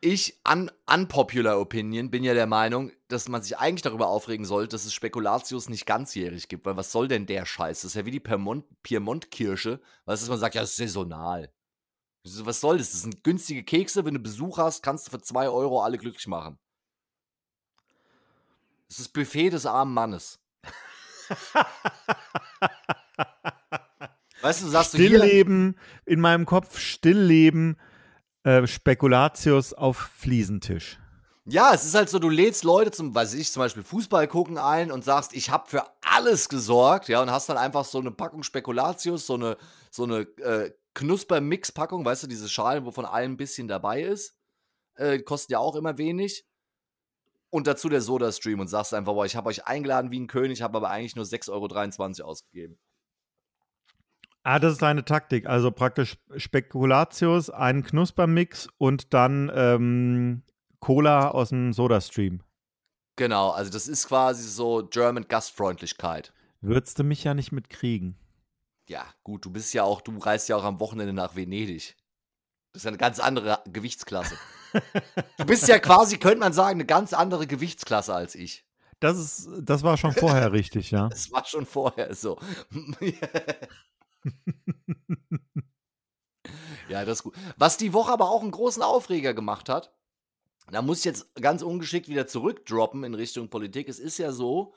Ich, 0.05 0.41
un 0.45 0.69
unpopular 0.93 1.61
Opinion, 1.61 2.11
bin 2.11 2.25
ja 2.25 2.35
der 2.35 2.49
Meinung, 2.49 2.91
dass 3.07 3.29
man 3.29 3.41
sich 3.41 3.57
eigentlich 3.59 3.83
darüber 3.83 4.09
aufregen 4.09 4.45
sollte, 4.45 4.71
dass 4.71 4.85
es 4.85 4.93
Spekulatius 4.93 5.69
nicht 5.69 5.87
ganzjährig 5.87 6.49
gibt, 6.49 6.67
weil 6.67 6.77
was 6.77 6.91
soll 6.91 7.07
denn 7.07 7.25
der 7.25 7.47
Scheiß? 7.47 7.83
Das 7.83 7.93
ist 7.93 7.95
ja 7.95 8.05
wie 8.05 8.11
die 8.11 8.19
Piemont- 8.19 8.65
Piemont-Kirsche, 8.83 9.81
weißt 10.07 10.21
du, 10.21 10.25
dass 10.25 10.29
man 10.29 10.41
sagt, 10.41 10.57
ja, 10.57 10.61
das 10.61 10.71
ist 10.71 10.77
saisonal. 10.79 11.53
Was 12.25 12.61
soll 12.61 12.79
das? 12.79 12.91
Das 12.91 13.03
sind 13.03 13.23
günstige 13.23 13.63
Kekse, 13.63 14.05
wenn 14.05 14.15
du 14.15 14.21
Besuch 14.21 14.59
hast, 14.59 14.83
kannst 14.83 15.07
du 15.07 15.13
für 15.13 15.23
2 15.23 15.49
Euro 15.49 15.85
alle 15.85 15.99
glücklich 15.99 16.27
machen. 16.27 16.59
Das 18.89 18.99
ist 18.99 19.07
das 19.07 19.13
Buffet 19.13 19.51
des 19.51 19.67
armen 19.67 19.95
Mannes. 19.95 20.41
Weißt 24.41 24.63
du, 24.63 24.67
sagst 24.67 24.95
du 24.95 24.99
hier, 24.99 25.19
Stillleben, 25.19 25.79
in 26.07 26.21
meinem 26.21 26.45
Kopf 26.45 26.77
Stillleben, 26.81 27.77
äh, 28.45 28.67
Spekulatius 28.67 29.73
auf 29.73 29.97
Fliesentisch. 29.97 30.99
Ja, 31.45 31.75
es 31.75 31.85
ist 31.85 31.95
halt 31.97 32.09
so, 32.09 32.21
du 32.21 32.29
lädst 32.29 32.63
Leute 32.63 32.93
zum, 32.93 33.15
weiß 33.15 33.35
ich, 33.35 33.51
zum 33.51 33.61
Beispiel 33.61 33.83
Fußball 33.83 34.29
gucken 34.29 34.59
ein 34.59 34.93
und 34.93 35.05
sagst, 35.05 35.35
ich 35.35 35.51
habe 35.51 35.69
für 35.69 35.85
alles 36.01 36.49
gesorgt, 36.49 37.09
ja, 37.09 37.21
und 37.21 37.33
hast 37.33 37.49
dann 37.49 37.57
einfach 37.59 37.85
so 37.85 37.99
eine 37.99 38.13
Packung 38.13 38.45
Spekulatius, 38.45 39.27
so 39.27 39.35
eine, 39.35 39.57
so 39.91 40.05
eine 40.05 40.21
äh, 40.39 40.71
Knusper-Mix-Packung, 40.95 42.05
weißt 42.05 42.23
du, 42.23 42.27
diese 42.29 42.49
Schalen, 42.49 42.85
wo 42.85 42.93
von 42.93 43.05
allem 43.05 43.33
ein 43.33 43.37
bisschen 43.37 43.67
dabei 43.67 44.03
ist, 44.03 44.37
äh, 44.95 45.19
kosten 45.19 45.53
ja 45.53 45.59
auch 45.59 45.75
immer 45.75 45.99
wenig. 45.99 46.47
Und 47.51 47.67
dazu 47.67 47.89
der 47.89 48.01
Soda-Stream 48.01 48.61
und 48.61 48.69
sagst 48.69 48.95
einfach, 48.95 49.13
boah, 49.13 49.27
ich 49.27 49.37
habe 49.37 49.49
euch 49.49 49.67
eingeladen 49.67 50.11
wie 50.11 50.21
ein 50.21 50.29
König, 50.29 50.63
habe 50.63 50.79
aber 50.79 50.91
eigentlich 50.91 51.17
nur 51.17 51.25
6,23 51.25 52.21
Euro 52.21 52.31
ausgegeben. 52.31 52.79
Ah, 54.45 54.59
das 54.59 54.75
ist 54.75 54.83
eine 54.83 55.05
Taktik. 55.05 55.47
Also 55.47 55.71
praktisch 55.71 56.17
Spekulatius, 56.37 57.51
einen 57.51 57.85
Knuspermix 57.85 58.69
und 58.79 59.15
dann 59.15 59.51
ähm, 59.55 60.43
Cola 60.81 61.29
aus 61.29 61.51
dem 61.51 61.73
Sodastream. 61.73 62.43
Genau, 63.17 63.51
also 63.51 63.71
das 63.71 63.87
ist 63.89 64.09
quasi 64.09 64.49
so 64.49 64.87
German 64.91 65.29
Gastfreundlichkeit. 65.29 66.33
Würdest 66.61 66.99
du 66.99 67.05
mich 67.05 67.25
ja 67.25 67.35
nicht 67.35 67.53
mitkriegen. 67.53 68.17
Ja, 68.89 69.07
gut, 69.23 69.45
du 69.45 69.51
bist 69.51 69.75
ja 69.75 69.85
auch, 69.85 70.01
du 70.01 70.17
reist 70.19 70.49
ja 70.49 70.57
auch 70.57 70.65
am 70.65 70.81
Wochenende 70.81 71.13
nach 71.13 71.37
Venedig. 71.37 71.97
Das 72.73 72.81
ist 72.81 72.85
ja 72.85 72.89
eine 72.89 72.99
ganz 72.99 73.21
andere 73.21 73.63
Gewichtsklasse. 73.71 74.37
Du 75.37 75.45
bist 75.45 75.69
ja 75.69 75.79
quasi, 75.79 76.17
könnte 76.17 76.39
man 76.39 76.55
sagen, 76.55 76.77
eine 76.77 76.87
ganz 76.87 77.13
andere 77.13 77.47
Gewichtsklasse 77.47 78.15
als 78.15 78.35
ich. 78.35 78.65
Das, 79.01 79.19
ist, 79.19 79.51
das 79.61 79.83
war 79.83 79.99
schon 79.99 80.13
vorher 80.13 80.53
richtig, 80.53 80.91
ja. 80.93 81.09
Das 81.11 81.31
war 81.31 81.45
schon 81.45 81.67
vorher 81.67 82.15
so. 82.15 82.39
Ja, 86.89 87.05
das 87.05 87.19
ist 87.19 87.23
gut. 87.23 87.35
Was 87.57 87.77
die 87.77 87.93
Woche 87.93 88.13
aber 88.13 88.31
auch 88.31 88.43
einen 88.43 88.51
großen 88.51 88.83
Aufreger 88.83 89.35
gemacht 89.35 89.69
hat, 89.69 89.95
da 90.71 90.83
muss 90.83 90.99
ich 90.99 91.05
jetzt 91.05 91.35
ganz 91.37 91.63
ungeschickt 91.63 92.09
wieder 92.09 92.27
zurückdroppen 92.27 93.05
in 93.05 93.15
Richtung 93.15 93.51
Politik. 93.51 93.89
Es 93.89 93.99
ist 93.99 94.19
ja 94.19 94.33
so, 94.33 94.75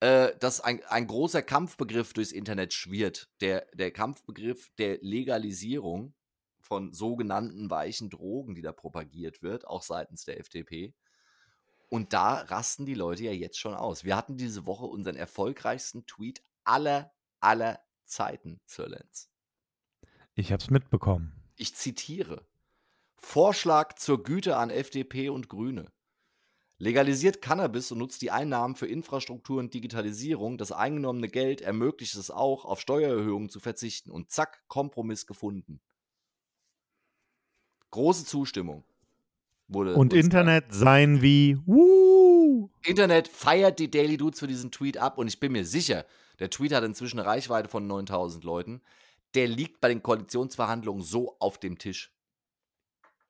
äh, 0.00 0.36
dass 0.38 0.60
ein, 0.60 0.82
ein 0.86 1.06
großer 1.06 1.42
Kampfbegriff 1.42 2.12
durchs 2.12 2.32
Internet 2.32 2.72
schwirrt. 2.72 3.28
Der, 3.40 3.66
der 3.72 3.90
Kampfbegriff 3.90 4.70
der 4.78 4.98
Legalisierung 5.00 6.14
von 6.60 6.92
sogenannten 6.92 7.70
weichen 7.70 8.10
Drogen, 8.10 8.54
die 8.54 8.62
da 8.62 8.72
propagiert 8.72 9.42
wird, 9.42 9.66
auch 9.66 9.82
seitens 9.82 10.24
der 10.24 10.40
FDP. 10.40 10.94
Und 11.88 12.14
da 12.14 12.36
rasten 12.36 12.86
die 12.86 12.94
Leute 12.94 13.24
ja 13.24 13.32
jetzt 13.32 13.58
schon 13.58 13.74
aus. 13.74 14.04
Wir 14.04 14.16
hatten 14.16 14.38
diese 14.38 14.64
Woche 14.64 14.86
unseren 14.86 15.16
erfolgreichsten 15.16 16.06
Tweet 16.06 16.42
aller, 16.64 17.12
aller 17.40 17.78
Zeiten 18.12 18.60
zur 18.66 18.88
Lenz. 18.88 19.30
Ich 20.34 20.52
habe 20.52 20.62
es 20.62 20.70
mitbekommen. 20.70 21.32
Ich 21.56 21.74
zitiere. 21.74 22.46
Vorschlag 23.14 23.94
zur 23.94 24.22
Güte 24.22 24.56
an 24.56 24.70
FDP 24.70 25.30
und 25.30 25.48
Grüne. 25.48 25.90
Legalisiert 26.78 27.40
Cannabis 27.40 27.92
und 27.92 27.98
nutzt 27.98 28.22
die 28.22 28.30
Einnahmen 28.30 28.74
für 28.74 28.86
Infrastruktur 28.86 29.60
und 29.60 29.72
Digitalisierung. 29.72 30.58
Das 30.58 30.72
eingenommene 30.72 31.28
Geld 31.28 31.60
ermöglicht 31.60 32.16
es 32.16 32.30
auch, 32.30 32.64
auf 32.64 32.80
Steuererhöhungen 32.80 33.48
zu 33.48 33.60
verzichten. 33.60 34.10
Und 34.10 34.30
zack, 34.30 34.62
Kompromiss 34.68 35.26
gefunden. 35.26 35.80
Große 37.90 38.24
Zustimmung. 38.24 38.84
Wurde, 39.68 39.94
und 39.94 40.12
Internet 40.12 40.74
sein 40.74 41.22
wie 41.22 41.56
Woo! 41.66 42.68
Internet 42.82 43.28
feiert 43.28 43.78
die 43.78 43.90
Daily 43.90 44.16
Dudes 44.16 44.40
für 44.40 44.48
diesen 44.48 44.70
Tweet 44.70 44.98
ab 44.98 45.18
und 45.18 45.28
ich 45.28 45.38
bin 45.38 45.52
mir 45.52 45.64
sicher, 45.64 46.04
der 46.38 46.50
Tweet 46.50 46.72
hat 46.72 46.84
inzwischen 46.84 47.18
eine 47.18 47.28
Reichweite 47.28 47.68
von 47.68 47.86
9000 47.86 48.44
Leuten. 48.44 48.82
Der 49.34 49.46
liegt 49.46 49.80
bei 49.80 49.88
den 49.88 50.02
Koalitionsverhandlungen 50.02 51.02
so 51.02 51.36
auf 51.38 51.58
dem 51.58 51.78
Tisch. 51.78 52.12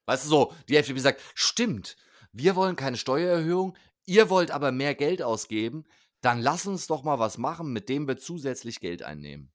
Weißt 0.06 0.24
du 0.24 0.28
so, 0.28 0.52
die 0.68 0.76
FDP 0.76 0.98
sagt, 0.98 1.20
stimmt, 1.34 1.96
wir 2.32 2.56
wollen 2.56 2.76
keine 2.76 2.96
Steuererhöhung, 2.96 3.76
ihr 4.04 4.30
wollt 4.30 4.50
aber 4.50 4.72
mehr 4.72 4.94
Geld 4.94 5.22
ausgeben, 5.22 5.84
dann 6.22 6.40
lass 6.40 6.66
uns 6.66 6.86
doch 6.86 7.02
mal 7.04 7.18
was 7.18 7.38
machen, 7.38 7.72
mit 7.72 7.88
dem 7.88 8.08
wir 8.08 8.16
zusätzlich 8.16 8.80
Geld 8.80 9.02
einnehmen. 9.02 9.52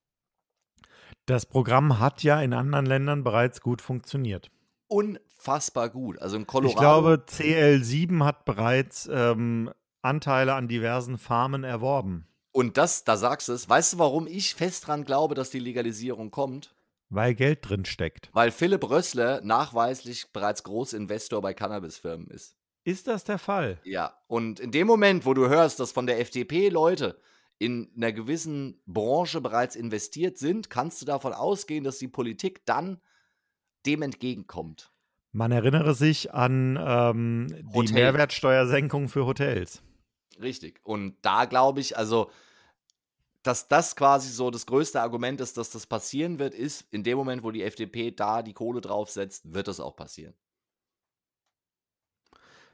Das 1.25 1.45
Programm 1.45 1.99
hat 1.99 2.23
ja 2.23 2.41
in 2.41 2.53
anderen 2.53 2.85
Ländern 2.85 3.23
bereits 3.23 3.59
gut 3.61 3.81
funktioniert. 3.81 4.49
Unfassbar 4.87 5.89
gut. 5.89 6.19
Also 6.19 6.37
in 6.37 6.47
Colorado. 6.47 6.73
Ich 6.73 6.79
glaube, 6.79 7.25
CL7 7.27 8.23
hat 8.23 8.45
bereits 8.45 9.09
ähm, 9.11 9.71
Anteile 10.01 10.53
an 10.53 10.69
diversen 10.69 11.17
Farmen 11.17 11.65
erworben. 11.65 12.27
Und 12.57 12.75
das, 12.75 13.03
da 13.03 13.17
sagst 13.17 13.49
du 13.49 13.53
es, 13.53 13.69
weißt 13.69 13.93
du, 13.93 13.99
warum 13.99 14.25
ich 14.25 14.55
fest 14.55 14.87
dran 14.87 15.03
glaube, 15.03 15.35
dass 15.35 15.51
die 15.51 15.59
Legalisierung 15.59 16.31
kommt? 16.31 16.73
Weil 17.07 17.35
Geld 17.35 17.59
drin 17.61 17.85
steckt. 17.85 18.31
Weil 18.33 18.49
Philipp 18.49 18.89
Rössler 18.89 19.41
nachweislich 19.41 20.33
bereits 20.33 20.63
Großinvestor 20.63 21.39
bei 21.39 21.53
Cannabisfirmen 21.53 22.31
ist. 22.31 22.57
Ist 22.83 23.05
das 23.05 23.23
der 23.23 23.37
Fall? 23.37 23.79
Ja, 23.83 24.17
und 24.25 24.59
in 24.59 24.71
dem 24.71 24.87
Moment, 24.87 25.27
wo 25.27 25.35
du 25.35 25.47
hörst, 25.47 25.79
dass 25.79 25.91
von 25.91 26.07
der 26.07 26.19
FDP 26.19 26.69
Leute 26.69 27.21
in 27.59 27.91
einer 27.95 28.11
gewissen 28.11 28.81
Branche 28.87 29.39
bereits 29.39 29.75
investiert 29.75 30.39
sind, 30.39 30.71
kannst 30.71 30.99
du 30.99 31.05
davon 31.05 31.33
ausgehen, 31.33 31.83
dass 31.83 31.99
die 31.99 32.07
Politik 32.07 32.65
dann 32.65 32.99
dem 33.85 34.01
entgegenkommt. 34.01 34.91
Man 35.31 35.51
erinnere 35.51 35.93
sich 35.93 36.33
an 36.33 36.75
ähm, 36.81 37.55
die 37.71 37.93
Mehrwertsteuersenkung 37.93 39.09
für 39.09 39.27
Hotels. 39.27 39.83
Richtig. 40.41 40.79
Und 40.83 41.17
da 41.21 41.45
glaube 41.45 41.81
ich, 41.81 41.95
also, 41.95 42.31
dass 43.47 43.67
das 43.69 43.95
quasi 43.95 44.29
so 44.29 44.51
das 44.51 44.65
größte 44.65 45.01
Argument 45.01 45.39
ist, 45.39 45.57
dass 45.57 45.69
das 45.69 45.87
passieren 45.87 46.37
wird, 46.37 46.53
ist, 46.53 46.85
in 46.91 47.03
dem 47.03 47.17
Moment, 47.17 47.43
wo 47.43 47.51
die 47.51 47.63
FDP 47.63 48.11
da 48.11 48.43
die 48.43 48.53
Kohle 48.53 48.81
draufsetzt, 48.81 49.53
wird 49.53 49.69
das 49.69 49.79
auch 49.79 49.95
passieren. 49.95 50.33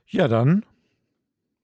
Ja, 0.07 0.27
dann. 0.27 0.65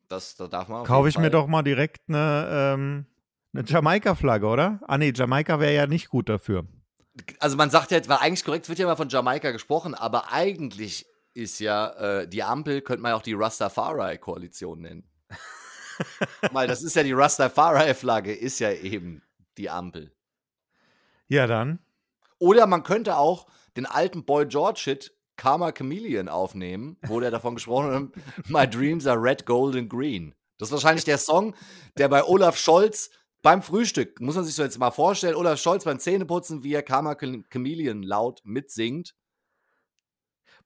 Das, 0.07 0.35
da 0.35 0.47
darf 0.47 0.67
man. 0.67 0.85
Kaufe 0.85 1.09
ich 1.09 1.15
Fall. 1.15 1.23
mir 1.23 1.31
doch 1.31 1.47
mal 1.47 1.63
direkt 1.63 2.07
eine, 2.07 2.47
ähm, 2.51 3.05
eine 3.53 3.65
Jamaika-Flagge, 3.65 4.45
oder? 4.45 4.79
Ah, 4.87 4.97
nee, 4.97 5.11
Jamaika 5.13 5.59
wäre 5.59 5.73
ja 5.73 5.87
nicht 5.87 6.09
gut 6.09 6.29
dafür. 6.29 6.67
Also, 7.39 7.57
man 7.57 7.71
sagt 7.71 7.91
ja, 7.91 8.07
war 8.07 8.21
eigentlich 8.21 8.45
korrekt, 8.45 8.65
es 8.65 8.69
wird 8.69 8.79
ja 8.79 8.85
mal 8.85 8.95
von 8.95 9.09
Jamaika 9.09 9.51
gesprochen, 9.51 9.95
aber 9.95 10.31
eigentlich 10.31 11.07
ist 11.33 11.59
ja 11.59 11.89
äh, 11.93 12.27
die 12.27 12.43
Ampel, 12.43 12.81
könnte 12.81 13.01
man 13.01 13.11
ja 13.11 13.15
auch 13.15 13.23
die 13.23 13.33
Rastafari-Koalition 13.33 14.81
nennen. 14.81 15.08
Weil 16.51 16.67
das 16.67 16.83
ist 16.83 16.95
ja 16.95 17.03
die 17.03 17.13
Rastafari-Flagge, 17.13 18.33
ist 18.33 18.59
ja 18.59 18.71
eben 18.71 19.21
die 19.57 19.69
Ampel. 19.69 20.11
Ja, 21.27 21.47
dann. 21.47 21.79
Oder 22.39 22.67
man 22.67 22.83
könnte 22.83 23.17
auch 23.17 23.47
den 23.77 23.85
alten 23.85 24.25
Boy 24.25 24.47
George-Hit 24.47 25.13
Karma 25.35 25.71
Chameleon 25.71 26.27
aufnehmen, 26.27 26.97
wo 27.07 27.19
der 27.19 27.31
davon 27.31 27.55
gesprochen 27.55 27.93
hat, 27.93 28.49
My 28.49 28.67
Dreams 28.67 29.07
are 29.07 29.21
Red, 29.21 29.45
Gold 29.45 29.75
and 29.75 29.89
Green. 29.89 30.35
Das 30.57 30.67
ist 30.67 30.73
wahrscheinlich 30.73 31.05
der 31.05 31.17
Song, 31.17 31.55
der 31.97 32.09
bei 32.09 32.23
Olaf 32.23 32.57
Scholz 32.57 33.09
beim 33.41 33.61
Frühstück, 33.61 34.19
muss 34.19 34.35
man 34.35 34.43
sich 34.43 34.55
so 34.55 34.63
jetzt 34.63 34.77
mal 34.77 34.91
vorstellen, 34.91 35.35
Olaf 35.35 35.59
Scholz 35.59 35.85
beim 35.85 35.99
Zähneputzen, 35.99 36.63
wie 36.63 36.73
er 36.73 36.83
Karma 36.83 37.15
Chameleon 37.15 38.03
laut 38.03 38.41
mitsingt. 38.43 39.15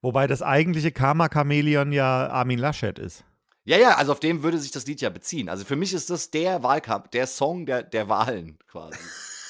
Wobei 0.02 0.26
das 0.26 0.42
eigentliche 0.42 0.92
Karma 0.92 1.30
Chameleon 1.30 1.92
ja 1.92 2.28
Armin 2.30 2.58
Laschet 2.58 2.98
ist. 2.98 3.24
Ja, 3.66 3.78
ja, 3.78 3.95
also 3.95 4.11
auf 4.11 4.20
dem 4.20 4.43
würde 4.43 4.57
sich 4.57 4.72
das 4.72 4.86
Lied 4.86 4.99
ja 5.01 5.09
beziehen. 5.09 5.47
Also 5.47 5.64
für 5.64 5.78
mich 5.78 5.93
ist 5.93 6.09
das 6.09 6.32
der 6.32 6.64
Wahlkampf, 6.64 7.07
der 7.09 7.28
Song 7.28 7.66
der, 7.66 7.84
der 7.84 8.09
Wahlen 8.09 8.59
quasi. 8.68 8.97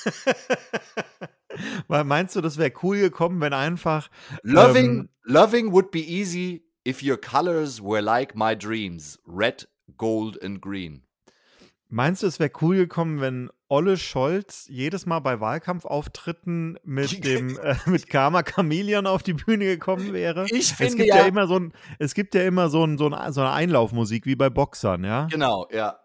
Weil 1.87 2.03
meinst 2.03 2.35
du, 2.35 2.41
das 2.41 2.57
wäre 2.57 2.73
cool 2.83 2.99
gekommen, 2.99 3.41
wenn 3.41 3.53
einfach. 3.53 4.09
Loving, 4.43 4.85
ähm, 4.85 5.09
loving 5.23 5.71
would 5.71 5.91
be 5.91 5.99
easy 5.99 6.63
if 6.87 7.01
your 7.01 7.17
colors 7.17 7.81
were 7.81 8.01
like 8.01 8.35
my 8.35 8.55
dreams. 8.55 9.19
Red, 9.25 9.67
gold 9.97 10.41
and 10.43 10.61
green. 10.61 11.03
Meinst 11.93 12.23
du, 12.23 12.27
es 12.27 12.39
wäre 12.39 12.49
cool 12.61 12.75
gekommen, 12.75 13.21
wenn 13.21 13.51
Olle 13.67 13.97
Scholz 13.97 14.65
jedes 14.67 15.05
Mal 15.05 15.19
bei 15.19 15.39
Wahlkampfauftritten 15.39 16.79
mit 16.83 17.23
dem 17.23 17.55
äh, 17.59 17.75
mit 17.85 18.09
Karma 18.09 18.41
Chameleon 18.41 19.05
auf 19.05 19.21
die 19.21 19.33
Bühne 19.33 19.65
gekommen 19.65 20.11
wäre? 20.11 20.45
Ich 20.51 20.73
finde 20.73 20.91
es 20.91 20.95
gibt 20.95 21.09
ja, 21.09 21.17
ja 21.17 21.25
immer 21.25 21.45
so 21.45 21.59
ein, 21.59 21.71
es 21.99 22.15
gibt 22.15 22.33
ja 22.33 22.41
immer 22.45 22.69
so, 22.69 22.83
ein, 22.83 22.97
so, 22.97 23.11
ein, 23.11 23.31
so 23.31 23.41
eine 23.41 23.51
Einlaufmusik 23.51 24.25
wie 24.25 24.35
bei 24.35 24.49
Boxern, 24.49 25.03
ja? 25.03 25.27
Genau, 25.29 25.67
ja. 25.71 25.99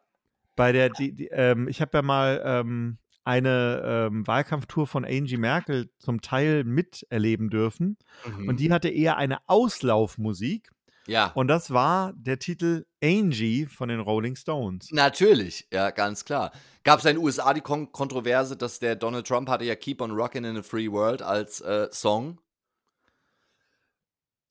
Bei 0.56 0.72
der, 0.72 0.90
die, 0.90 1.14
die 1.14 1.28
ähm, 1.28 1.68
ich 1.68 1.80
habe 1.80 1.96
ja 1.96 2.02
mal 2.02 2.42
ähm, 2.44 2.98
eine 3.24 4.08
ähm, 4.10 4.26
Wahlkampftour 4.26 4.86
von 4.86 5.06
Angie 5.06 5.38
Merkel 5.38 5.90
zum 5.98 6.20
Teil 6.20 6.64
miterleben 6.64 7.48
dürfen. 7.48 7.96
Mhm. 8.26 8.48
Und 8.48 8.60
die 8.60 8.70
hatte 8.72 8.90
eher 8.90 9.16
eine 9.16 9.38
Auslaufmusik. 9.46 10.70
Ja. 11.08 11.32
Und 11.34 11.48
das 11.48 11.70
war 11.70 12.12
der 12.14 12.38
Titel 12.38 12.84
Angie 13.02 13.64
von 13.64 13.88
den 13.88 13.98
Rolling 13.98 14.36
Stones. 14.36 14.90
Natürlich, 14.92 15.66
ja, 15.72 15.90
ganz 15.90 16.24
klar. 16.24 16.52
Gab 16.84 16.98
es 16.98 17.06
in 17.06 17.16
den 17.16 17.24
USA 17.24 17.54
die 17.54 17.62
Kon 17.62 17.90
Kontroverse, 17.92 18.56
dass 18.56 18.78
der 18.78 18.94
Donald 18.94 19.26
Trump 19.26 19.48
hatte 19.48 19.64
ja 19.64 19.74
Keep 19.74 20.02
on 20.02 20.10
Rockin' 20.10 20.44
in 20.44 20.58
a 20.58 20.62
Free 20.62 20.92
World 20.92 21.22
als 21.22 21.62
äh, 21.62 21.88
Song. 21.92 22.38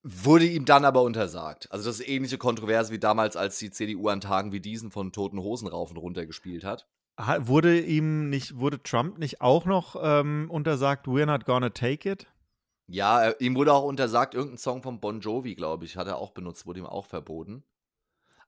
Wurde 0.02 0.46
ihm 0.46 0.66
dann 0.66 0.84
aber 0.84 1.04
untersagt. 1.04 1.72
Also 1.72 1.90
das 1.90 2.00
ist 2.00 2.08
ähnliche 2.08 2.40
Kontroverse 2.40 2.92
wie 2.92 3.00
damals, 3.00 3.36
als 3.36 3.60
die 3.60 3.70
CDU 3.70 4.08
an 4.08 4.22
Tagen 4.22 4.52
wie 4.52 4.60
diesen 4.60 4.90
von 4.90 5.12
Toten 5.12 5.40
Hosen 5.40 5.68
rauf 5.68 5.92
und 5.92 5.98
runter 5.98 6.26
gespielt 6.26 6.64
hat. 6.64 6.88
Wurde 7.40 7.80
ihm 7.80 8.30
nicht, 8.30 8.58
wurde 8.58 8.82
Trump 8.82 9.18
nicht 9.20 9.42
auch 9.42 9.66
noch 9.66 9.96
ähm, 10.02 10.50
untersagt, 10.50 11.08
we're 11.08 11.26
not 11.26 11.46
gonna 11.46 11.70
take 11.70 12.10
it? 12.10 12.28
Ja, 12.88 13.22
er, 13.22 13.42
ihm 13.42 13.56
wurde 13.56 13.74
auch 13.74 13.84
untersagt, 13.84 14.34
irgendein 14.34 14.58
Song 14.58 14.82
von 14.82 15.00
Bon 15.00 15.20
Jovi, 15.20 15.56
glaube 15.56 15.86
ich, 15.86 15.98
hat 15.98 16.08
er 16.08 16.18
auch 16.18 16.32
benutzt, 16.32 16.66
wurde 16.66 16.80
ihm 16.80 16.86
auch 16.86 17.06
verboten. 17.06 17.64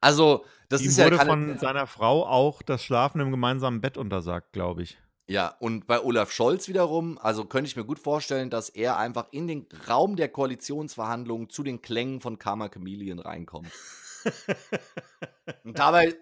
Also, 0.01 0.45
das 0.69 0.81
ihm 0.81 0.89
ist 0.89 0.97
wurde 0.97 1.17
ja 1.17 1.17
keine, 1.17 1.29
von 1.29 1.57
seiner 1.57 1.87
Frau 1.87 2.25
auch 2.25 2.61
das 2.61 2.83
Schlafen 2.83 3.19
im 3.19 3.31
gemeinsamen 3.31 3.81
Bett 3.81 3.97
untersagt, 3.97 4.53
glaube 4.53 4.83
ich. 4.83 4.97
Ja, 5.27 5.55
und 5.59 5.85
bei 5.85 6.01
Olaf 6.01 6.31
Scholz 6.31 6.67
wiederum, 6.69 7.19
also 7.19 7.45
könnte 7.45 7.69
ich 7.69 7.75
mir 7.75 7.83
gut 7.85 7.99
vorstellen, 7.99 8.49
dass 8.49 8.69
er 8.69 8.97
einfach 8.97 9.27
in 9.29 9.45
den 9.45 9.67
Raum 9.87 10.15
der 10.15 10.29
Koalitionsverhandlungen 10.29 11.49
zu 11.49 11.61
den 11.61 11.81
Klängen 11.81 12.19
von 12.19 12.39
Karma 12.39 12.69
Chameleon 12.69 13.19
reinkommt. 13.19 13.69
und 15.63 15.77
dabei, 15.77 16.15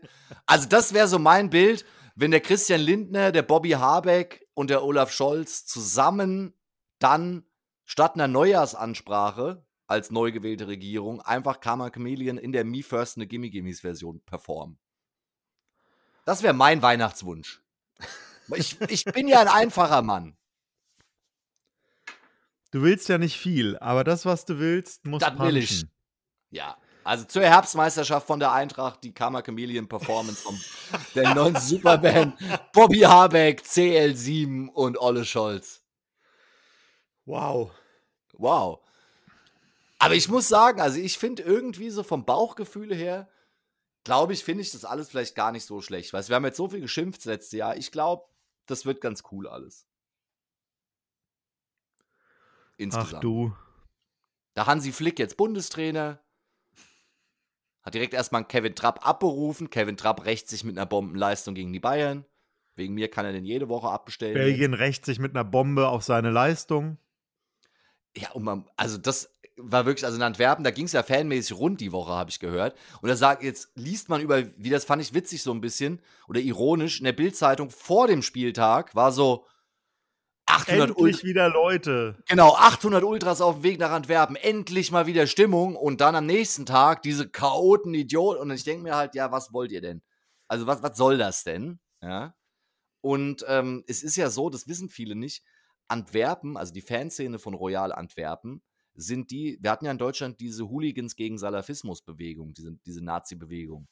also 0.45 0.67
das 0.67 0.93
wäre 0.93 1.07
so 1.07 1.19
mein 1.19 1.49
Bild, 1.49 1.85
wenn 2.15 2.31
der 2.31 2.41
Christian 2.41 2.81
Lindner, 2.81 3.31
der 3.31 3.43
Bobby 3.43 3.71
Habeck 3.71 4.45
und 4.55 4.69
der 4.69 4.83
Olaf 4.83 5.11
Scholz 5.11 5.65
zusammen 5.65 6.53
dann 6.99 7.46
statt 7.87 8.15
einer 8.15 8.27
Neujahrsansprache 8.27 9.65
als 9.87 10.11
neu 10.11 10.31
gewählte 10.31 10.67
Regierung 10.67 11.21
einfach 11.21 11.61
Karma 11.61 11.89
Chameleon 11.89 12.37
in 12.37 12.51
der 12.51 12.65
Me 12.65 12.83
First 12.83 13.15
eine 13.17 13.25
Gimme 13.25 13.49
Gimmes 13.49 13.79
Version 13.79 14.21
performen. 14.25 14.77
Das 16.25 16.43
wäre 16.43 16.53
mein 16.53 16.81
Weihnachtswunsch. 16.81 17.61
Ich, 18.53 18.79
ich 18.81 19.05
bin 19.05 19.27
ja 19.29 19.39
ein 19.39 19.47
einfacher 19.47 20.01
Mann. 20.01 20.37
Du 22.71 22.81
willst 22.81 23.07
ja 23.07 23.17
nicht 23.17 23.37
viel, 23.37 23.77
aber 23.79 24.03
das, 24.03 24.25
was 24.25 24.43
du 24.43 24.59
willst, 24.59 25.05
muss 25.05 25.21
das 25.21 25.39
will 25.39 25.57
ich. 25.57 25.85
Ja. 26.51 26.77
Also 27.05 27.23
zur 27.23 27.43
Herbstmeisterschaft 27.43 28.27
von 28.27 28.41
der 28.41 28.51
Eintracht 28.51 29.01
die 29.05 29.13
Karma 29.13 29.41
Chameleon 29.41 29.87
Performance 29.87 30.41
von 30.41 30.59
der 31.15 31.33
neuen 31.33 31.55
Superband 31.55 32.37
Bobby 32.73 32.99
Habeck, 32.99 33.61
CL7 33.61 34.67
und 34.67 34.99
Olle 34.99 35.23
Scholz. 35.23 35.86
Wow. 37.27 37.71
wow. 38.33 38.79
Aber 39.99 40.15
ich 40.15 40.29
muss 40.29 40.47
sagen, 40.47 40.79
also 40.79 40.97
ich 40.97 41.17
finde 41.17 41.43
irgendwie 41.43 41.89
so 41.89 42.03
vom 42.03 42.25
Bauchgefühl 42.25 42.95
her, 42.95 43.29
glaube 44.05 44.31
ich, 44.31 44.45
finde 44.45 44.61
ich 44.61 44.71
das 44.71 44.85
alles 44.85 45.09
vielleicht 45.09 45.35
gar 45.35 45.51
nicht 45.51 45.65
so 45.65 45.81
schlecht. 45.81 46.13
Weißt, 46.13 46.29
wir 46.29 46.37
haben 46.37 46.45
jetzt 46.45 46.55
so 46.55 46.69
viel 46.69 46.79
geschimpft 46.79 47.25
letztes 47.25 47.51
Jahr. 47.51 47.75
Ich 47.75 47.91
glaube, 47.91 48.23
das 48.65 48.85
wird 48.85 49.01
ganz 49.01 49.23
cool 49.31 49.47
alles. 49.47 49.85
Insgesamt. 52.77 53.15
Ach 53.15 53.19
du. 53.19 53.53
Da 54.53 54.65
Hansi 54.65 54.93
Flick 54.93 55.19
jetzt 55.19 55.35
Bundestrainer. 55.35 56.23
Hat 57.81 57.93
direkt 57.93 58.13
erstmal 58.13 58.45
Kevin 58.45 58.75
Trapp 58.75 59.05
abberufen. 59.05 59.69
Kevin 59.69 59.97
Trapp 59.97 60.25
rächt 60.25 60.47
sich 60.47 60.63
mit 60.63 60.77
einer 60.77 60.85
Bombenleistung 60.85 61.55
gegen 61.55 61.73
die 61.73 61.79
Bayern. 61.79 62.25
Wegen 62.75 62.93
mir 62.93 63.09
kann 63.09 63.25
er 63.25 63.33
den 63.33 63.45
jede 63.45 63.67
Woche 63.67 63.89
abbestellen. 63.89 64.35
Belgien 64.35 64.73
rächt 64.73 65.03
sich 65.03 65.19
mit 65.19 65.35
einer 65.35 65.43
Bombe 65.43 65.89
auf 65.89 66.03
seine 66.03 66.29
Leistung. 66.29 66.97
Ja, 68.17 68.31
und 68.31 68.43
man, 68.43 68.65
also 68.75 68.97
das 68.97 69.29
war 69.57 69.85
wirklich, 69.85 70.05
also 70.05 70.17
in 70.17 70.23
Antwerpen, 70.23 70.63
da 70.63 70.71
ging 70.71 70.85
es 70.85 70.93
ja 70.93 71.03
fanmäßig 71.03 71.57
rund 71.57 71.81
die 71.81 71.91
Woche, 71.91 72.11
habe 72.11 72.29
ich 72.29 72.39
gehört. 72.39 72.75
Und 73.01 73.09
da 73.09 73.15
sagt, 73.15 73.43
jetzt 73.43 73.69
liest 73.75 74.09
man 74.09 74.21
über, 74.21 74.43
wie 74.57 74.69
das 74.69 74.85
fand 74.85 75.01
ich 75.01 75.13
witzig 75.13 75.43
so 75.43 75.51
ein 75.51 75.61
bisschen 75.61 76.01
oder 76.27 76.39
ironisch, 76.39 76.99
in 76.99 77.05
der 77.05 77.13
Bildzeitung 77.13 77.69
vor 77.69 78.07
dem 78.07 78.21
Spieltag 78.21 78.95
war 78.95 79.11
so, 79.11 79.45
800 80.47 80.89
Endlich 80.91 81.23
wieder 81.23 81.49
Leute. 81.49 82.15
Genau, 82.27 82.55
800 82.55 83.03
Ultras 83.03 83.41
auf 83.41 83.55
dem 83.55 83.63
Weg 83.63 83.79
nach 83.79 83.91
Antwerpen. 83.91 84.37
Endlich 84.37 84.91
mal 84.91 85.05
wieder 85.05 85.27
Stimmung. 85.27 85.75
Und 85.75 85.99
dann 85.99 86.15
am 86.15 86.25
nächsten 86.25 86.65
Tag 86.65 87.01
diese 87.01 87.27
Chaoten, 87.29 87.93
Idioten. 87.93 88.41
Und 88.41 88.51
ich 88.51 88.63
denke 88.63 88.83
mir 88.83 88.95
halt, 88.95 89.13
ja, 89.13 89.29
was 89.29 89.51
wollt 89.51 89.73
ihr 89.73 89.81
denn? 89.81 90.01
Also, 90.47 90.65
was, 90.65 90.81
was 90.81 90.95
soll 90.95 91.17
das 91.17 91.43
denn? 91.43 91.79
Ja. 92.01 92.33
Und 93.01 93.45
ähm, 93.49 93.83
es 93.87 94.03
ist 94.03 94.15
ja 94.15 94.29
so, 94.29 94.49
das 94.49 94.67
wissen 94.67 94.87
viele 94.89 95.15
nicht. 95.15 95.43
Antwerpen, 95.87 96.57
also 96.57 96.73
die 96.73 96.81
Fanszene 96.81 97.39
von 97.39 97.53
Royal 97.53 97.91
Antwerpen, 97.91 98.61
sind 98.93 99.31
die, 99.31 99.57
wir 99.61 99.71
hatten 99.71 99.85
ja 99.85 99.91
in 99.91 99.97
Deutschland 99.97 100.39
diese 100.39 100.69
Hooligans 100.69 101.15
gegen 101.15 101.37
Salafismus-Bewegung, 101.37 102.53
diese, 102.53 102.73
diese 102.85 103.03
Nazi-Bewegung. 103.03 103.87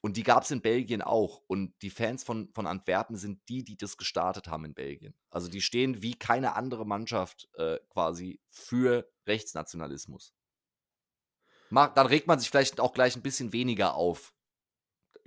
Und 0.00 0.16
die 0.16 0.22
gab 0.22 0.44
es 0.44 0.50
in 0.52 0.62
Belgien 0.62 1.02
auch. 1.02 1.42
Und 1.48 1.74
die 1.82 1.90
Fans 1.90 2.22
von, 2.22 2.48
von 2.54 2.66
Antwerpen 2.66 3.16
sind 3.16 3.40
die, 3.48 3.64
die 3.64 3.76
das 3.76 3.96
gestartet 3.96 4.46
haben 4.46 4.64
in 4.64 4.74
Belgien. 4.74 5.14
Also 5.30 5.48
die 5.48 5.60
stehen 5.60 6.02
wie 6.02 6.14
keine 6.14 6.54
andere 6.54 6.86
Mannschaft 6.86 7.48
äh, 7.54 7.78
quasi 7.88 8.40
für 8.48 9.10
Rechtsnationalismus. 9.26 10.32
dann 11.70 12.06
regt 12.06 12.28
man 12.28 12.38
sich 12.38 12.48
vielleicht 12.48 12.78
auch 12.78 12.92
gleich 12.92 13.16
ein 13.16 13.22
bisschen 13.22 13.52
weniger 13.52 13.94
auf 13.94 14.32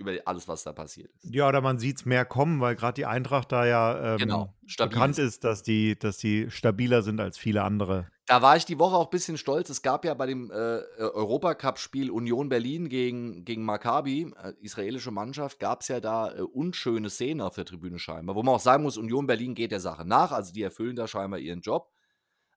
über 0.02 0.12
alles, 0.26 0.46
was 0.48 0.62
da 0.62 0.72
passiert 0.72 1.10
ist. 1.14 1.34
Ja, 1.34 1.48
oder 1.48 1.60
man 1.60 1.78
sieht 1.78 1.98
es 1.98 2.04
mehr 2.04 2.24
kommen, 2.24 2.60
weil 2.60 2.76
gerade 2.76 2.94
die 2.94 3.06
Eintracht 3.06 3.50
da 3.52 3.66
ja 3.66 4.14
ähm, 4.14 4.18
genau, 4.18 4.54
bekannt 4.78 5.18
ist, 5.18 5.44
dass 5.44 5.62
die, 5.62 5.98
dass 5.98 6.18
die 6.18 6.50
stabiler 6.50 7.02
sind 7.02 7.20
als 7.20 7.38
viele 7.38 7.62
andere 7.62 8.06
da 8.26 8.40
war 8.40 8.56
ich 8.56 8.64
die 8.64 8.78
Woche 8.78 8.96
auch 8.96 9.08
ein 9.08 9.10
bisschen 9.10 9.36
stolz. 9.36 9.68
Es 9.68 9.82
gab 9.82 10.04
ja 10.04 10.14
bei 10.14 10.26
dem 10.26 10.50
äh, 10.50 10.54
Europacup-Spiel 10.54 12.10
Union 12.10 12.48
Berlin 12.48 12.88
gegen, 12.88 13.44
gegen 13.44 13.64
Maccabi, 13.64 14.32
äh, 14.42 14.52
israelische 14.60 15.10
Mannschaft, 15.10 15.58
gab 15.58 15.80
es 15.80 15.88
ja 15.88 16.00
da 16.00 16.32
äh, 16.32 16.40
unschöne 16.40 17.10
Szenen 17.10 17.40
auf 17.40 17.56
der 17.56 17.64
Tribüne 17.64 17.98
scheinbar, 17.98 18.36
wo 18.36 18.42
man 18.42 18.54
auch 18.54 18.60
sagen 18.60 18.84
muss, 18.84 18.96
Union 18.96 19.26
Berlin 19.26 19.54
geht 19.54 19.72
der 19.72 19.80
Sache 19.80 20.06
nach, 20.06 20.30
also 20.30 20.52
die 20.52 20.62
erfüllen 20.62 20.96
da 20.96 21.08
scheinbar 21.08 21.40
ihren 21.40 21.60
Job. 21.62 21.90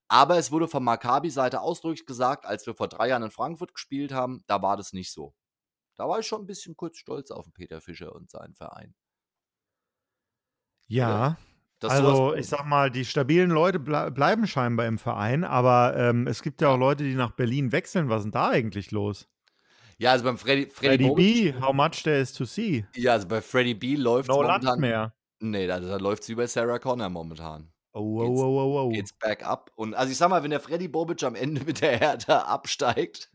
Aber 0.07 0.37
es 0.37 0.51
wurde 0.51 0.67
von 0.67 0.83
Maccabi-Seite 0.83 1.61
ausdrücklich 1.61 2.05
gesagt, 2.05 2.45
als 2.45 2.67
wir 2.67 2.75
vor 2.75 2.87
drei 2.87 3.09
Jahren 3.09 3.23
in 3.23 3.31
Frankfurt 3.31 3.73
gespielt 3.73 4.13
haben, 4.13 4.43
da 4.45 4.61
war 4.61 4.77
das 4.77 4.93
nicht 4.93 5.11
so. 5.11 5.33
Da 5.95 6.07
war 6.07 6.19
ich 6.19 6.27
schon 6.27 6.41
ein 6.41 6.47
bisschen 6.47 6.75
kurz 6.75 6.97
stolz 6.97 7.31
auf 7.31 7.45
den 7.45 7.53
Peter 7.53 7.81
Fischer 7.81 8.13
und 8.13 8.29
seinen 8.29 8.55
Verein. 8.55 8.93
Ja, 10.87 11.37
also 11.83 12.35
ich 12.35 12.47
sag 12.47 12.65
mal, 12.65 12.89
die 12.89 13.05
stabilen 13.05 13.49
Leute 13.49 13.79
ble 13.79 14.11
bleiben 14.11 14.47
scheinbar 14.47 14.85
im 14.87 14.97
Verein, 14.97 15.43
aber 15.43 15.95
ähm, 15.97 16.27
es 16.27 16.41
gibt 16.41 16.61
ja 16.61 16.69
auch 16.69 16.77
Leute, 16.77 17.03
die 17.03 17.15
nach 17.15 17.31
Berlin 17.31 17.71
wechseln. 17.71 18.09
Was 18.09 18.19
ist 18.19 18.23
denn 18.25 18.31
da 18.31 18.49
eigentlich 18.49 18.91
los? 18.91 19.27
Ja, 19.97 20.11
also 20.11 20.25
beim 20.25 20.37
Freddy, 20.37 20.67
Freddy, 20.69 21.05
Freddy 21.05 21.51
B, 21.51 21.53
how 21.61 21.73
much 21.73 22.03
there 22.03 22.19
is 22.19 22.33
to 22.33 22.45
see. 22.45 22.85
Ja, 22.95 23.13
also 23.13 23.27
bei 23.27 23.41
Freddy 23.41 23.73
B 23.73 23.95
läuft 23.95 24.29
es 24.29 24.35
no 24.35 24.41
momentan. 24.41 24.79
mehr. 24.79 25.13
Nee, 25.39 25.67
da, 25.67 25.79
da 25.79 25.97
läuft 25.97 26.23
es 26.23 26.29
wie 26.29 26.35
bei 26.35 26.47
Sarah 26.47 26.79
Connor 26.79 27.09
momentan. 27.09 27.71
Oh, 27.93 28.21
oh, 28.21 28.27
oh, 28.27 28.59
oh, 28.59 28.79
oh. 28.85 28.89
Geht's 28.89 29.13
back 29.13 29.45
up. 29.45 29.71
Und 29.75 29.93
also 29.93 30.11
ich 30.11 30.17
sag 30.17 30.29
mal, 30.29 30.43
wenn 30.43 30.51
der 30.51 30.59
Freddy 30.59 30.89
Bobic 30.89 31.23
am 31.23 31.35
Ende 31.35 31.61
mit 31.65 31.81
der 31.81 31.97
Hertha 31.97 32.39
absteigt, 32.39 33.31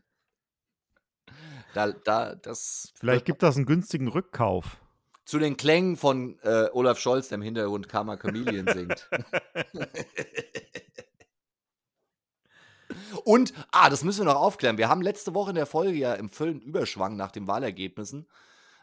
da, 1.73 1.91
da, 1.91 2.35
das. 2.35 2.93
Vielleicht 2.99 3.25
gibt 3.25 3.43
das 3.43 3.55
einen 3.55 3.65
günstigen 3.65 4.07
Rückkauf 4.07 4.77
zu 5.25 5.39
den 5.39 5.55
Klängen 5.57 5.95
von 5.95 6.37
äh, 6.43 6.67
Olaf 6.73 6.99
Scholz, 6.99 7.29
der 7.29 7.37
im 7.37 7.41
Hintergrund 7.41 7.87
Karma 7.87 8.17
Chameleon 8.17 8.67
singt. 8.67 9.09
Und, 13.23 13.53
ah, 13.71 13.89
das 13.89 14.03
müssen 14.03 14.25
wir 14.25 14.33
noch 14.33 14.41
aufklären. 14.41 14.77
Wir 14.77 14.89
haben 14.89 15.01
letzte 15.01 15.33
Woche 15.33 15.51
in 15.51 15.55
der 15.55 15.65
Folge 15.65 15.97
ja 15.97 16.13
im 16.15 16.29
vollen 16.29 16.59
Überschwang 16.59 17.15
nach 17.15 17.31
den 17.31 17.47
Wahlergebnissen 17.47 18.27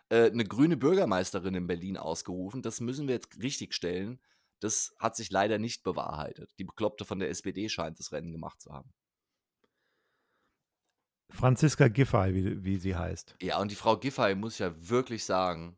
äh, 0.08 0.30
eine 0.30 0.44
grüne 0.44 0.76
Bürgermeisterin 0.76 1.54
in 1.54 1.66
Berlin 1.66 1.96
ausgerufen. 1.98 2.62
Das 2.62 2.80
müssen 2.80 3.08
wir 3.08 3.16
jetzt 3.16 3.42
richtig 3.42 3.74
stellen. 3.74 4.18
Das 4.60 4.94
hat 4.98 5.16
sich 5.16 5.30
leider 5.30 5.58
nicht 5.58 5.82
bewahrheitet. 5.82 6.54
Die 6.58 6.64
Bekloppte 6.64 7.04
von 7.04 7.18
der 7.18 7.28
SPD 7.30 7.68
scheint 7.68 7.98
das 7.98 8.12
Rennen 8.12 8.32
gemacht 8.32 8.60
zu 8.60 8.72
haben. 8.72 8.92
Franziska 11.30 11.88
Giffey, 11.88 12.34
wie, 12.34 12.64
wie 12.64 12.76
sie 12.76 12.96
heißt. 12.96 13.36
Ja, 13.42 13.58
und 13.58 13.70
die 13.70 13.76
Frau 13.76 13.96
Giffey 13.96 14.34
muss 14.34 14.54
ich 14.54 14.60
ja 14.60 14.72
wirklich 14.88 15.24
sagen, 15.24 15.76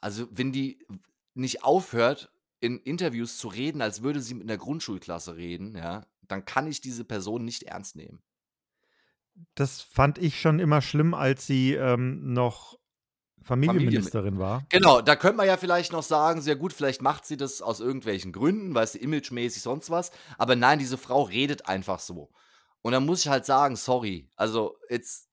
also, 0.00 0.28
wenn 0.30 0.52
die 0.52 0.78
nicht 1.34 1.64
aufhört, 1.64 2.30
in 2.60 2.78
Interviews 2.78 3.38
zu 3.38 3.48
reden, 3.48 3.82
als 3.82 4.02
würde 4.02 4.20
sie 4.20 4.34
mit 4.34 4.48
einer 4.48 4.58
Grundschulklasse 4.58 5.36
reden, 5.36 5.76
ja, 5.76 6.06
dann 6.26 6.44
kann 6.44 6.66
ich 6.66 6.80
diese 6.80 7.04
Person 7.04 7.44
nicht 7.44 7.64
ernst 7.64 7.96
nehmen. 7.96 8.20
Das 9.54 9.80
fand 9.80 10.18
ich 10.18 10.40
schon 10.40 10.58
immer 10.58 10.82
schlimm, 10.82 11.14
als 11.14 11.46
sie 11.46 11.74
ähm, 11.74 12.32
noch 12.32 12.78
Familienministerin 13.42 14.38
war. 14.38 14.66
Genau, 14.68 15.00
da 15.00 15.16
könnte 15.16 15.36
man 15.36 15.46
ja 15.46 15.56
vielleicht 15.56 15.92
noch 15.92 16.02
sagen, 16.02 16.42
sehr 16.42 16.56
gut, 16.56 16.72
vielleicht 16.72 17.02
macht 17.02 17.24
sie 17.24 17.36
das 17.36 17.62
aus 17.62 17.80
irgendwelchen 17.80 18.32
Gründen, 18.32 18.74
weil 18.74 18.86
sie 18.86 18.98
imagemäßig 18.98 19.62
sonst 19.62 19.90
was. 19.90 20.10
Aber 20.36 20.56
nein, 20.56 20.78
diese 20.78 20.98
Frau 20.98 21.22
redet 21.22 21.66
einfach 21.66 22.00
so. 22.00 22.30
Und 22.82 22.92
dann 22.92 23.06
muss 23.06 23.22
ich 23.24 23.28
halt 23.28 23.44
sagen, 23.44 23.76
sorry, 23.76 24.28
also 24.36 24.78
jetzt 24.88 25.28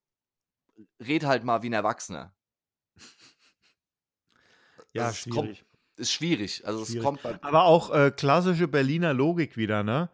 red 1.00 1.24
halt 1.24 1.44
mal 1.44 1.62
wie 1.62 1.70
ein 1.70 1.74
Erwachsener. 1.74 2.34
Ja, 4.94 5.08
also 5.08 5.16
schwierig. 5.16 5.36
Kommt, 5.36 5.66
ist 5.98 6.12
schwierig. 6.12 6.66
Also 6.66 6.86
schwierig. 6.86 6.98
es 6.98 7.04
kommt 7.04 7.44
Aber 7.44 7.64
auch 7.66 7.94
äh, 7.94 8.12
klassische 8.12 8.68
Berliner 8.68 9.14
Logik 9.14 9.58
wieder, 9.58 9.84
ne? 9.84 10.10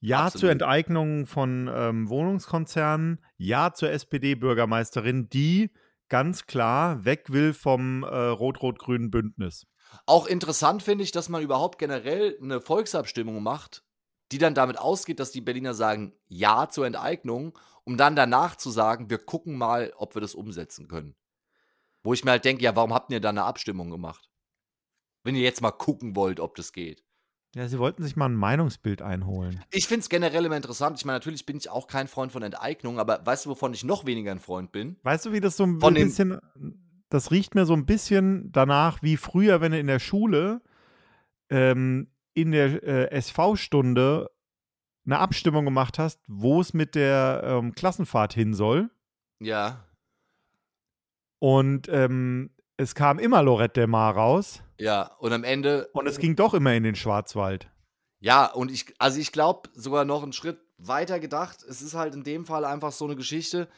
Ja 0.00 0.26
Absolut. 0.26 0.40
zur 0.40 0.50
Enteignung 0.50 1.26
von 1.26 1.70
ähm, 1.72 2.08
Wohnungskonzernen, 2.08 3.24
ja 3.38 3.72
zur 3.72 3.90
SPD-Bürgermeisterin, 3.90 5.30
die 5.30 5.70
ganz 6.08 6.46
klar 6.46 7.04
weg 7.04 7.32
will 7.32 7.54
vom 7.54 8.02
äh, 8.02 8.06
rot-rot-grünen 8.06 9.10
Bündnis. 9.10 9.66
Auch 10.04 10.26
interessant 10.26 10.82
finde 10.82 11.04
ich, 11.04 11.12
dass 11.12 11.28
man 11.28 11.42
überhaupt 11.42 11.78
generell 11.78 12.38
eine 12.42 12.60
Volksabstimmung 12.60 13.42
macht, 13.42 13.84
die 14.32 14.38
dann 14.38 14.54
damit 14.54 14.78
ausgeht, 14.78 15.20
dass 15.20 15.30
die 15.30 15.40
Berliner 15.40 15.74
sagen 15.74 16.12
Ja 16.28 16.68
zur 16.68 16.86
Enteignung, 16.86 17.58
um 17.84 17.96
dann 17.96 18.16
danach 18.16 18.56
zu 18.56 18.70
sagen, 18.70 19.10
wir 19.10 19.18
gucken 19.18 19.56
mal, 19.56 19.92
ob 19.96 20.14
wir 20.14 20.20
das 20.20 20.34
umsetzen 20.34 20.88
können. 20.88 21.14
Wo 22.02 22.12
ich 22.12 22.24
mir 22.24 22.32
halt 22.32 22.44
denke, 22.44 22.62
ja, 22.62 22.74
warum 22.76 22.92
habt 22.92 23.12
ihr 23.12 23.20
da 23.20 23.30
eine 23.30 23.44
Abstimmung 23.44 23.90
gemacht? 23.90 24.30
Wenn 25.22 25.34
ihr 25.34 25.42
jetzt 25.42 25.60
mal 25.60 25.72
gucken 25.72 26.16
wollt, 26.16 26.40
ob 26.40 26.54
das 26.56 26.72
geht. 26.72 27.04
Ja, 27.54 27.68
sie 27.68 27.78
wollten 27.78 28.02
sich 28.02 28.16
mal 28.16 28.26
ein 28.26 28.34
Meinungsbild 28.34 29.00
einholen. 29.00 29.64
Ich 29.70 29.88
finde 29.88 30.00
es 30.00 30.08
generell 30.08 30.44
immer 30.44 30.56
interessant. 30.56 30.98
Ich 30.98 31.04
meine, 31.04 31.16
natürlich 31.16 31.46
bin 31.46 31.56
ich 31.56 31.70
auch 31.70 31.86
kein 31.86 32.06
Freund 32.06 32.30
von 32.30 32.42
Enteignung, 32.42 32.98
aber 32.98 33.24
weißt 33.24 33.46
du, 33.46 33.50
wovon 33.50 33.72
ich 33.72 33.82
noch 33.82 34.04
weniger 34.04 34.30
ein 34.30 34.40
Freund 34.40 34.72
bin? 34.72 34.96
Weißt 35.04 35.24
du, 35.24 35.32
wie 35.32 35.40
das 35.40 35.56
so 35.56 35.64
ein 35.64 35.80
von 35.80 35.94
bisschen. 35.94 36.38
Das 37.08 37.30
riecht 37.30 37.54
mir 37.54 37.64
so 37.64 37.72
ein 37.72 37.86
bisschen 37.86 38.52
danach 38.52 39.00
wie 39.02 39.16
früher, 39.16 39.60
wenn 39.60 39.72
du 39.72 39.78
in 39.78 39.86
der 39.86 40.00
Schule 40.00 40.60
ähm, 41.48 42.08
in 42.36 42.52
der 42.52 42.82
äh, 42.82 43.10
SV-Stunde 43.10 44.30
eine 45.06 45.18
Abstimmung 45.18 45.64
gemacht 45.64 45.98
hast, 45.98 46.20
wo 46.28 46.60
es 46.60 46.74
mit 46.74 46.94
der 46.94 47.42
ähm, 47.44 47.74
Klassenfahrt 47.74 48.34
hin 48.34 48.54
soll. 48.54 48.90
Ja. 49.40 49.86
Und 51.38 51.88
ähm, 51.88 52.50
es 52.76 52.94
kam 52.94 53.18
immer 53.18 53.42
Lorette 53.42 53.80
del 53.80 53.86
Mar 53.86 54.14
raus. 54.14 54.62
Ja, 54.78 55.14
und 55.18 55.32
am 55.32 55.44
Ende. 55.44 55.88
Und 55.94 56.06
es 56.06 56.18
ging 56.18 56.36
doch 56.36 56.52
immer 56.52 56.74
in 56.74 56.82
den 56.82 56.94
Schwarzwald. 56.94 57.70
Ja, 58.20 58.46
und 58.46 58.70
ich, 58.70 58.94
also 58.98 59.18
ich 59.18 59.32
glaube 59.32 59.70
sogar 59.74 60.04
noch 60.04 60.22
einen 60.22 60.32
Schritt 60.32 60.60
weiter 60.76 61.20
gedacht. 61.20 61.62
Es 61.62 61.80
ist 61.80 61.94
halt 61.94 62.14
in 62.14 62.24
dem 62.24 62.44
Fall 62.44 62.64
einfach 62.64 62.92
so 62.92 63.06
eine 63.06 63.16
Geschichte. 63.16 63.68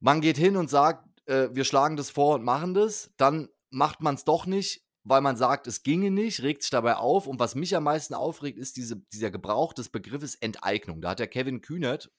Man 0.00 0.20
geht 0.22 0.38
hin 0.38 0.56
und 0.56 0.70
sagt, 0.70 1.04
äh, 1.26 1.48
wir 1.52 1.64
schlagen 1.64 1.96
das 1.96 2.10
vor 2.10 2.36
und 2.36 2.44
machen 2.44 2.72
das. 2.72 3.10
Dann 3.18 3.48
macht 3.70 4.00
man 4.00 4.14
es 4.14 4.24
doch 4.24 4.46
nicht, 4.46 4.87
weil 5.08 5.22
man 5.22 5.36
sagt, 5.36 5.66
es 5.66 5.82
ginge 5.82 6.10
nicht, 6.10 6.42
regt 6.42 6.62
sich 6.62 6.70
dabei 6.70 6.96
auf. 6.96 7.26
Und 7.26 7.40
was 7.40 7.54
mich 7.54 7.74
am 7.74 7.84
meisten 7.84 8.14
aufregt, 8.14 8.58
ist 8.58 8.76
diese, 8.76 8.96
dieser 9.12 9.30
Gebrauch 9.30 9.72
des 9.72 9.88
Begriffes 9.88 10.34
Enteignung. 10.34 11.00
Da 11.00 11.10
hat 11.10 11.18
der 11.18 11.28
Kevin 11.28 11.62
Kühnert, 11.62 12.10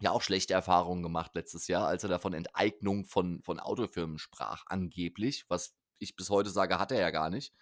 ja 0.00 0.12
auch 0.12 0.22
schlechte 0.22 0.54
Erfahrungen 0.54 1.02
gemacht 1.02 1.32
letztes 1.34 1.66
Jahr, 1.66 1.88
als 1.88 2.04
er 2.04 2.10
da 2.10 2.18
von 2.18 2.32
Enteignung 2.32 3.06
von, 3.06 3.42
von 3.42 3.58
Autofirmen 3.58 4.18
sprach, 4.18 4.64
angeblich, 4.66 5.46
was 5.48 5.74
ich 5.98 6.14
bis 6.14 6.30
heute 6.30 6.50
sage, 6.50 6.78
hat 6.78 6.92
er 6.92 7.00
ja 7.00 7.10
gar 7.10 7.30
nicht. 7.30 7.52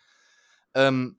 Ähm, 0.74 1.18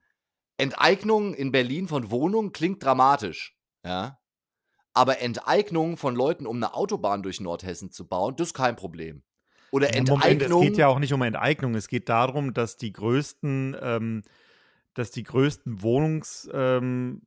Enteignung 0.57 1.33
in 1.33 1.51
Berlin 1.51 1.87
von 1.87 2.11
Wohnungen 2.11 2.51
klingt 2.51 2.83
dramatisch, 2.83 3.57
ja. 3.83 4.19
Aber 4.93 5.19
Enteignung 5.19 5.97
von 5.97 6.15
Leuten, 6.15 6.47
um 6.47 6.55
eine 6.55 6.73
Autobahn 6.73 7.21
durch 7.21 7.41
Nordhessen 7.41 7.91
zu 7.91 8.07
bauen, 8.07 8.35
das 8.37 8.49
ist 8.49 8.53
kein 8.53 8.77
Problem. 8.77 9.23
Oder 9.75 9.93
Ja, 9.93 10.03
Moment, 10.03 10.41
es 10.41 10.47
Enteignung. 10.47 10.61
geht 10.61 10.77
ja 10.77 10.87
auch 10.87 10.99
nicht 10.99 11.11
um 11.11 11.21
Enteignung. 11.21 11.75
Es 11.75 11.89
geht 11.89 12.07
darum, 12.07 12.53
dass 12.53 12.77
die 12.77 12.93
größten, 12.93 13.75
ähm, 13.81 14.21
dass 14.93 15.11
die 15.11 15.23
größten 15.23 15.81
Wohnungsinvestoren 15.81 17.21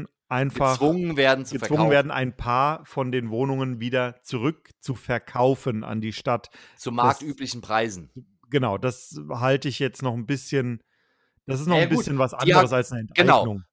ähm, 0.00 0.08
einfach 0.28 0.72
gezwungen 0.72 1.18
werden 1.18 1.44
zu 1.44 1.56
gezwungen 1.56 1.68
verkaufen. 1.80 1.90
werden, 1.90 2.10
ein 2.10 2.34
paar 2.38 2.86
von 2.86 3.12
den 3.12 3.28
Wohnungen 3.28 3.80
wieder 3.80 4.22
zurück 4.22 4.70
zu 4.80 4.94
verkaufen 4.94 5.84
an 5.84 6.00
die 6.00 6.14
Stadt. 6.14 6.48
zu 6.78 6.90
marktüblichen 6.90 7.60
Preisen. 7.60 8.10
Genau, 8.48 8.78
das 8.78 9.20
halte 9.28 9.68
ich 9.68 9.78
jetzt 9.78 10.02
noch 10.02 10.14
ein 10.14 10.24
bisschen. 10.24 10.82
Das 11.44 11.60
ist 11.60 11.66
noch 11.66 11.76
Ja, 11.76 11.82
ein 11.82 11.90
bisschen 11.90 12.16
was 12.18 12.32
anderes 12.32 12.72
Ar- 12.72 12.78
als 12.78 12.92
eine 12.92 13.06
genau. 13.14 13.40
Enteignung. 13.40 13.56
Genau, 13.58 13.66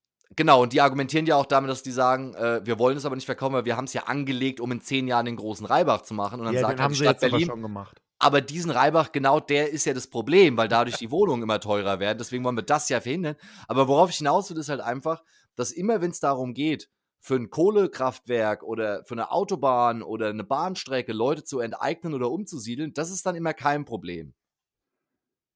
und 0.61 0.73
die 0.73 0.81
argumentieren 0.81 1.25
ja 1.25 1.35
auch 1.35 1.45
damit, 1.45 1.69
dass 1.69 1.83
die 1.83 1.91
sagen, 1.91 2.33
äh, 2.35 2.61
wir 2.65 2.79
wollen 2.79 2.97
es 2.97 3.05
aber 3.05 3.15
nicht 3.15 3.25
verkaufen, 3.25 3.53
weil 3.53 3.65
wir 3.65 3.77
haben 3.77 3.85
es 3.85 3.93
ja 3.93 4.03
angelegt, 4.03 4.59
um 4.59 4.71
in 4.71 4.81
zehn 4.81 5.07
Jahren 5.07 5.25
den 5.25 5.35
großen 5.35 5.65
Reibach 5.65 6.01
zu 6.01 6.13
machen. 6.13 6.39
Und 6.39 6.45
dann 6.45 6.55
Ja, 6.55 6.61
sagt 6.61 6.79
den 6.79 6.83
halt 6.83 6.91
haben 6.91 6.93
die 6.93 6.97
sie 6.97 6.99
Stadt 6.99 7.21
aber 7.23 7.39
Berlin, 7.39 7.39
schon 7.39 7.61
gemacht. 7.61 8.01
aber 8.19 8.41
diesen 8.41 8.71
Reibach, 8.71 9.11
genau 9.11 9.39
der 9.39 9.71
ist 9.71 9.85
ja 9.85 9.93
das 9.93 10.07
Problem, 10.09 10.57
weil 10.57 10.67
dadurch 10.69 10.97
die 10.97 11.11
Wohnungen 11.11 11.43
immer 11.43 11.59
teurer 11.59 11.99
werden. 11.99 12.17
Deswegen 12.19 12.43
wollen 12.45 12.57
wir 12.57 12.63
das 12.63 12.89
ja 12.89 13.01
verhindern. 13.01 13.35
Aber 13.67 13.87
worauf 13.87 14.09
ich 14.11 14.17
hinaus 14.17 14.49
will, 14.49 14.57
ist 14.57 14.69
halt 14.69 14.81
einfach, 14.81 15.23
dass 15.55 15.71
immer, 15.71 16.01
wenn 16.01 16.11
es 16.11 16.19
darum 16.19 16.53
geht, 16.53 16.89
für 17.19 17.35
ein 17.35 17.49
Kohlekraftwerk 17.49 18.63
oder 18.63 19.03
für 19.05 19.15
eine 19.15 19.31
Autobahn 19.31 20.03
oder 20.03 20.29
eine 20.29 20.43
Bahnstrecke 20.43 21.13
Leute 21.13 21.43
zu 21.43 21.59
enteignen 21.59 22.13
oder 22.13 22.31
umzusiedeln, 22.31 22.93
das 22.93 23.11
ist 23.11 23.25
dann 23.25 23.35
immer 23.35 23.53
kein 23.53 23.85
Problem. 23.85 24.33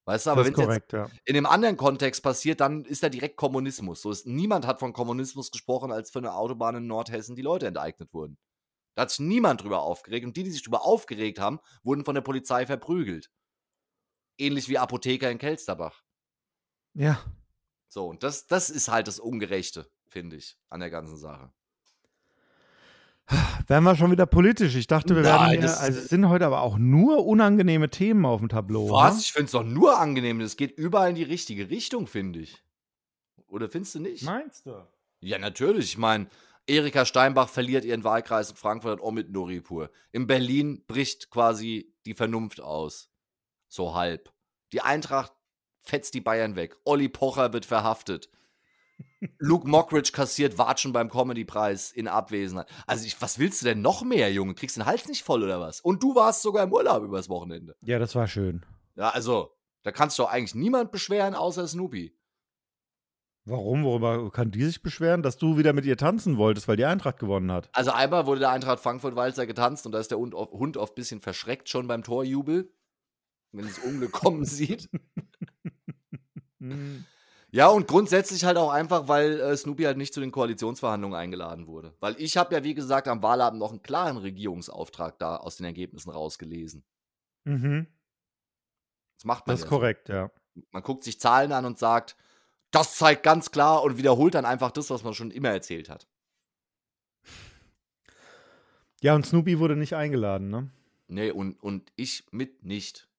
Weißt 0.07 0.25
du, 0.25 0.29
aber 0.29 0.45
wenn 0.45 0.53
es 0.53 0.81
ja. 0.93 1.09
in 1.25 1.33
dem 1.33 1.45
anderen 1.45 1.75
Kontext 1.75 2.23
passiert, 2.23 2.61
dann 2.61 2.85
ist 2.85 3.03
da 3.03 3.09
direkt 3.09 3.35
Kommunismus. 3.35 4.01
So 4.01 4.09
ist, 4.09 4.25
niemand 4.25 4.65
hat 4.65 4.79
von 4.79 4.93
Kommunismus 4.93 5.51
gesprochen, 5.51 5.91
als 5.91 6.11
für 6.11 6.19
eine 6.19 6.33
Autobahn 6.33 6.77
in 6.77 6.87
Nordhessen 6.87 7.35
die 7.35 7.41
Leute 7.41 7.67
enteignet 7.67 8.13
wurden. 8.13 8.37
Da 8.95 9.01
hat 9.01 9.11
sich 9.11 9.19
niemand 9.19 9.63
drüber 9.63 9.81
aufgeregt. 9.81 10.25
Und 10.25 10.37
die, 10.37 10.43
die 10.43 10.51
sich 10.51 10.63
drüber 10.63 10.85
aufgeregt 10.85 11.39
haben, 11.39 11.59
wurden 11.83 12.05
von 12.05 12.15
der 12.15 12.21
Polizei 12.21 12.65
verprügelt. 12.65 13.29
Ähnlich 14.37 14.69
wie 14.69 14.77
Apotheker 14.77 15.29
in 15.29 15.39
Kelsterbach. 15.39 16.01
Ja. 16.93 17.21
So, 17.89 18.07
und 18.07 18.23
das, 18.23 18.47
das 18.47 18.69
ist 18.69 18.87
halt 18.87 19.09
das 19.09 19.19
Ungerechte, 19.19 19.91
finde 20.07 20.37
ich, 20.37 20.57
an 20.69 20.79
der 20.79 20.89
ganzen 20.89 21.17
Sache. 21.17 21.51
Wären 23.67 23.83
wir 23.83 23.95
schon 23.97 24.11
wieder 24.11 24.25
politisch. 24.25 24.75
Ich 24.75 24.87
dachte, 24.87 25.15
wir 25.15 25.23
werden 25.23 25.41
Nein, 25.43 25.51
hier, 25.51 25.61
das 25.61 25.73
ist- 25.73 25.79
also 25.81 25.99
es 25.99 26.07
sind 26.09 26.29
heute 26.29 26.45
aber 26.45 26.61
auch 26.61 26.77
nur 26.77 27.25
unangenehme 27.25 27.89
Themen 27.89 28.25
auf 28.25 28.39
dem 28.39 28.47
Tableau. 28.49 28.89
Was? 28.91 29.15
ne? 29.15 29.21
Ich 29.21 29.33
finde 29.33 29.45
es 29.47 29.51
doch 29.51 29.63
nur 29.63 29.99
angenehm. 29.99 30.39
Es 30.39 30.55
geht 30.55 30.77
überall 30.77 31.09
in 31.09 31.15
die 31.15 31.23
richtige 31.23 31.69
Richtung, 31.69 32.07
finde 32.07 32.39
ich. 32.39 32.63
Oder 33.47 33.69
findest 33.69 33.95
du 33.95 33.99
nicht? 33.99 34.23
Meinst 34.23 34.65
du? 34.65 34.75
Ja, 35.19 35.37
natürlich. 35.39 35.85
Ich 35.85 35.97
meine, 35.97 36.27
Erika 36.67 37.05
Steinbach 37.05 37.49
verliert 37.49 37.83
ihren 37.85 38.03
Wahlkreis 38.03 38.51
in 38.51 38.55
Frankfurt 38.55 39.01
auch 39.01 39.11
mit 39.11 39.31
Nuripur. 39.31 39.89
In 40.11 40.27
Berlin 40.27 40.83
bricht 40.87 41.29
quasi 41.29 41.93
die 42.05 42.13
Vernunft 42.13 42.61
aus. 42.61 43.09
So 43.67 43.93
halb. 43.93 44.31
Die 44.71 44.81
Eintracht 44.81 45.33
fetzt 45.81 46.13
die 46.13 46.21
Bayern 46.21 46.55
weg. 46.55 46.77
Olli 46.85 47.09
Pocher 47.09 47.51
wird 47.53 47.65
verhaftet. 47.65 48.29
Luke 49.39 49.67
Mockridge 49.67 50.11
kassiert 50.11 50.57
Watschen 50.57 50.93
beim 50.93 51.09
Comedy-Preis 51.09 51.91
in 51.91 52.07
Abwesenheit. 52.07 52.67
Also, 52.85 53.05
ich, 53.05 53.21
was 53.21 53.39
willst 53.39 53.61
du 53.61 53.65
denn 53.65 53.81
noch 53.81 54.03
mehr, 54.03 54.31
Junge? 54.31 54.53
Kriegst 54.53 54.77
du 54.77 54.81
den 54.81 54.87
Hals 54.87 55.07
nicht 55.07 55.23
voll 55.23 55.43
oder 55.43 55.59
was? 55.59 55.81
Und 55.81 56.03
du 56.03 56.15
warst 56.15 56.41
sogar 56.41 56.63
im 56.63 56.71
Urlaub 56.71 57.03
übers 57.03 57.29
Wochenende. 57.29 57.75
Ja, 57.81 57.99
das 57.99 58.15
war 58.15 58.27
schön. 58.27 58.65
Ja, 58.95 59.09
also, 59.09 59.51
da 59.83 59.91
kannst 59.91 60.19
du 60.19 60.23
doch 60.23 60.31
eigentlich 60.31 60.55
niemand 60.55 60.91
beschweren, 60.91 61.33
außer 61.33 61.67
Snoopy. 61.67 62.15
Warum? 63.45 63.85
Worüber 63.85 64.29
kann 64.29 64.51
die 64.51 64.65
sich 64.65 64.81
beschweren? 64.81 65.23
Dass 65.23 65.37
du 65.37 65.57
wieder 65.57 65.71
mit 65.71 65.85
ihr 65.85 65.95
tanzen 65.95 66.37
wolltest, 66.37 66.67
weil 66.67 66.75
die 66.75 66.83
Eintracht 66.83 67.17
gewonnen 67.17 67.49
hat. 67.49 67.69
Also 67.71 67.91
einmal 67.91 68.25
wurde 68.25 68.41
der 68.41 68.49
Eintracht 68.49 68.81
Frankfurt-Walzer 68.81 69.47
getanzt 69.47 69.85
und 69.85 69.93
da 69.93 69.99
ist 69.99 70.11
der 70.11 70.17
Hund, 70.17 70.35
oft 70.35 70.91
ein 70.91 70.95
bisschen 70.95 71.21
verschreckt 71.21 71.69
schon 71.69 71.87
beim 71.87 72.03
Torjubel, 72.03 72.69
wenn 73.53 73.65
es 73.65 73.79
Unglück 73.79 74.11
kommen 74.11 74.43
sieht. 74.45 74.89
Ja, 77.57 77.69
und 77.69 77.87
grundsätzlich 77.87 78.45
halt 78.45 78.55
auch 78.55 78.69
einfach, 78.69 79.07
weil 79.07 79.39
äh, 79.39 79.57
Snoopy 79.57 79.81
halt 79.81 79.97
nicht 79.97 80.13
zu 80.13 80.19
den 80.19 80.31
Koalitionsverhandlungen 80.31 81.17
eingeladen 81.17 81.65
wurde. 81.65 81.95
Weil 81.99 82.13
ich 82.19 82.37
habe 82.37 82.53
ja, 82.53 82.63
wie 82.63 82.75
gesagt, 82.75 83.07
am 83.07 83.23
Wahlabend 83.23 83.59
noch 83.59 83.71
einen 83.71 83.81
klaren 83.81 84.17
Regierungsauftrag 84.17 85.17
da 85.17 85.37
aus 85.37 85.57
den 85.57 85.65
Ergebnissen 85.65 86.11
rausgelesen. 86.11 86.85
Mhm. 87.45 87.87
Das 89.17 89.25
macht 89.25 89.47
man 89.47 89.55
Das 89.55 89.61
ist 89.61 89.65
ja 89.65 89.69
so. 89.71 89.75
korrekt, 89.75 90.09
ja. 90.09 90.29
Man 90.69 90.83
guckt 90.83 91.03
sich 91.03 91.19
Zahlen 91.19 91.51
an 91.51 91.65
und 91.65 91.79
sagt, 91.79 92.15
das 92.69 92.95
zeigt 92.95 93.23
ganz 93.23 93.49
klar 93.49 93.81
und 93.81 93.97
wiederholt 93.97 94.35
dann 94.35 94.45
einfach 94.45 94.69
das, 94.69 94.91
was 94.91 95.03
man 95.03 95.15
schon 95.15 95.31
immer 95.31 95.49
erzählt 95.49 95.89
hat. 95.89 96.07
Ja, 99.01 99.15
und 99.15 99.25
Snoopy 99.25 99.57
wurde 99.57 99.75
nicht 99.75 99.95
eingeladen, 99.95 100.51
ne? 100.51 100.69
Nee, 101.07 101.31
und, 101.31 101.55
und 101.63 101.91
ich 101.95 102.27
mit 102.29 102.63
nicht 102.63 103.09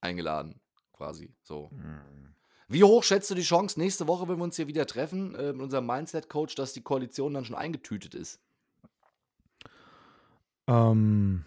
eingeladen, 0.00 0.62
quasi. 0.94 1.34
So. 1.42 1.70
Wie 2.72 2.84
hoch 2.84 3.04
schätzt 3.04 3.30
du 3.30 3.34
die 3.34 3.42
Chance 3.42 3.78
nächste 3.78 4.08
Woche, 4.08 4.28
wenn 4.28 4.38
wir 4.38 4.44
uns 4.44 4.56
hier 4.56 4.66
wieder 4.66 4.86
treffen, 4.86 5.34
äh, 5.34 5.52
mit 5.52 5.60
unserem 5.60 5.86
Mindset-Coach, 5.86 6.54
dass 6.54 6.72
die 6.72 6.80
Koalition 6.80 7.34
dann 7.34 7.44
schon 7.44 7.54
eingetütet 7.54 8.14
ist? 8.14 8.40
Ähm, 10.66 11.44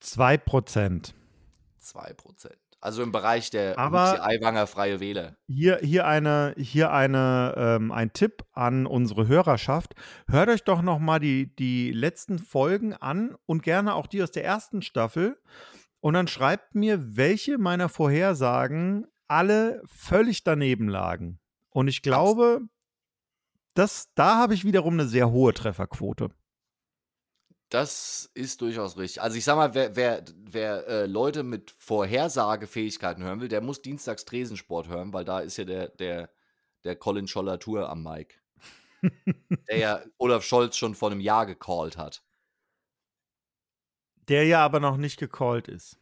2%. 0.00 1.14
2%. 1.80 2.50
Also 2.80 3.02
im 3.02 3.12
Bereich 3.12 3.50
der 3.50 3.78
Aiwanger 3.78 4.66
Freie 4.66 4.98
Wähler. 4.98 5.36
Hier, 5.46 5.78
hier, 5.80 6.06
eine, 6.06 6.54
hier 6.58 6.92
eine, 6.92 7.54
ähm, 7.56 7.92
ein 7.92 8.12
Tipp 8.12 8.44
an 8.52 8.84
unsere 8.84 9.28
Hörerschaft. 9.28 9.94
Hört 10.28 10.50
euch 10.50 10.64
doch 10.64 10.82
noch 10.82 10.98
mal 10.98 11.20
die, 11.20 11.54
die 11.54 11.92
letzten 11.92 12.38
Folgen 12.38 12.92
an 12.94 13.36
und 13.46 13.62
gerne 13.62 13.94
auch 13.94 14.06
die 14.08 14.22
aus 14.22 14.32
der 14.32 14.44
ersten 14.44 14.82
Staffel. 14.82 15.40
Und 16.04 16.12
dann 16.12 16.28
schreibt 16.28 16.74
mir, 16.74 17.16
welche 17.16 17.56
meiner 17.56 17.88
Vorhersagen 17.88 19.06
alle 19.26 19.80
völlig 19.86 20.44
daneben 20.44 20.86
lagen. 20.86 21.40
Und 21.70 21.88
ich 21.88 22.02
glaube, 22.02 22.60
das, 23.72 24.12
da 24.14 24.36
habe 24.36 24.52
ich 24.52 24.66
wiederum 24.66 24.92
eine 24.92 25.08
sehr 25.08 25.30
hohe 25.30 25.54
Trefferquote. 25.54 26.28
Das 27.70 28.30
ist 28.34 28.60
durchaus 28.60 28.98
richtig. 28.98 29.22
Also 29.22 29.38
ich 29.38 29.44
sag 29.44 29.56
mal, 29.56 29.72
wer, 29.72 29.96
wer, 29.96 30.22
wer 30.36 30.86
äh, 30.88 31.06
Leute 31.06 31.42
mit 31.42 31.70
Vorhersagefähigkeiten 31.70 33.24
hören 33.24 33.40
will, 33.40 33.48
der 33.48 33.62
muss 33.62 33.80
dienstags 33.80 34.26
Tresensport 34.26 34.88
hören, 34.88 35.14
weil 35.14 35.24
da 35.24 35.40
ist 35.40 35.56
ja 35.56 35.64
der, 35.64 35.88
der, 35.88 36.28
der 36.84 36.96
Colin 36.96 37.28
Scholler 37.28 37.58
Tour 37.58 37.88
am 37.88 38.02
Mic. 38.02 38.42
der 39.70 39.78
ja 39.78 40.02
Olaf 40.18 40.44
Scholz 40.44 40.76
schon 40.76 40.94
vor 40.94 41.10
einem 41.10 41.20
Jahr 41.20 41.46
gecallt 41.46 41.96
hat. 41.96 42.22
Der 44.28 44.44
ja 44.44 44.64
aber 44.64 44.80
noch 44.80 44.96
nicht 44.96 45.18
gecallt 45.18 45.68
ist. 45.68 45.98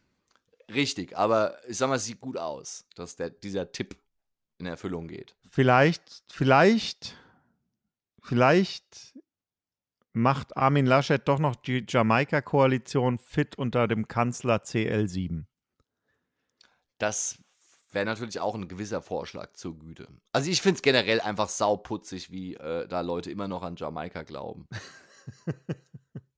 Richtig, 0.73 1.17
aber 1.17 1.57
ich 1.67 1.77
sag 1.77 1.89
mal, 1.89 1.95
es 1.95 2.05
sieht 2.05 2.21
gut 2.21 2.37
aus, 2.37 2.85
dass 2.95 3.15
der, 3.15 3.29
dieser 3.29 3.71
Tipp 3.71 3.97
in 4.57 4.65
Erfüllung 4.65 5.07
geht. 5.07 5.35
Vielleicht, 5.49 6.23
vielleicht, 6.29 7.17
vielleicht 8.21 9.13
macht 10.13 10.55
Armin 10.55 10.85
Laschet 10.85 11.27
doch 11.27 11.39
noch 11.39 11.55
die 11.55 11.85
Jamaika-Koalition 11.87 13.19
fit 13.19 13.57
unter 13.57 13.87
dem 13.87 14.07
Kanzler 14.07 14.57
CL7. 14.57 15.45
Das 16.97 17.39
wäre 17.91 18.05
natürlich 18.05 18.39
auch 18.39 18.55
ein 18.55 18.67
gewisser 18.67 19.01
Vorschlag 19.01 19.53
zur 19.53 19.77
Güte. 19.77 20.07
Also 20.31 20.49
ich 20.49 20.61
finde 20.61 20.77
es 20.77 20.81
generell 20.81 21.19
einfach 21.19 21.49
sauputzig, 21.49 22.31
wie 22.31 22.55
äh, 22.55 22.87
da 22.87 23.01
Leute 23.01 23.31
immer 23.31 23.47
noch 23.47 23.63
an 23.63 23.75
Jamaika 23.75 24.23
glauben. 24.23 24.67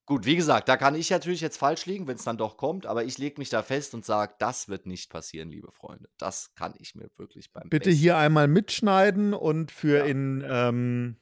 Gut, 0.07 0.25
wie 0.25 0.35
gesagt, 0.35 0.69
da 0.69 0.77
kann 0.77 0.93
ich 0.93 1.09
natürlich 1.09 1.41
jetzt 1.41 1.57
falsch 1.57 1.87
liegen, 1.87 2.05
wenn 2.07 2.15
es 2.15 2.23
dann 2.23 2.37
doch 2.37 2.57
kommt, 2.57 2.85
aber 2.85 3.05
ich 3.05 3.17
lege 3.17 3.39
mich 3.39 3.49
da 3.49 3.63
fest 3.63 3.95
und 3.95 4.05
sage, 4.05 4.35
das 4.37 4.69
wird 4.69 4.85
nicht 4.85 5.09
passieren, 5.09 5.49
liebe 5.49 5.71
Freunde. 5.71 6.09
Das 6.19 6.53
kann 6.53 6.75
ich 6.77 6.93
mir 6.93 7.09
wirklich 7.17 7.51
beim 7.51 7.69
Bitte 7.69 7.89
besten- 7.89 7.99
hier 8.01 8.17
einmal 8.17 8.47
mitschneiden 8.47 9.33
und 9.33 9.71
für 9.71 9.99
Ja. 9.99 10.05
in, 10.05 10.45
ähm, 10.47 11.17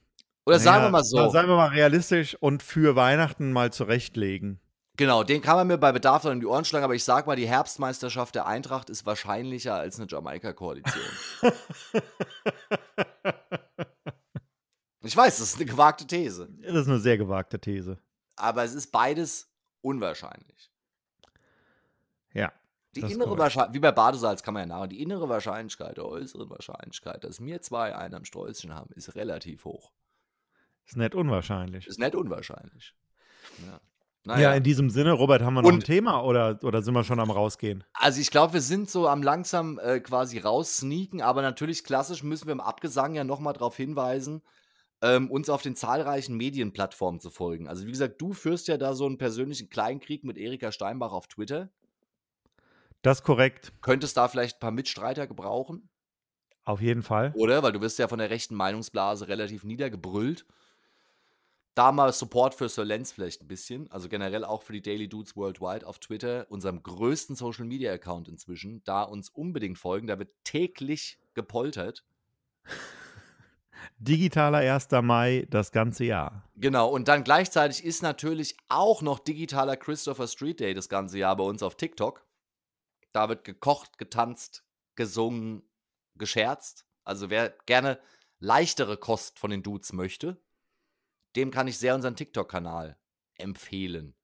Oder 0.45 0.59
sagen 0.59 0.79
naja, 0.79 0.87
wir 0.87 0.91
mal 0.91 1.03
so, 1.05 1.29
Seien 1.29 1.47
wir 1.47 1.55
mal 1.55 1.69
realistisch 1.69 2.35
und 2.41 2.61
für 2.61 2.97
Weihnachten 2.97 3.53
mal 3.53 3.71
zurechtlegen. 3.71 4.59
genau, 4.97 5.23
den 5.23 5.41
kann 5.41 5.55
man 5.55 5.67
mir 5.67 5.77
bei 5.77 5.93
Bedarf 5.93 6.23
dann 6.23 6.33
in 6.33 6.39
die 6.41 6.45
Ohren 6.45 6.65
schlagen, 6.65 6.83
aber 6.83 6.95
ich 6.95 7.05
sag 7.05 7.25
mal, 7.25 7.37
die 7.37 7.47
Herbstmeisterschaft 7.47 8.35
der 8.35 8.47
Eintracht 8.47 8.89
ist 8.89 9.05
wahrscheinlicher 9.05 9.75
als 9.75 9.97
eine 9.97 10.09
Jamaika-Koalition. 10.09 11.03
ich 15.03 15.15
weiß, 15.15 15.37
das 15.39 15.47
ist 15.49 15.55
eine 15.55 15.65
gewagte 15.65 16.05
These. 16.05 16.49
Das 16.61 16.75
ist 16.81 16.87
eine 16.89 16.99
sehr 16.99 17.17
gewagte 17.17 17.59
These. 17.59 17.97
Aber 18.35 18.63
es 18.63 18.73
ist 18.73 18.91
beides 18.91 19.49
unwahrscheinlich. 19.81 20.71
Ja. 22.33 22.51
Die 22.95 23.01
innere. 23.01 23.37
Wahrscheinlichkeit, 23.37 23.73
wie 23.73 23.79
bei 23.79 23.91
Badesalz 23.91 24.43
kann 24.43 24.53
man 24.53 24.61
ja 24.69 24.75
nachher, 24.75 24.87
die 24.87 25.01
innere 25.01 25.27
Wahrscheinlichkeit 25.27 25.97
der 25.97 26.05
äußeren 26.05 26.49
Wahrscheinlichkeit, 26.49 27.23
dass 27.23 27.39
wir 27.43 27.61
zwei 27.61 27.95
einen 27.95 28.13
am 28.13 28.25
Sträußchen 28.25 28.73
haben, 28.73 28.91
ist 28.93 29.15
relativ 29.15 29.65
hoch. 29.65 29.91
Ist 30.85 30.97
nicht 30.97 31.15
unwahrscheinlich. 31.15 31.87
Ist 31.87 31.97
nicht 31.99 32.13
unwahrscheinlich. 32.15 32.93
Ja. 33.65 33.79
Ja, 34.25 34.35
Naja, 34.35 34.53
in 34.53 34.63
diesem 34.63 34.89
Sinne, 34.89 35.11
Robert, 35.11 35.41
haben 35.41 35.53
wir 35.55 35.61
noch 35.63 35.69
Und- 35.69 35.75
ein 35.75 35.83
Thema 35.83 36.21
oder, 36.23 36.57
oder 36.63 36.81
sind 36.81 36.93
wir 36.93 37.03
schon 37.03 37.19
am 37.19 37.29
rausgehen? 37.31 37.83
also 37.93 38.21
ich 38.21 38.31
glaube, 38.31 38.53
wir 38.53 38.61
sind 38.61 38.89
so 38.89 39.07
am 39.09 39.21
langsam 39.21 39.79
äh, 39.79 39.99
quasi 39.99 40.37
raussneaken, 40.39 41.21
aber 41.21 41.41
natürlich 41.41 41.83
klassisch 41.83 42.23
müssen 42.23 42.45
wir 42.47 42.53
im 42.53 42.61
Abgesang 42.61 43.15
ja 43.15 43.23
nochmal 43.25 43.51
darauf 43.53 43.75
hinweisen, 43.75 44.41
ähm, 45.03 45.29
uns 45.29 45.49
auf 45.49 45.61
den 45.61 45.75
zahlreichen 45.75 46.35
Medienplattformen 46.37 47.19
zu 47.19 47.29
folgen. 47.29 47.67
Also 47.67 47.85
wie 47.85 47.91
gesagt, 47.91 48.21
du 48.21 48.31
führst 48.31 48.69
ja 48.69 48.77
da 48.77 48.95
so 48.95 49.05
einen 49.05 49.17
persönlichen 49.17 49.69
Kleinkrieg 49.69 50.23
mit 50.23 50.37
Erika 50.37 50.71
Steinbach 50.71 51.11
auf 51.11 51.27
Twitter. 51.27 51.69
Das 53.01 53.19
ist 53.19 53.23
korrekt. 53.23 53.73
Könntest 53.81 54.15
da 54.15 54.29
vielleicht 54.29 54.57
ein 54.57 54.59
paar 54.61 54.71
Mitstreiter 54.71 55.27
gebrauchen? 55.27 55.89
Auf 56.63 56.79
jeden 56.79 57.03
Fall. 57.03 57.33
Oder? 57.35 57.61
Weil 57.61 57.73
du 57.73 57.81
wirst 57.81 57.99
ja 57.99 58.07
von 58.07 58.19
der 58.19 58.29
rechten 58.29 58.55
Meinungsblase 58.55 59.27
relativ 59.27 59.65
niedergebrüllt. 59.65 60.45
Da 61.75 61.91
mal 61.91 62.13
Support 62.13 62.55
für 62.55 62.69
Sir 62.69 62.85
Lenz 62.85 63.11
vielleicht 63.11 63.41
ein 63.41 63.47
bisschen. 63.49 63.91
Also 63.91 64.07
generell 64.07 64.45
auch 64.45 64.61
für 64.63 64.71
die 64.71 64.81
Daily 64.81 65.09
Dudes 65.09 65.35
Worldwide 65.35 65.85
auf 65.85 65.99
Twitter, 65.99 66.45
unserem 66.49 66.81
größten 66.81 67.35
Social 67.35 67.65
Media 67.65 67.91
Account 67.91 68.29
inzwischen. 68.29 68.81
Da 68.85 69.03
uns 69.03 69.27
unbedingt 69.27 69.77
folgen. 69.77 70.07
Da 70.07 70.17
wird 70.17 70.29
täglich 70.45 71.19
gepoltert. 71.33 72.05
Digitaler 73.97 74.59
1. 74.59 74.89
Mai 75.01 75.47
das 75.49 75.71
ganze 75.71 76.05
Jahr. 76.05 76.43
Genau, 76.55 76.89
und 76.89 77.07
dann 77.07 77.23
gleichzeitig 77.23 77.83
ist 77.83 78.01
natürlich 78.01 78.57
auch 78.69 79.01
noch 79.01 79.19
digitaler 79.19 79.77
Christopher 79.77 80.27
Street 80.27 80.59
Day 80.59 80.73
das 80.73 80.89
ganze 80.89 81.17
Jahr 81.17 81.35
bei 81.35 81.43
uns 81.43 81.63
auf 81.63 81.75
TikTok. 81.75 82.25
Da 83.11 83.29
wird 83.29 83.43
gekocht, 83.43 83.97
getanzt, 83.97 84.63
gesungen, 84.95 85.63
gescherzt. 86.15 86.85
Also 87.03 87.29
wer 87.29 87.49
gerne 87.65 87.99
leichtere 88.39 88.97
Kost 88.97 89.39
von 89.39 89.51
den 89.51 89.63
Dudes 89.63 89.93
möchte, 89.93 90.41
dem 91.35 91.51
kann 91.51 91.67
ich 91.67 91.77
sehr 91.77 91.95
unseren 91.95 92.15
TikTok-Kanal 92.15 92.97
empfehlen. 93.35 94.15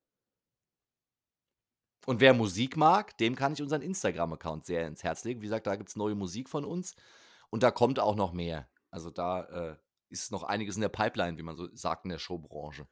Und 2.06 2.22
wer 2.22 2.34
Musik 2.34 2.78
mag, 2.78 3.18
dem 3.18 3.36
kann 3.36 3.54
ich 3.54 3.62
unseren 3.62 3.82
Instagram-Account 3.82 4.66
sehr 4.66 4.88
ins 4.88 5.04
Herz 5.04 5.24
legen. 5.26 5.42
Wie 5.42 5.46
gesagt, 5.46 5.68
da 5.68 5.76
gibt 5.76 5.90
es 5.90 5.96
neue 5.96 6.16
Musik 6.16 6.50
von 6.50 6.66
uns 6.66 6.96
und 7.50 7.62
da 7.64 7.72
kommt 7.72 8.00
auch 8.00 8.16
noch 8.16 8.34
mehr. 8.34 8.68
Also 8.92 9.10
da 9.10 9.44
äh, 9.44 9.76
ist 10.10 10.32
noch 10.32 10.44
einiges 10.44 10.76
in 10.76 10.82
der 10.82 10.90
Pipeline, 10.90 11.38
wie 11.38 11.44
man 11.44 11.56
so 11.56 11.68
sagt 11.74 12.06
in 12.06 12.10
der 12.10 12.20
Showbranche. 12.20 12.88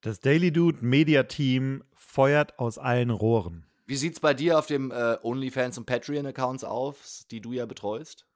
Das 0.00 0.20
Daily 0.20 0.50
Dude 0.50 0.84
Media 0.84 1.24
Team 1.24 1.84
feuert 1.92 2.58
aus 2.58 2.78
allen 2.78 3.10
Rohren. 3.10 3.66
Wie 3.86 3.96
sieht 3.96 4.14
es 4.14 4.20
bei 4.20 4.34
dir 4.34 4.58
auf 4.58 4.66
dem 4.66 4.90
äh, 4.90 5.18
OnlyFans 5.22 5.76
und 5.76 5.84
Patreon-Accounts 5.84 6.64
auf, 6.64 7.24
die 7.30 7.40
du 7.40 7.52
ja 7.52 7.66
betreust? 7.66 8.26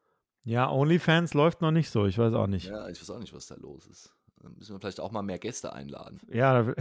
Ja, 0.42 0.70
OnlyFans 0.70 1.32
läuft 1.32 1.62
noch 1.62 1.70
nicht 1.70 1.90
so, 1.90 2.04
ich 2.06 2.18
weiß 2.18 2.34
auch 2.34 2.48
nicht. 2.48 2.66
Ja, 2.66 2.88
ich 2.88 3.00
weiß 3.00 3.10
auch 3.10 3.18
nicht, 3.18 3.32
was 3.32 3.46
da 3.46 3.54
los 3.54 3.86
ist. 3.86 4.12
Dann 4.42 4.54
müssen 4.56 4.74
wir 4.74 4.80
vielleicht 4.80 5.00
auch 5.00 5.10
mal 5.10 5.22
mehr 5.22 5.38
Gäste 5.38 5.72
einladen. 5.72 6.20
Ja, 6.28 6.74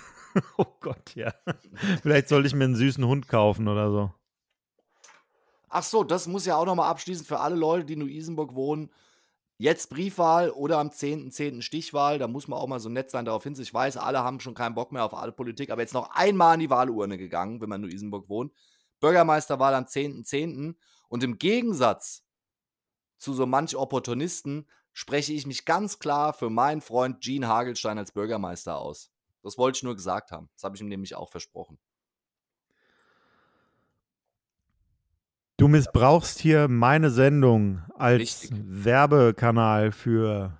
oh 0.56 0.66
Gott, 0.80 1.16
ja. 1.16 1.34
Vielleicht 2.02 2.28
sollte 2.28 2.46
ich 2.46 2.54
mir 2.54 2.64
einen 2.64 2.76
süßen 2.76 3.04
Hund 3.04 3.26
kaufen 3.26 3.66
oder 3.66 3.90
so. 3.90 4.14
Ach 5.68 5.82
so, 5.82 6.04
das 6.04 6.26
muss 6.26 6.46
ja 6.46 6.56
auch 6.56 6.64
nochmal 6.64 6.90
abschließend 6.90 7.26
für 7.26 7.40
alle 7.40 7.56
Leute, 7.56 7.84
die 7.84 7.94
in 7.94 8.00
Luisenburg 8.00 8.54
wohnen. 8.54 8.90
Jetzt 9.58 9.90
Briefwahl 9.90 10.50
oder 10.50 10.78
am 10.78 10.88
10.10. 10.88 11.32
.10. 11.32 11.62
Stichwahl, 11.62 12.18
da 12.18 12.28
muss 12.28 12.46
man 12.46 12.58
auch 12.58 12.68
mal 12.68 12.78
so 12.78 12.88
nett 12.88 13.10
sein 13.10 13.24
darauf 13.24 13.42
hin. 13.42 13.56
Ich 13.58 13.74
weiß, 13.74 13.96
alle 13.96 14.20
haben 14.20 14.38
schon 14.38 14.54
keinen 14.54 14.76
Bock 14.76 14.92
mehr 14.92 15.04
auf 15.04 15.14
alle 15.14 15.32
Politik, 15.32 15.70
aber 15.70 15.82
jetzt 15.82 15.94
noch 15.94 16.10
einmal 16.10 16.54
an 16.54 16.60
die 16.60 16.70
Wahlurne 16.70 17.18
gegangen, 17.18 17.60
wenn 17.60 17.68
man 17.68 17.82
in 17.82 17.90
Luisenburg 17.90 18.28
wohnt. 18.28 18.52
Bürgermeisterwahl 19.00 19.74
am 19.74 19.84
10.10. 19.84 20.24
.10. 20.24 20.74
Und 21.08 21.24
im 21.24 21.38
Gegensatz 21.38 22.24
zu 23.16 23.34
so 23.34 23.46
manch 23.46 23.74
Opportunisten 23.76 24.68
spreche 24.92 25.32
ich 25.32 25.46
mich 25.46 25.64
ganz 25.64 25.98
klar 25.98 26.32
für 26.32 26.50
meinen 26.50 26.80
Freund 26.80 27.20
Gene 27.20 27.48
Hagelstein 27.48 27.98
als 27.98 28.12
Bürgermeister 28.12 28.78
aus. 28.78 29.10
Das 29.42 29.58
wollte 29.58 29.78
ich 29.78 29.82
nur 29.82 29.96
gesagt 29.96 30.30
haben. 30.30 30.48
Das 30.54 30.64
habe 30.64 30.76
ich 30.76 30.82
ihm 30.82 30.88
nämlich 30.88 31.14
auch 31.14 31.30
versprochen. 31.30 31.78
Du 35.58 35.66
missbrauchst 35.66 36.38
hier 36.38 36.68
meine 36.68 37.10
Sendung 37.10 37.82
als 37.96 38.20
Richtig. 38.20 38.50
Werbekanal 38.54 39.90
für. 39.90 40.56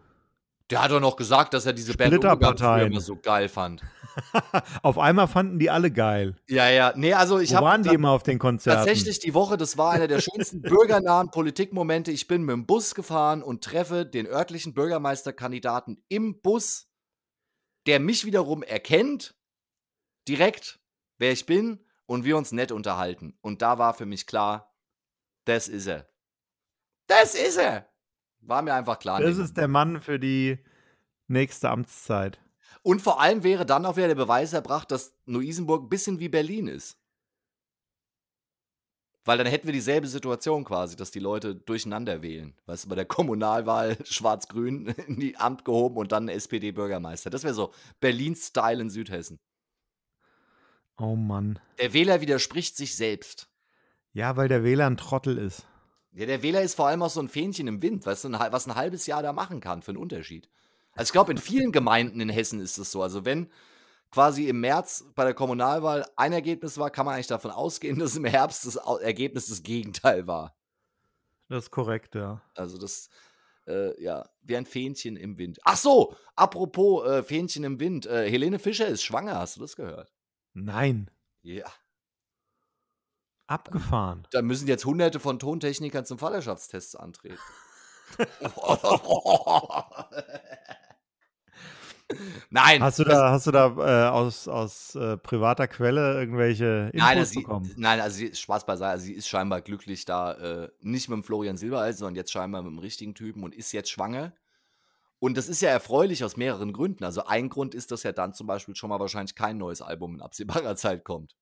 Der 0.70 0.82
hat 0.82 0.90
doch 0.90 0.99
noch 0.99 1.14
gesagt, 1.14 1.55
dass 1.55 1.66
er 1.66 1.72
diese 1.72 1.94
Band 1.94 2.12
immer 2.12 3.01
so 3.01 3.14
geil 3.16 3.49
fand. 3.49 3.84
Auf 4.82 4.99
einmal 4.99 5.28
fanden 5.28 5.61
die 5.61 5.70
alle 5.70 5.92
geil. 5.92 6.34
Ja, 6.49 6.68
ja. 6.68 6.92
Nee, 6.96 7.12
also 7.14 7.38
ich 7.38 7.53
Wo 7.53 7.61
waren 7.61 7.84
die 7.84 7.94
immer 7.94 8.11
auf 8.11 8.24
den 8.24 8.40
Konzerten? 8.40 8.78
tatsächlich 8.78 9.20
die 9.20 9.32
Woche, 9.34 9.57
das 9.57 9.78
war 9.78 9.92
einer 9.92 10.09
der 10.09 10.20
schönsten 10.20 10.61
bürgernahen 10.62 11.30
Politikmomente. 11.30 12.11
Ich 12.11 12.26
bin 12.26 12.42
mit 12.42 12.53
dem 12.53 12.66
Bus 12.66 12.96
gefahren 12.96 13.44
und 13.44 13.62
treffe 13.62 14.05
den 14.05 14.26
örtlichen 14.26 14.74
Bürgermeisterkandidaten 14.74 16.03
im 16.09 16.40
Bus, 16.40 16.88
der 17.86 18.01
mich 18.01 18.24
wiederum 18.24 18.64
erkennt, 18.64 19.36
direkt, 20.26 20.80
wer 21.18 21.30
ich 21.30 21.46
bin, 21.46 21.78
und 22.07 22.24
wir 22.24 22.36
uns 22.36 22.51
nett 22.51 22.72
unterhalten. 22.72 23.38
Und 23.40 23.62
da 23.62 23.78
war 23.78 23.94
für 23.94 24.07
mich 24.07 24.26
klar, 24.26 24.68
das 25.49 25.68
ist 25.68 25.86
er. 25.86 26.09
Das 27.07 27.34
ist 27.34 27.57
er. 27.57 27.88
War 28.40 28.62
mir 28.62 28.74
einfach 28.74 28.99
klar. 28.99 29.20
Das 29.20 29.38
ist 29.38 29.57
der 29.57 29.68
Mann 29.68 30.01
für 30.01 30.18
die 30.18 30.59
nächste 31.26 31.70
Amtszeit. 31.70 32.38
Und 32.82 33.03
vor 33.03 33.20
allem 33.20 33.42
wäre 33.42 33.66
dann 33.66 33.86
auch 33.86 33.96
wieder 33.96 34.09
der 34.09 34.14
Beweis 34.14 34.53
erbracht, 34.53 34.90
dass 34.90 35.14
Neu-Isenburg 35.26 35.84
ein 35.84 35.88
bisschen 35.88 36.20
wie 36.20 36.28
Berlin 36.28 36.68
ist. 36.68 36.99
Weil 39.24 39.36
dann 39.36 39.46
hätten 39.46 39.66
wir 39.66 39.74
dieselbe 39.74 40.07
Situation 40.07 40.64
quasi, 40.64 40.96
dass 40.96 41.11
die 41.11 41.18
Leute 41.18 41.55
durcheinander 41.55 42.22
wählen. 42.22 42.55
Weißt 42.66 42.84
du, 42.84 42.88
bei 42.88 42.94
der 42.94 43.05
Kommunalwahl 43.05 43.99
Schwarz-Grün 44.05 44.86
in 45.07 45.20
die 45.20 45.36
Amt 45.36 45.64
gehoben 45.64 45.96
und 45.96 46.12
dann 46.12 46.28
SPD-Bürgermeister. 46.28 47.28
Das 47.28 47.42
wäre 47.42 47.55
so 47.55 47.74
Berlin-Style 48.01 48.80
in 48.80 48.90
Südhessen. 48.90 49.38
Oh 50.96 51.14
Mann. 51.14 51.59
Der 51.78 51.92
Wähler 51.92 52.20
widerspricht 52.20 52.76
sich 52.76 52.96
selbst. 52.96 53.51
Ja, 54.19 54.37
weil 54.37 54.49
der 54.49 54.64
Wähler 54.64 54.87
ein 54.91 54.97
Trottel 54.97 55.39
ist. 55.39 55.64
Ja, 56.11 56.27
der 56.27 56.43
Wähler 56.43 56.62
ist 56.62 56.75
vor 56.75 56.89
allem 56.89 57.05
auch 57.05 57.11
so 57.11 57.21
ein 57.21 57.29
Fähnchen 57.29 57.69
im 57.69 57.83
Wind, 57.83 58.05
du, 58.25 58.29
ein 58.29 58.33
was 58.51 58.66
ein 58.66 58.75
halbes 58.75 59.07
Jahr 59.07 59.23
da 59.23 59.33
machen 59.33 59.61
kann 59.61 59.81
für 59.81 59.93
einen 59.93 59.99
Unterschied. 59.99 60.49
Also 60.95 61.11
ich 61.11 61.12
glaube, 61.12 61.31
in 61.31 61.39
vielen 61.39 61.71
Gemeinden 61.71 62.19
in 62.19 62.29
Hessen 62.29 62.59
ist 62.59 62.79
es 62.79 62.91
so. 62.91 63.01
Also 63.01 63.25
wenn 63.25 63.49
quasi 64.11 64.49
im 64.49 64.59
März 64.59 65.05
bei 65.14 65.23
der 65.23 65.35
Kommunalwahl 65.35 66.05
ein 66.16 66.33
Ergebnis 66.33 66.79
war, 66.79 66.91
kann 66.91 67.07
man 67.07 67.14
eigentlich 67.14 67.29
davon 67.29 67.53
ausgehen, 67.53 68.01
dass 68.01 68.16
im 68.16 68.25
Herbst 68.25 68.66
das 68.66 68.75
Ergebnis 68.75 69.47
das 69.47 69.62
Gegenteil 69.62 70.27
war. 70.27 70.57
Das 71.49 71.66
ist 71.66 71.71
korrekt, 71.71 72.16
ja. 72.16 72.43
Also 72.57 72.77
das, 72.77 73.11
äh, 73.69 74.03
ja, 74.03 74.29
wie 74.43 74.57
ein 74.57 74.66
Fähnchen 74.66 75.16
im 75.16 75.39
Wind. 75.39 75.61
Ach 75.62 75.77
so, 75.77 76.16
apropos 76.35 77.07
äh, 77.07 77.23
Fähnchen 77.23 77.62
im 77.62 77.79
Wind. 77.79 78.07
Äh, 78.07 78.29
Helene 78.29 78.59
Fischer 78.59 78.89
ist 78.89 79.05
schwanger, 79.05 79.39
hast 79.39 79.59
du 79.59 79.61
das 79.61 79.77
gehört? 79.77 80.12
Nein. 80.55 81.09
Ja. 81.43 81.71
Abgefahren. 83.49 84.26
Da 84.30 84.42
müssen 84.42 84.68
jetzt 84.68 84.84
hunderte 84.84 85.18
von 85.20 85.38
Tontechnikern 85.38 86.05
zum 86.05 86.18
Vaterschaftstests 86.18 86.94
antreten. 86.94 87.38
Nein. 92.51 92.82
Hast 92.82 92.99
du 92.99 93.05
da, 93.05 93.30
hast 93.30 93.46
du 93.46 93.51
da 93.51 93.66
äh, 93.66 94.09
aus, 94.09 94.49
aus 94.49 94.94
äh, 94.94 95.16
privater 95.18 95.68
Quelle 95.68 96.14
irgendwelche 96.14 96.90
Infos 96.92 97.07
Nein, 97.07 97.18
also 97.18 97.32
sie, 97.32 97.40
bekommen? 97.40 97.74
nein, 97.76 98.01
also 98.01 98.16
sie, 98.16 98.34
Spaß 98.34 98.64
beiseite, 98.64 98.92
also 98.92 99.05
sie 99.05 99.12
ist 99.12 99.28
scheinbar 99.28 99.61
glücklich 99.61 100.05
da, 100.07 100.32
äh, 100.32 100.70
nicht 100.80 101.09
mit 101.09 101.16
dem 101.16 101.22
Florian 101.22 101.59
Silbereisen, 101.59 101.99
sondern 101.99 102.16
jetzt 102.16 102.32
scheinbar 102.32 102.62
mit 102.62 102.72
dem 102.72 102.78
richtigen 102.78 103.14
Typen 103.14 103.42
und 103.42 103.55
ist 103.55 103.72
jetzt 103.72 103.90
schwanger. 103.90 104.32
Und 105.20 105.36
das 105.36 105.49
ist 105.49 105.61
ja 105.61 105.70
erfreulich 105.70 106.24
aus 106.24 106.36
mehreren 106.36 106.72
Gründen. 106.72 107.05
Also 107.05 107.24
ein 107.26 107.49
Grund 107.49 107.74
ist, 107.74 107.90
dass 107.90 108.05
ja 108.05 108.12
dann 108.12 108.32
zum 108.32 108.46
Beispiel 108.46 108.76
schon 108.76 108.88
mal 108.88 109.01
wahrscheinlich 109.01 109.34
kein 109.34 109.59
neues 109.59 109.82
Album 109.82 110.14
in 110.14 110.22
absehbarer 110.22 110.76
Zeit 110.76 111.05
kommt. 111.05 111.36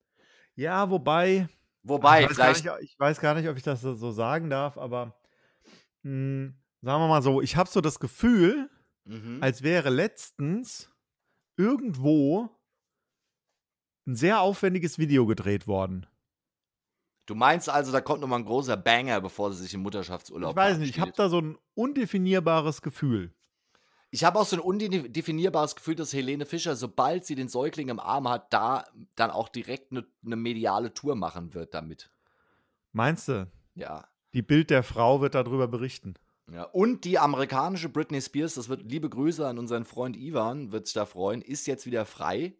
Ja, 0.55 0.91
wobei. 0.91 1.49
Wobei, 1.89 2.23
ich, 2.25 2.31
weiß 2.31 2.37
gar 2.37 2.55
vielleicht. 2.55 2.81
nicht, 2.81 2.93
ich 2.93 2.99
weiß 3.01 3.21
gar 3.21 3.35
nicht, 3.35 3.49
ob 3.49 3.57
ich 3.57 3.63
das 3.63 3.81
so 3.81 4.11
sagen 4.13 4.51
darf, 4.51 4.77
aber 4.79 5.19
mh, 6.03 6.53
sagen 6.83 7.03
wir 7.03 7.09
mal 7.09 7.23
so, 7.23 7.41
ich 7.43 7.57
habe 7.57 7.69
so 7.71 7.81
das 7.81 8.01
Gefühl, 8.01 8.71
Mhm. 9.09 9.39
als 9.41 9.63
wäre 9.63 9.89
letztens 9.89 10.91
irgendwo 11.57 12.51
ein 14.05 14.17
sehr 14.17 14.41
aufwendiges 14.41 14.99
Video 14.99 15.27
gedreht 15.27 15.69
worden. 15.69 16.07
Du 17.27 17.37
meinst 17.37 17.69
also, 17.69 17.93
da 17.93 18.01
kommt 18.01 18.21
nochmal 18.21 18.41
ein 18.41 18.45
großer 18.45 18.77
Banger, 18.77 19.21
bevor 19.21 19.53
sie 19.53 19.63
sich 19.63 19.75
im 19.75 19.83
Mutterschaftsurlaub 19.83 20.51
Ich 20.51 20.57
weiß 20.57 20.79
nicht, 20.79 20.91
ich 20.91 21.01
habe 21.01 21.13
da 21.13 21.29
so 21.29 21.41
ein 21.41 21.57
undefinierbares 21.75 22.83
Gefühl. 22.83 23.33
Ich 24.11 24.25
habe 24.25 24.39
auch 24.39 24.47
so 24.47 24.57
ein 24.57 24.61
undefinierbares 24.61 25.77
Gefühl, 25.77 25.97
dass 25.97 26.13
Helene 26.13 26.47
Fischer, 26.47 26.77
sobald 26.77 27.27
sie 27.27 27.35
den 27.35 27.49
Säugling 27.49 27.89
im 27.89 28.01
Arm 28.01 28.29
hat, 28.29 28.53
da 28.53 28.85
dann 29.17 29.31
auch 29.31 29.49
direkt 29.49 29.91
eine 29.93 30.07
ne 30.23 30.37
mediale 30.37 30.95
Tour 30.95 31.17
machen 31.17 31.55
wird 31.55 31.75
damit. 31.75 32.11
Meinst 32.93 33.29
du, 33.29 33.51
Ja. 33.75 34.07
die 34.33 34.43
Bild 34.43 34.71
der 34.71 34.83
Frau 34.83 35.21
wird 35.21 35.35
darüber 35.35 35.69
berichten? 35.69 36.15
Ja, 36.51 36.63
und 36.63 37.05
die 37.05 37.19
amerikanische 37.19 37.89
Britney 37.89 38.23
Spears, 38.23 38.55
das 38.55 38.69
wird 38.69 38.83
liebe 38.85 39.11
Grüße 39.11 39.47
an 39.47 39.59
unseren 39.59 39.85
Freund 39.85 40.17
Ivan, 40.17 40.71
wird 40.71 40.87
sich 40.87 40.95
da 40.95 41.05
freuen, 41.05 41.43
ist 41.43 41.67
jetzt 41.67 41.87
wieder 41.87 42.07
frei. 42.07 42.55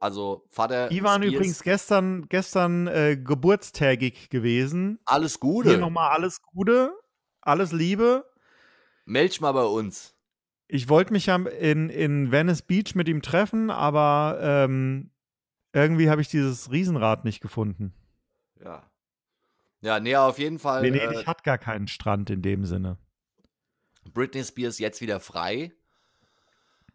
Also 0.00 0.44
Vater 0.48 0.90
Ivan 0.90 1.22
Spears, 1.22 1.34
übrigens 1.34 1.62
gestern, 1.62 2.28
gestern 2.28 2.88
äh, 2.88 3.16
geburtstägig 3.16 4.28
gewesen. 4.28 4.98
alles 5.04 5.34
Hier 5.34 5.40
Gute. 5.40 5.78
nochmal 5.78 6.10
alles 6.10 6.42
Gute, 6.42 6.92
alles 7.40 7.70
Liebe. 7.70 8.24
Meld 9.04 9.40
mal 9.40 9.52
bei 9.52 9.64
uns. 9.64 10.16
Ich 10.68 10.88
wollte 10.88 11.12
mich 11.12 11.26
ja 11.26 11.36
in, 11.36 11.88
in 11.88 12.30
Venice 12.30 12.62
Beach 12.62 12.94
mit 12.94 13.08
ihm 13.08 13.22
treffen, 13.22 13.70
aber 13.70 14.38
ähm, 14.40 15.10
irgendwie 15.72 16.10
habe 16.10 16.20
ich 16.20 16.28
dieses 16.28 16.70
Riesenrad 16.70 17.24
nicht 17.24 17.40
gefunden. 17.40 17.94
Ja. 18.62 18.88
Ja, 19.80 20.00
nee, 20.00 20.16
auf 20.16 20.38
jeden 20.38 20.58
Fall. 20.58 20.82
Venedig 20.82 21.22
Äh, 21.22 21.24
hat 21.24 21.44
gar 21.44 21.58
keinen 21.58 21.88
Strand 21.88 22.30
in 22.30 22.42
dem 22.42 22.64
Sinne. 22.64 22.98
Britney 24.12 24.44
Spears 24.44 24.78
jetzt 24.78 25.00
wieder 25.00 25.20
frei. 25.20 25.72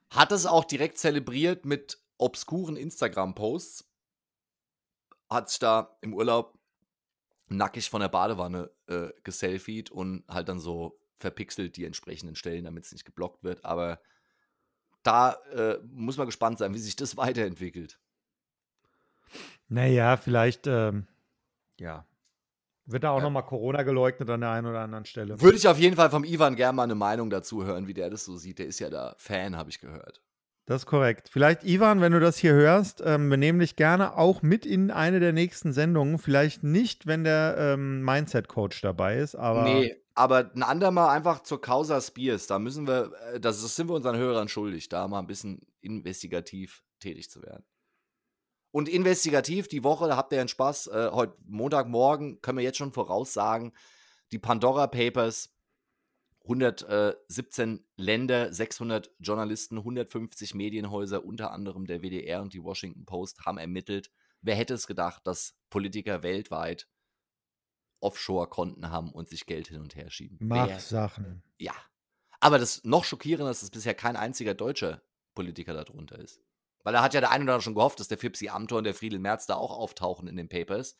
Hat 0.10 0.32
es 0.32 0.46
auch 0.46 0.66
direkt 0.66 0.98
zelebriert 0.98 1.66
mit 1.66 1.98
obskuren 2.18 2.76
Instagram-Posts. 2.76 3.90
Hat 5.30 5.50
sich 5.50 5.60
da 5.60 5.98
im 6.02 6.14
Urlaub 6.14 6.60
nackig 7.48 7.90
von 7.90 8.02
der 8.02 8.10
Badewanne 8.10 8.70
äh, 8.88 9.10
geselfied 9.24 9.90
und 9.90 10.24
halt 10.28 10.50
dann 10.50 10.60
so 10.60 11.00
verpixelt 11.18 11.78
die 11.78 11.86
entsprechenden 11.86 12.36
Stellen, 12.36 12.66
damit 12.66 12.86
es 12.86 12.92
nicht 12.92 13.06
geblockt 13.06 13.44
wird. 13.44 13.64
Aber 13.64 14.00
da 15.04 15.34
äh, 15.54 15.80
muss 15.92 16.18
man 16.18 16.28
gespannt 16.28 16.60
sein, 16.60 16.74
wie 16.74 16.80
sich 16.80 16.96
das 16.96 17.18
weiterentwickelt. 17.18 18.00
Naja, 19.68 20.18
vielleicht, 20.18 20.68
ähm, 20.68 21.08
ja. 21.80 22.06
Wird 22.86 23.06
da 23.06 23.12
auch 23.12 23.20
ja. 23.20 23.24
nochmal 23.24 23.46
Corona 23.46 23.84
geleugnet 23.84 24.30
an 24.30 24.42
der 24.42 24.52
einen 24.52 24.68
oder 24.68 24.82
anderen 24.82 25.06
Stelle? 25.06 25.40
Würde 25.40 25.58
ich 25.58 25.68
auf 25.70 25.80
jeden 25.80 25.96
Fall 25.96 26.10
vom 26.10 26.26
Ivan 26.26 26.58
gerne 26.58 26.76
mal 26.76 26.84
eine 26.84 26.96
Meinung 26.96 27.30
dazu 27.30 27.66
hören, 27.66 27.88
wie 27.88 27.94
der 27.94 28.10
das 28.10 28.26
so 28.26 28.36
sieht. 28.36 28.60
Der 28.60 28.66
ist 28.66 28.80
ja 28.80 28.90
da 28.90 29.16
Fan, 29.18 29.56
habe 29.56 29.70
ich 29.70 29.80
gehört. 29.80 30.22
Das 30.66 30.84
ist 30.84 30.86
korrekt. 30.86 31.30
Vielleicht, 31.30 31.64
Ivan, 31.64 32.02
wenn 32.02 32.12
du 32.12 32.20
das 32.20 32.38
hier 32.38 32.54
hörst, 32.54 33.02
ähm, 33.06 33.30
wir 33.30 33.38
nehmen 33.38 33.60
dich 33.60 33.76
gerne 33.76 34.18
auch 34.18 34.42
mit 34.42 34.66
in 34.66 34.92
eine 34.92 35.20
der 35.20 35.34
nächsten 35.34 35.74
Sendungen. 35.74 36.20
Vielleicht 36.20 36.64
nicht, 36.64 37.08
wenn 37.08 37.24
der 37.24 37.56
ähm, 37.58 38.02
Mindset-Coach 38.02 38.82
dabei 38.82 39.18
ist, 39.18 39.36
aber. 39.36 39.64
Nee, 39.64 39.96
aber 40.16 40.52
ein 40.54 40.64
andermal 40.64 41.10
einfach 41.10 41.42
zur 41.42 41.62
Causa 41.62 42.00
Spears. 42.00 42.48
Da 42.48 42.60
müssen 42.60 42.88
wir, 42.88 43.12
äh, 43.34 43.40
das, 43.40 43.62
sind 43.76 43.90
wir 43.90 43.96
unseren 43.96 44.18
Hörern 44.18 44.48
schuldig, 44.48 44.90
da 44.90 45.08
mal 45.08 45.20
ein 45.20 45.28
bisschen 45.28 45.62
investigativ 45.82 46.84
tätig 47.00 47.30
zu 47.30 47.42
werden. 47.42 47.66
Und 48.72 48.90
investigativ 48.90 49.68
die 49.68 49.84
Woche, 49.84 50.08
da 50.08 50.18
habt 50.18 50.34
ihr 50.34 50.40
einen 50.40 50.50
Spaß. 50.50 50.88
Äh, 50.88 51.10
heute 51.12 51.38
Montagmorgen 51.46 52.42
können 52.42 52.58
wir 52.58 52.64
jetzt 52.64 52.78
schon 52.78 52.94
voraussagen, 52.94 53.74
die 54.32 54.40
Pandora 54.40 54.88
Papers 54.88 55.54
117 56.44 57.86
Länder, 57.96 58.52
600 58.52 59.12
Journalisten, 59.20 59.78
150 59.78 60.56
Medienhäuser, 60.56 61.24
unter 61.24 61.52
anderem 61.52 61.86
der 61.86 62.02
WDR 62.02 62.42
und 62.42 62.54
die 62.54 62.64
Washington 62.64 63.06
Post, 63.06 63.46
haben 63.46 63.58
ermittelt. 63.58 64.12
Wer 64.42 64.56
hätte 64.56 64.74
es 64.74 64.88
gedacht, 64.88 65.26
dass 65.26 65.56
Politiker 65.70 66.22
weltweit 66.22 66.88
Offshore-Konten 68.04 68.90
haben 68.90 69.12
und 69.12 69.30
sich 69.30 69.46
Geld 69.46 69.68
hin 69.68 69.82
und 69.82 69.96
her 69.96 70.10
schieben? 70.10 70.38
Machsachen. 70.42 71.44
Ja. 71.58 71.74
Aber 72.40 72.60
das 72.60 72.84
noch 72.84 73.06
schockierende 73.06 73.50
ist, 73.50 73.64
dass 73.64 73.72
bisher 73.72 73.96
kein 73.96 74.16
einziger 74.16 74.54
deutscher 74.54 75.02
Politiker 75.34 75.74
darunter 75.74 76.20
ist. 76.20 76.42
Weil 76.84 76.94
da 76.94 77.02
hat 77.02 77.14
ja 77.14 77.22
der 77.22 77.32
eine 77.32 77.44
oder 77.46 77.54
andere 77.54 77.64
schon 77.64 77.76
gehofft, 77.76 78.00
dass 78.00 78.10
der 78.10 78.18
Fipsi 78.18 78.50
Amthor 78.50 78.80
und 78.80 78.84
der 78.84 78.94
Friedel 78.94 79.20
Merz 79.20 79.46
da 79.46 79.56
auch 79.56 79.72
auftauchen 79.72 80.28
in 80.28 80.36
den 80.36 80.50
Papers. 80.50 80.98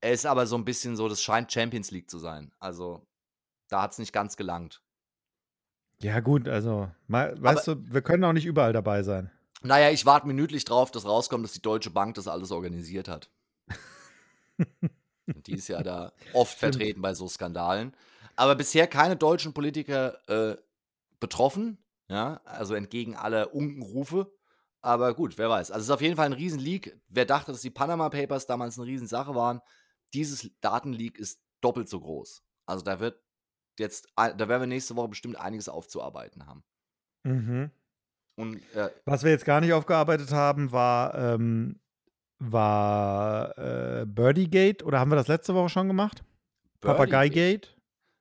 Er 0.00 0.12
ist 0.12 0.26
aber 0.26 0.46
so 0.46 0.56
ein 0.56 0.64
bisschen 0.64 0.96
so, 0.96 1.08
das 1.08 1.22
scheint 1.22 1.52
Champions 1.52 1.90
League 1.90 2.10
zu 2.10 2.18
sein. 2.18 2.52
Also 2.58 3.06
da 3.68 3.82
hat 3.82 3.92
es 3.92 3.98
nicht 3.98 4.12
ganz 4.12 4.36
gelangt. 4.36 4.82
Ja, 6.00 6.20
gut, 6.20 6.46
also, 6.48 6.90
mal, 7.06 7.34
weißt 7.40 7.68
Aber, 7.68 7.80
du, 7.80 7.92
wir 7.92 8.02
können 8.02 8.24
auch 8.24 8.32
nicht 8.32 8.44
überall 8.44 8.72
dabei 8.72 9.02
sein. 9.02 9.30
Naja, 9.62 9.90
ich 9.90 10.04
warte 10.04 10.26
minütlich 10.26 10.64
drauf, 10.64 10.90
dass 10.90 11.06
rauskommt, 11.06 11.44
dass 11.44 11.52
die 11.52 11.62
Deutsche 11.62 11.90
Bank 11.90 12.14
das 12.14 12.28
alles 12.28 12.52
organisiert 12.52 13.08
hat. 13.08 13.30
die 15.26 15.54
ist 15.54 15.68
ja 15.68 15.82
da 15.82 16.12
oft 16.32 16.58
vertreten 16.58 17.02
bei 17.02 17.14
so 17.14 17.28
Skandalen. 17.28 17.94
Aber 18.36 18.54
bisher 18.54 18.86
keine 18.86 19.16
deutschen 19.16 19.54
Politiker 19.54 20.18
äh, 20.28 20.56
betroffen, 21.20 21.78
ja, 22.08 22.40
also 22.44 22.74
entgegen 22.74 23.16
aller 23.16 23.54
Unkenrufe. 23.54 24.30
Aber 24.82 25.14
gut, 25.14 25.38
wer 25.38 25.48
weiß. 25.48 25.70
Also 25.70 25.80
es 25.80 25.86
ist 25.88 25.94
auf 25.94 26.00
jeden 26.00 26.16
Fall 26.16 26.26
ein 26.26 26.32
Riesenleak. 26.32 27.00
Wer 27.08 27.24
dachte, 27.24 27.50
dass 27.50 27.62
die 27.62 27.70
Panama 27.70 28.08
Papers 28.08 28.46
damals 28.46 28.78
eine 28.78 28.86
Riesensache 28.86 29.34
waren, 29.34 29.60
dieses 30.14 30.48
Datenleak 30.60 31.18
ist 31.18 31.40
doppelt 31.60 31.88
so 31.88 32.00
groß. 32.00 32.44
Also 32.66 32.84
da 32.84 33.00
wird 33.00 33.20
jetzt, 33.78 34.06
da 34.14 34.38
werden 34.38 34.62
wir 34.62 34.66
nächste 34.66 34.94
Woche 34.94 35.08
bestimmt 35.08 35.36
einiges 35.40 35.68
aufzuarbeiten 35.68 36.46
haben. 36.46 36.62
Mhm. 37.24 37.70
Und, 38.36 38.62
äh, 38.74 38.90
Was 39.06 39.24
wir 39.24 39.30
jetzt 39.30 39.44
gar 39.44 39.60
nicht 39.60 39.72
aufgearbeitet 39.72 40.30
haben, 40.30 40.70
war, 40.70 41.14
ähm, 41.14 41.80
war 42.38 43.56
äh, 43.58 44.06
Birdiegate 44.06 44.84
oder 44.84 45.00
haben 45.00 45.10
wir 45.10 45.16
das 45.16 45.28
letzte 45.28 45.54
Woche 45.54 45.68
schon 45.68 45.88
gemacht? 45.88 46.24
Papageigate? 46.80 47.68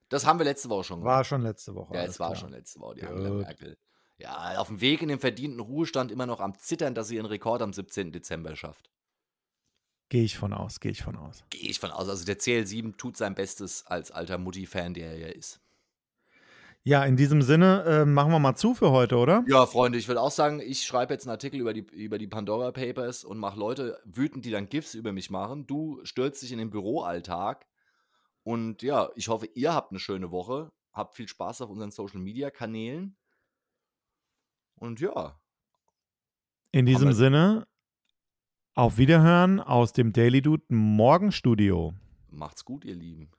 Das 0.09 0.26
haben 0.26 0.39
wir 0.39 0.45
letzte 0.45 0.70
Woche 0.70 0.84
schon 0.84 0.99
gemacht. 0.99 1.16
War 1.16 1.24
schon 1.24 1.41
letzte 1.41 1.76
Woche. 1.76 1.95
Ja, 1.95 2.03
es 2.03 2.20
war 2.20 2.30
klar. 2.30 2.39
schon 2.39 2.51
letzte 2.51 2.80
Woche, 2.80 2.95
die. 2.95 3.03
Angela 3.03 3.30
Merkel. 3.32 3.78
Ja, 4.18 4.57
auf 4.59 4.68
dem 4.68 4.80
Weg 4.80 5.01
in 5.01 5.09
den 5.09 5.20
verdienten 5.20 5.59
Ruhestand 5.59 6.11
immer 6.11 6.26
noch 6.26 6.39
am 6.39 6.57
Zittern, 6.57 6.95
dass 6.95 7.09
sie 7.09 7.16
ihren 7.16 7.26
Rekord 7.26 7.61
am 7.61 7.74
17. 7.74 8.11
Dezember 8.11 8.55
schafft. 8.55 8.89
Gehe 10.09 10.24
ich 10.24 10.38
von 10.38 10.53
aus, 10.53 10.80
gehe 10.80 10.91
ich 10.91 11.01
von 11.01 11.18
aus. 11.18 11.43
Gehe 11.49 11.70
ich 11.70 11.80
von 11.80 11.91
aus. 11.91 12.07
Also 12.07 12.26
der 12.26 12.38
CL7 12.38 12.95
tut 12.95 13.18
sein 13.18 13.36
Bestes 13.36 13.86
als 13.88 14.11
alter 14.11 14.38
Mutti-Fan, 14.38 14.93
der 14.93 15.11
er 15.11 15.18
ja 15.18 15.28
ist. 15.28 15.59
Ja, 16.88 17.04
in 17.04 17.18
diesem 17.18 17.42
Sinne 17.42 17.84
äh, 17.84 18.06
machen 18.06 18.32
wir 18.32 18.38
mal 18.38 18.56
zu 18.56 18.76
für 18.76 18.92
heute, 18.92 19.18
oder? 19.18 19.44
Ja, 19.48 19.66
Freunde, 19.66 19.98
ich 19.98 20.08
würde 20.08 20.22
auch 20.22 20.30
sagen, 20.30 20.60
ich 20.60 20.84
schreibe 20.84 21.16
jetzt 21.16 21.26
einen 21.26 21.32
Artikel 21.32 21.60
über 21.60 21.74
die, 21.74 21.80
über 21.80 22.20
die 22.20 22.28
Pandora 22.28 22.72
Papers 22.72 23.24
und 23.24 23.40
mache 23.40 23.58
Leute 23.60 24.00
wütend, 24.06 24.46
die 24.46 24.52
dann 24.52 24.70
GIFs 24.70 24.94
über 24.94 25.12
mich 25.12 25.32
machen. 25.32 25.66
Du 25.66 26.00
stürzt 26.04 26.44
dich 26.44 26.52
in 26.52 26.60
den 26.60 26.70
Büroalltag. 26.70 27.66
Und 28.44 28.84
ja, 28.84 29.10
ich 29.16 29.30
hoffe, 29.30 29.48
ihr 29.56 29.74
habt 29.74 29.92
eine 29.92 30.00
schöne 30.00 30.30
Woche. 30.30 30.72
Habt 30.94 31.16
viel 31.16 31.28
Spaß 31.28 31.62
auf 31.62 31.72
unseren 31.72 31.90
Social 31.90 32.20
Media 32.20 32.52
Kanälen. 32.52 33.18
Und 34.76 35.00
ja. 35.00 35.40
In 36.72 36.86
diesem 36.86 37.14
Sinne, 37.14 37.66
auf 38.76 39.00
Wiederhören 39.00 39.60
aus 39.60 39.92
dem 39.92 40.14
Daily 40.14 40.44
Dude 40.44 40.66
Morgenstudio. 40.70 41.96
Macht's 42.30 42.64
gut, 42.64 42.86
ihr 42.86 42.96
Lieben. 42.96 43.32